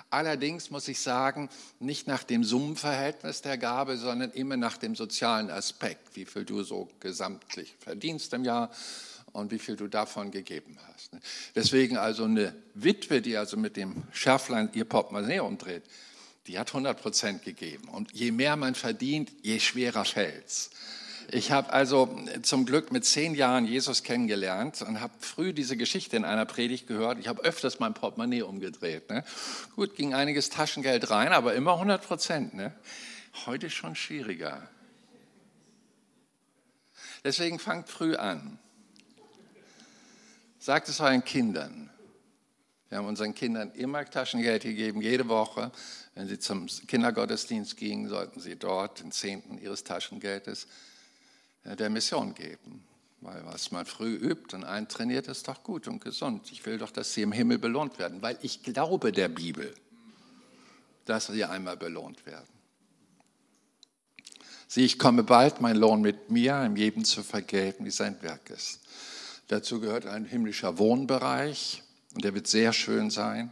Allerdings 0.10 0.70
muss 0.72 0.88
ich 0.88 1.02
sagen, 1.02 1.50
nicht 1.80 2.08
nach 2.08 2.24
dem 2.24 2.46
Summenverhältnis 2.46 3.42
der 3.42 3.58
Gabe, 3.58 3.98
sondern 3.98 4.32
immer 4.32 4.56
nach 4.56 4.78
dem 4.78 4.96
sozialen 4.96 5.50
Aspekt, 5.50 6.16
wie 6.16 6.26
viel 6.26 6.46
du 6.46 6.64
so 6.64 6.88
gesamtlich 7.02 7.76
verdienst 7.80 8.34
im 8.34 8.46
Jahr 8.46 8.72
und 9.34 9.52
wie 9.52 9.60
viel 9.60 9.76
du 9.76 9.88
davon 9.88 10.32
gegeben 10.32 10.78
hast. 10.88 11.12
Deswegen 11.56 11.98
also 11.98 12.24
eine 12.24 12.56
Witwe, 12.74 13.22
die 13.22 13.36
also 13.36 13.58
mit 13.58 13.76
dem 13.76 14.04
Schärflein 14.14 14.70
ihr 14.74 14.86
Portemonnaie 14.86 15.40
umdreht, 15.40 15.84
die 16.48 16.58
hat 16.58 16.70
100 16.70 17.02
Prozent 17.02 17.44
gegeben. 17.44 17.90
Und 17.90 18.14
je 18.14 18.32
mehr 18.32 18.56
man 18.56 18.76
verdient, 18.76 19.32
je 19.42 19.60
schwerer 19.60 20.06
fällt 20.06 20.46
es. 20.46 20.70
Ich 21.32 21.52
habe 21.52 21.74
also 21.74 22.16
zum 22.44 22.66
Glück 22.66 22.92
mit 22.92 23.06
zehn 23.06 23.34
Jahren 23.34 23.66
Jesus 23.66 24.04
kennengelernt 24.04 24.82
und 24.82 25.02
habe 25.02 25.14
früh 25.20 25.54
diese 25.54 25.76
Geschichte 25.76 26.16
in 26.16 26.26
einer 26.26 26.46
Predigt 26.46 26.88
gehört. 26.88 27.18
Ich 27.20 27.28
habe 27.28 27.44
öfters 27.44 27.80
mein 27.80 27.94
Portemonnaie 27.94 28.44
umgedreht. 28.44 29.10
Ne? 29.10 29.24
Gut, 29.76 29.96
ging 29.96 30.14
einiges 30.14 30.50
Taschengeld 30.50 31.10
rein, 31.10 31.32
aber 31.32 31.56
immer 31.56 31.74
100 31.74 32.06
Prozent. 32.06 32.54
Ne? 32.54 32.74
Heute 33.46 33.70
schon 33.70 33.96
schwieriger. 33.96 34.70
Deswegen 37.24 37.58
fangt 37.58 37.90
früh 37.90 38.16
an. 38.16 38.60
Sagt 40.60 40.90
es 40.90 41.00
euren 41.00 41.24
Kindern. 41.24 41.90
Wir 42.90 43.00
haben 43.00 43.08
unseren 43.08 43.34
Kindern 43.34 43.72
immer 43.72 44.06
Taschengeld 44.06 44.62
gegeben, 44.62 45.02
jede 45.02 45.28
Woche. 45.28 45.72
Wenn 46.14 46.28
sie 46.28 46.38
zum 46.38 46.68
Kindergottesdienst 46.68 47.78
gingen, 47.78 48.10
sollten 48.10 48.40
sie 48.40 48.56
dort 48.56 49.00
den 49.02 49.12
Zehnten 49.12 49.58
ihres 49.58 49.84
Taschengeldes 49.84 50.68
der 51.66 51.90
Mission 51.90 52.36
geben. 52.36 52.84
Weil 53.22 53.44
was 53.46 53.72
man 53.72 53.88
früh 53.88 54.14
übt 54.14 54.56
und 54.56 54.64
eintrainiert, 54.64 55.28
ist 55.28 55.48
doch 55.48 55.64
gut 55.64 55.88
und 55.88 56.00
gesund. 56.00 56.52
Ich 56.52 56.66
will 56.66 56.78
doch, 56.78 56.92
dass 56.92 57.14
sie 57.14 57.24
im 57.24 57.32
Himmel 57.32 57.58
belohnt 57.58 57.98
werden, 57.98 58.22
weil 58.22 58.38
ich 58.44 58.62
glaube 58.62 59.12
der 59.12 59.30
Bibel, 59.30 59.74
dass 61.06 61.28
sie 61.28 61.44
einmal 61.44 61.76
belohnt 61.76 62.26
werden. 62.28 62.48
Sieh, 64.68 64.86
ich 64.86 65.00
komme 65.00 65.24
bald, 65.24 65.62
mein 65.62 65.76
Lohn 65.76 66.02
mit 66.02 66.30
mir, 66.30 66.64
im 66.64 66.76
jedem 66.76 67.04
zu 67.04 67.24
vergelten, 67.24 67.86
wie 67.86 67.92
sein 67.92 68.22
Werk 68.22 68.50
ist. 68.50 68.82
Dazu 69.48 69.80
gehört 69.80 70.06
ein 70.06 70.26
himmlischer 70.26 70.78
Wohnbereich 70.78 71.84
und 72.14 72.24
der 72.24 72.34
wird 72.34 72.48
sehr 72.48 72.74
schön 72.74 73.10
sein. 73.10 73.52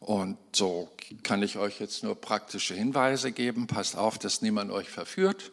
Und 0.00 0.36
so 0.52 0.90
kann 1.22 1.42
ich 1.42 1.56
euch 1.56 1.80
jetzt 1.80 2.02
nur 2.02 2.20
praktische 2.20 2.74
Hinweise 2.74 3.32
geben. 3.32 3.66
Passt 3.66 3.96
auf, 3.96 4.18
dass 4.18 4.42
niemand 4.42 4.70
euch 4.70 4.88
verführt. 4.88 5.52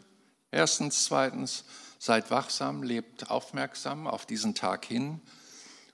Erstens, 0.53 1.05
zweitens, 1.05 1.63
seid 1.97 2.29
wachsam, 2.29 2.83
lebt 2.83 3.31
aufmerksam 3.31 4.05
auf 4.05 4.27
diesen 4.27 4.53
Tag 4.53 4.85
hin. 4.85 5.19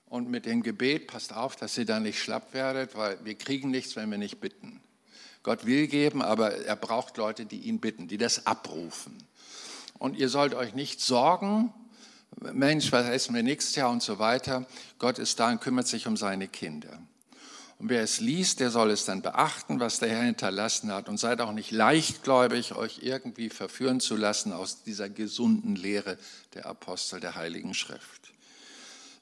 Und 0.06 0.28
mit 0.28 0.44
dem 0.44 0.62
Gebet 0.62 1.06
passt 1.06 1.34
auf, 1.34 1.56
dass 1.56 1.78
ihr 1.78 1.86
da 1.86 1.98
nicht 1.98 2.18
schlapp 2.20 2.52
werdet, 2.52 2.94
weil 2.94 3.24
wir 3.24 3.36
kriegen 3.36 3.70
nichts, 3.70 3.96
wenn 3.96 4.10
wir 4.10 4.18
nicht 4.18 4.38
bitten. 4.38 4.82
Gott 5.42 5.64
will 5.64 5.86
geben, 5.86 6.20
aber 6.20 6.52
er 6.56 6.76
braucht 6.76 7.16
Leute, 7.16 7.46
die 7.46 7.60
ihn 7.60 7.80
bitten, 7.80 8.06
die 8.06 8.18
das 8.18 8.46
abrufen. 8.46 9.16
Und 9.98 10.18
ihr 10.18 10.28
sollt 10.28 10.52
euch 10.52 10.74
nicht 10.74 11.00
sorgen, 11.00 11.72
Mensch, 12.40 12.92
was 12.92 13.08
essen 13.08 13.34
wir 13.34 13.42
nächstes 13.42 13.76
Jahr 13.76 13.90
und 13.90 14.02
so 14.02 14.18
weiter. 14.18 14.66
Gott 14.98 15.18
ist 15.18 15.40
da 15.40 15.50
und 15.50 15.60
kümmert 15.62 15.86
sich 15.86 16.06
um 16.06 16.18
seine 16.18 16.48
Kinder. 16.48 17.00
Und 17.80 17.88
wer 17.88 18.02
es 18.02 18.20
liest, 18.20 18.60
der 18.60 18.70
soll 18.70 18.90
es 18.90 19.06
dann 19.06 19.22
beachten, 19.22 19.80
was 19.80 20.00
der 20.00 20.10
Herr 20.10 20.24
hinterlassen 20.24 20.92
hat. 20.92 21.08
Und 21.08 21.16
seid 21.16 21.40
auch 21.40 21.52
nicht 21.52 21.70
leichtgläubig, 21.70 22.76
euch 22.76 22.98
irgendwie 23.00 23.48
verführen 23.48 24.00
zu 24.00 24.16
lassen 24.16 24.52
aus 24.52 24.82
dieser 24.82 25.08
gesunden 25.08 25.76
Lehre 25.76 26.18
der 26.52 26.66
Apostel 26.66 27.20
der 27.20 27.36
Heiligen 27.36 27.72
Schrift. 27.72 28.32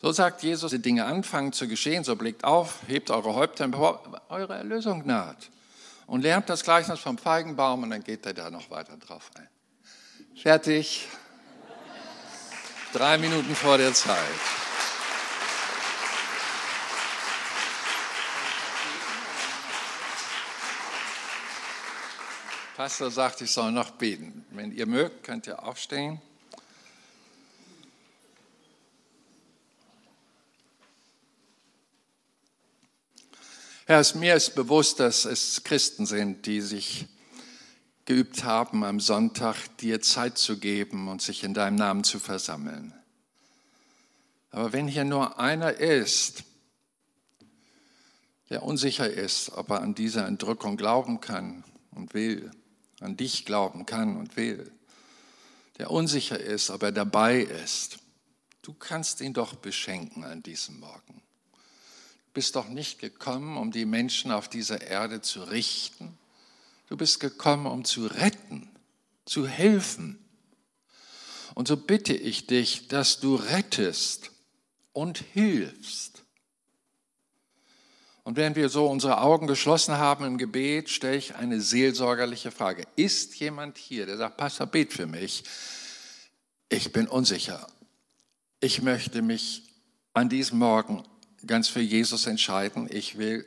So 0.03 0.11
sagt 0.11 0.43
Jesus, 0.43 0.73
die 0.73 0.83
Dinge 0.83 1.05
anfangen 1.05 1.53
zu 1.53 1.69
geschehen, 1.69 2.03
so 2.03 2.17
blickt 2.17 2.43
auf, 2.43 2.81
hebt 2.89 3.13
eure 3.13 3.35
Häupter, 3.35 3.71
eure 4.29 4.55
Erlösung 4.55 5.07
naht. 5.07 5.51
Und 6.09 6.23
lernt 6.23 6.49
das 6.49 6.65
Gleichnis 6.65 6.99
vom 6.99 7.17
Feigenbaum 7.17 7.85
und 7.85 7.91
dann 7.91 8.03
geht 8.03 8.27
er 8.27 8.35
da 8.35 8.51
noch 8.51 8.71
weiter 8.73 8.97
drauf 8.97 9.31
ein. 9.37 9.49
Fertig. 10.35 11.07
Drei 12.93 13.19
Minuten 13.19 13.55
vor 13.55 13.79
der 13.79 13.95
Zeit. 13.95 14.19
Pastor 22.79 23.11
sagt, 23.11 23.41
ich 23.41 23.51
soll 23.51 23.73
noch 23.73 23.91
beten. 23.91 24.47
Wenn 24.53 24.71
ihr 24.71 24.87
mögt, 24.87 25.25
könnt 25.25 25.49
ihr 25.49 25.65
aufstehen. 25.65 26.21
Herr, 33.87 33.99
es 33.99 34.15
mir 34.15 34.37
ist 34.37 34.55
bewusst, 34.55 35.01
dass 35.01 35.25
es 35.25 35.65
Christen 35.65 36.07
sind, 36.07 36.47
die 36.47 36.61
sich 36.61 37.09
geübt 38.05 38.45
haben, 38.45 38.85
am 38.85 39.01
Sonntag 39.01 39.57
dir 39.79 40.01
Zeit 40.01 40.39
zu 40.39 40.61
geben 40.61 41.09
und 41.09 41.21
sich 41.21 41.43
in 41.43 41.55
deinem 41.55 41.75
Namen 41.75 42.05
zu 42.05 42.21
versammeln. 42.21 42.95
Aber 44.53 44.73
wenn 44.73 44.87
hier 44.87 45.03
nur 45.03 45.41
einer 45.41 45.73
ist, 45.73 46.45
der 48.51 48.63
unsicher 48.63 49.11
ist, 49.11 49.51
ob 49.55 49.71
er 49.71 49.83
an 49.83 49.97
diese 49.97 50.21
Entrückung 50.21 50.77
glauben 50.77 51.21
kann 51.21 51.65
und 51.91 52.15
will, 52.15 52.53
an 53.01 53.17
dich 53.17 53.45
glauben 53.45 53.87
kann 53.87 54.17
und 54.17 54.37
will, 54.37 54.73
der 55.79 55.91
unsicher 55.91 56.39
ist, 56.39 56.71
ob 56.71 56.83
er 56.83 56.93
dabei 56.93 57.41
ist, 57.41 57.99
du 58.63 58.75
kannst 58.75 59.21
ihn 59.21 59.33
doch 59.33 59.55
beschenken 59.55 60.25
an 60.25 60.43
diesem 60.43 60.81
Morgen. 60.81 61.23
Du 62.27 62.33
bist 62.35 62.57
doch 62.57 62.69
nicht 62.69 62.99
gekommen, 62.99 63.57
um 63.57 63.71
die 63.71 63.85
Menschen 63.87 64.33
auf 64.33 64.49
dieser 64.49 64.81
Erde 64.81 65.21
zu 65.21 65.43
richten. 65.43 66.19
Du 66.89 66.97
bist 66.97 67.21
gekommen, 67.21 67.67
um 67.67 67.85
zu 67.85 68.07
retten, 68.07 68.71
zu 69.25 69.47
helfen. 69.47 70.19
Und 71.55 71.69
so 71.69 71.77
bitte 71.77 72.15
ich 72.15 72.47
dich, 72.47 72.89
dass 72.89 73.21
du 73.21 73.37
rettest 73.37 74.31
und 74.93 75.19
hilfst 75.19 76.18
und 78.29 78.37
während 78.37 78.57
wir 78.57 78.69
so 78.69 78.87
unsere 78.87 79.23
Augen 79.23 79.47
geschlossen 79.47 79.97
haben 79.97 80.27
im 80.27 80.37
Gebet, 80.37 80.91
stelle 80.91 81.17
ich 81.17 81.37
eine 81.37 81.63
seelsorgerliche 81.63 82.51
Frage. 82.51 82.83
Ist 82.95 83.37
jemand 83.37 83.79
hier, 83.79 84.05
der 84.05 84.19
sagt, 84.19 84.37
Pastor, 84.37 84.67
bet 84.67 84.93
für 84.93 85.07
mich? 85.07 85.45
Ich 86.69 86.93
bin 86.93 87.09
unsicher. 87.09 87.67
Ich 88.61 88.83
möchte 88.83 89.23
mich 89.23 89.63
an 90.13 90.29
diesem 90.29 90.59
Morgen 90.59 91.05
ganz 91.47 91.69
für 91.69 91.81
Jesus 91.81 92.27
entscheiden. 92.27 92.87
Ich 92.93 93.17
will 93.17 93.47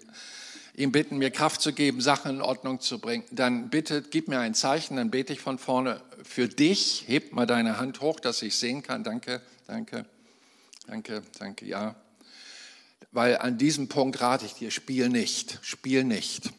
ihm 0.73 0.91
bitten, 0.91 1.19
mir 1.19 1.29
Kraft 1.29 1.61
zu 1.61 1.73
geben, 1.73 2.01
Sachen 2.01 2.31
in 2.31 2.41
Ordnung 2.41 2.79
zu 2.79 2.97
bringen. 2.97 3.23
Dann 3.29 3.69
bitte, 3.69 4.01
gib 4.01 4.29
mir 4.29 4.39
ein 4.39 4.55
Zeichen, 4.55 4.95
dann 4.95 5.11
bete 5.11 5.31
ich 5.31 5.41
von 5.41 5.59
vorne 5.59 6.01
für 6.23 6.47
dich. 6.47 7.03
Heb 7.05 7.33
mal 7.33 7.45
deine 7.45 7.77
Hand 7.77 8.01
hoch, 8.01 8.19
dass 8.19 8.41
ich 8.41 8.57
sehen 8.57 8.81
kann. 8.81 9.03
Danke, 9.03 9.43
danke, 9.67 10.07
danke, 10.87 11.21
danke, 11.37 11.67
ja 11.67 11.95
weil 13.11 13.37
an 13.37 13.57
diesem 13.57 13.89
Punkt 13.89 14.21
rate 14.21 14.45
ich 14.45 14.53
dir, 14.53 14.71
spiel 14.71 15.09
nicht, 15.09 15.59
spiel 15.61 16.03
nicht. 16.03 16.51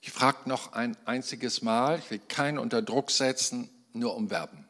Ich 0.00 0.12
frage 0.12 0.48
noch 0.48 0.72
ein 0.72 0.96
einziges 1.04 1.62
Mal, 1.62 1.98
ich 1.98 2.10
will 2.10 2.20
keinen 2.20 2.58
unter 2.58 2.80
Druck 2.80 3.10
setzen, 3.10 3.68
nur 3.92 4.16
umwerben. 4.16 4.64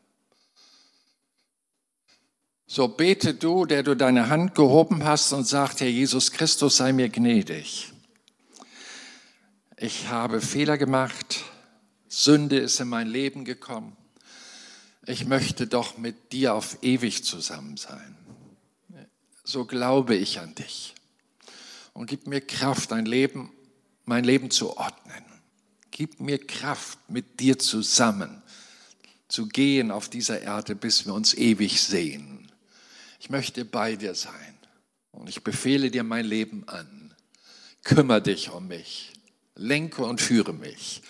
So 2.66 2.88
bete 2.88 3.34
du, 3.34 3.66
der 3.66 3.82
du 3.82 3.96
deine 3.96 4.28
Hand 4.28 4.54
gehoben 4.54 5.04
hast 5.04 5.32
und 5.32 5.44
sagt, 5.44 5.80
Herr 5.80 5.88
Jesus 5.88 6.30
Christus, 6.30 6.76
sei 6.76 6.92
mir 6.92 7.08
gnädig. 7.08 7.92
Ich 9.76 10.08
habe 10.08 10.40
Fehler 10.40 10.78
gemacht, 10.78 11.44
Sünde 12.08 12.58
ist 12.58 12.80
in 12.80 12.88
mein 12.88 13.08
Leben 13.08 13.44
gekommen. 13.44 13.96
Ich 15.06 15.26
möchte 15.26 15.66
doch 15.66 15.98
mit 15.98 16.32
dir 16.32 16.54
auf 16.54 16.78
ewig 16.82 17.24
zusammen 17.24 17.76
sein. 17.76 18.16
So 19.42 19.64
glaube 19.64 20.14
ich 20.14 20.38
an 20.38 20.54
dich 20.54 20.94
und 22.00 22.06
gib 22.06 22.26
mir 22.26 22.40
Kraft, 22.40 22.94
ein 22.94 23.04
Leben, 23.04 23.52
mein 24.06 24.24
Leben 24.24 24.50
zu 24.50 24.74
ordnen. 24.78 25.22
Gib 25.90 26.18
mir 26.18 26.38
Kraft, 26.38 26.98
mit 27.10 27.40
dir 27.40 27.58
zusammen 27.58 28.40
zu 29.28 29.46
gehen 29.48 29.90
auf 29.90 30.08
dieser 30.08 30.40
Erde, 30.40 30.74
bis 30.74 31.04
wir 31.04 31.12
uns 31.12 31.34
ewig 31.34 31.82
sehen. 31.82 32.50
Ich 33.20 33.28
möchte 33.28 33.66
bei 33.66 33.96
dir 33.96 34.14
sein 34.14 34.56
und 35.10 35.28
ich 35.28 35.44
befehle 35.44 35.90
dir 35.90 36.02
mein 36.02 36.24
Leben 36.24 36.66
an. 36.68 37.14
Kümmer 37.84 38.22
dich 38.22 38.48
um 38.48 38.68
mich, 38.68 39.12
lenke 39.54 40.02
und 40.02 40.22
führe 40.22 40.54
mich. 40.54 41.02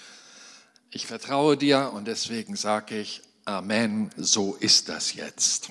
Ich 0.91 1.07
vertraue 1.07 1.57
dir 1.57 1.93
und 1.95 2.09
deswegen 2.09 2.57
sage 2.57 2.99
ich, 2.99 3.23
Amen, 3.45 4.11
so 4.17 4.57
ist 4.57 4.89
das 4.89 5.15
jetzt. 5.15 5.71